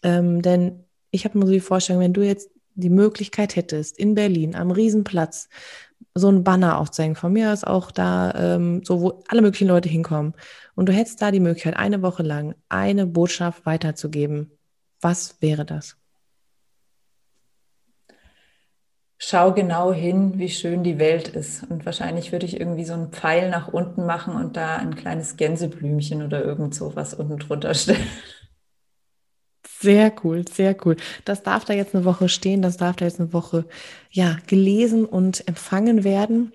Ähm, 0.02 0.42
denn 0.42 0.84
ich 1.10 1.24
habe 1.24 1.38
mir 1.38 1.46
so 1.46 1.52
die 1.52 1.60
Vorstellung, 1.60 2.02
wenn 2.02 2.12
du 2.12 2.22
jetzt 2.22 2.50
die 2.74 2.90
Möglichkeit 2.90 3.56
hättest, 3.56 3.98
in 3.98 4.14
Berlin 4.14 4.54
am 4.54 4.70
Riesenplatz 4.70 5.48
so 6.14 6.28
ein 6.30 6.44
Banner 6.44 6.78
aufzuhängen, 6.78 7.16
von 7.16 7.32
mir 7.32 7.52
aus 7.52 7.64
auch 7.64 7.90
da, 7.90 8.32
ähm, 8.34 8.82
so 8.84 9.00
wo 9.00 9.22
alle 9.28 9.42
möglichen 9.42 9.68
Leute 9.68 9.88
hinkommen, 9.88 10.34
und 10.74 10.88
du 10.88 10.92
hättest 10.92 11.20
da 11.20 11.30
die 11.30 11.40
Möglichkeit, 11.40 11.76
eine 11.76 12.00
Woche 12.02 12.22
lang 12.22 12.54
eine 12.68 13.06
Botschaft 13.06 13.66
weiterzugeben, 13.66 14.52
was 15.00 15.36
wäre 15.40 15.64
das? 15.64 15.96
Schau 19.24 19.52
genau 19.52 19.92
hin, 19.92 20.38
wie 20.38 20.48
schön 20.48 20.82
die 20.82 20.98
Welt 20.98 21.28
ist. 21.28 21.62
Und 21.70 21.86
wahrscheinlich 21.86 22.32
würde 22.32 22.44
ich 22.44 22.58
irgendwie 22.58 22.84
so 22.84 22.94
einen 22.94 23.12
Pfeil 23.12 23.50
nach 23.50 23.68
unten 23.68 24.04
machen 24.04 24.34
und 24.34 24.56
da 24.56 24.76
ein 24.76 24.96
kleines 24.96 25.36
Gänseblümchen 25.36 26.22
oder 26.22 26.44
irgend 26.44 26.74
so 26.74 26.96
was 26.96 27.14
unten 27.14 27.38
drunter 27.38 27.72
stellen. 27.74 28.08
Sehr 29.80 30.12
cool, 30.24 30.46
sehr 30.48 30.76
cool. 30.84 30.96
Das 31.24 31.42
darf 31.42 31.64
da 31.64 31.72
jetzt 31.72 31.94
eine 31.94 32.04
Woche 32.04 32.28
stehen, 32.28 32.62
das 32.62 32.76
darf 32.76 32.96
da 32.96 33.04
jetzt 33.04 33.20
eine 33.20 33.32
Woche 33.32 33.64
ja 34.10 34.38
gelesen 34.46 35.04
und 35.04 35.46
empfangen 35.48 36.04
werden. 36.04 36.52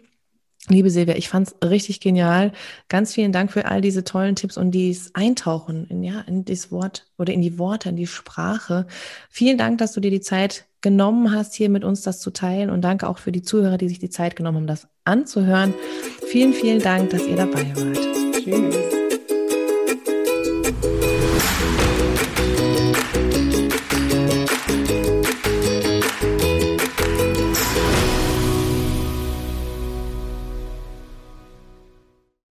Liebe 0.70 0.90
Silvia, 0.90 1.16
ich 1.16 1.30
fand 1.30 1.48
es 1.48 1.70
richtig 1.70 2.02
genial. 2.02 2.52
Ganz 2.90 3.14
vielen 3.14 3.32
Dank 3.32 3.52
für 3.52 3.66
all 3.66 3.80
diese 3.80 4.04
tollen 4.04 4.36
Tipps 4.36 4.58
und 4.58 4.72
dieses 4.72 5.16
Eintauchen 5.16 5.88
in, 5.90 6.04
ja, 6.04 6.22
in 6.22 6.44
das 6.44 6.72
Wort 6.72 7.06
oder 7.18 7.32
in 7.32 7.42
die 7.42 7.58
Worte, 7.58 7.90
in 7.90 7.96
die 7.96 8.08
Sprache. 8.08 8.86
Vielen 9.30 9.58
Dank, 9.58 9.78
dass 9.78 9.94
du 9.94 10.02
dir 10.02 10.12
die 10.12 10.20
Zeit 10.20 10.66
genommen 10.82 11.32
hast, 11.32 11.56
hier 11.56 11.70
mit 11.70 11.86
uns 11.86 12.02
das 12.02 12.20
zu 12.20 12.32
teilen. 12.32 12.70
Und 12.70 12.82
danke 12.82 13.08
auch 13.08 13.18
für 13.18 13.32
die 13.32 13.42
Zuhörer, 13.42 13.78
die 13.78 13.88
sich 13.88 14.00
die 14.00 14.10
Zeit 14.10 14.36
genommen 14.36 14.58
haben, 14.58 14.68
das 14.68 14.88
anzuhören. 15.06 15.74
Vielen, 16.28 16.54
vielen 16.54 16.82
Dank, 16.82 17.12
dass 17.12 17.26
ihr 17.26 17.38
dabei 17.38 17.74
wart. 17.76 18.44
Tschüss. 18.44 18.97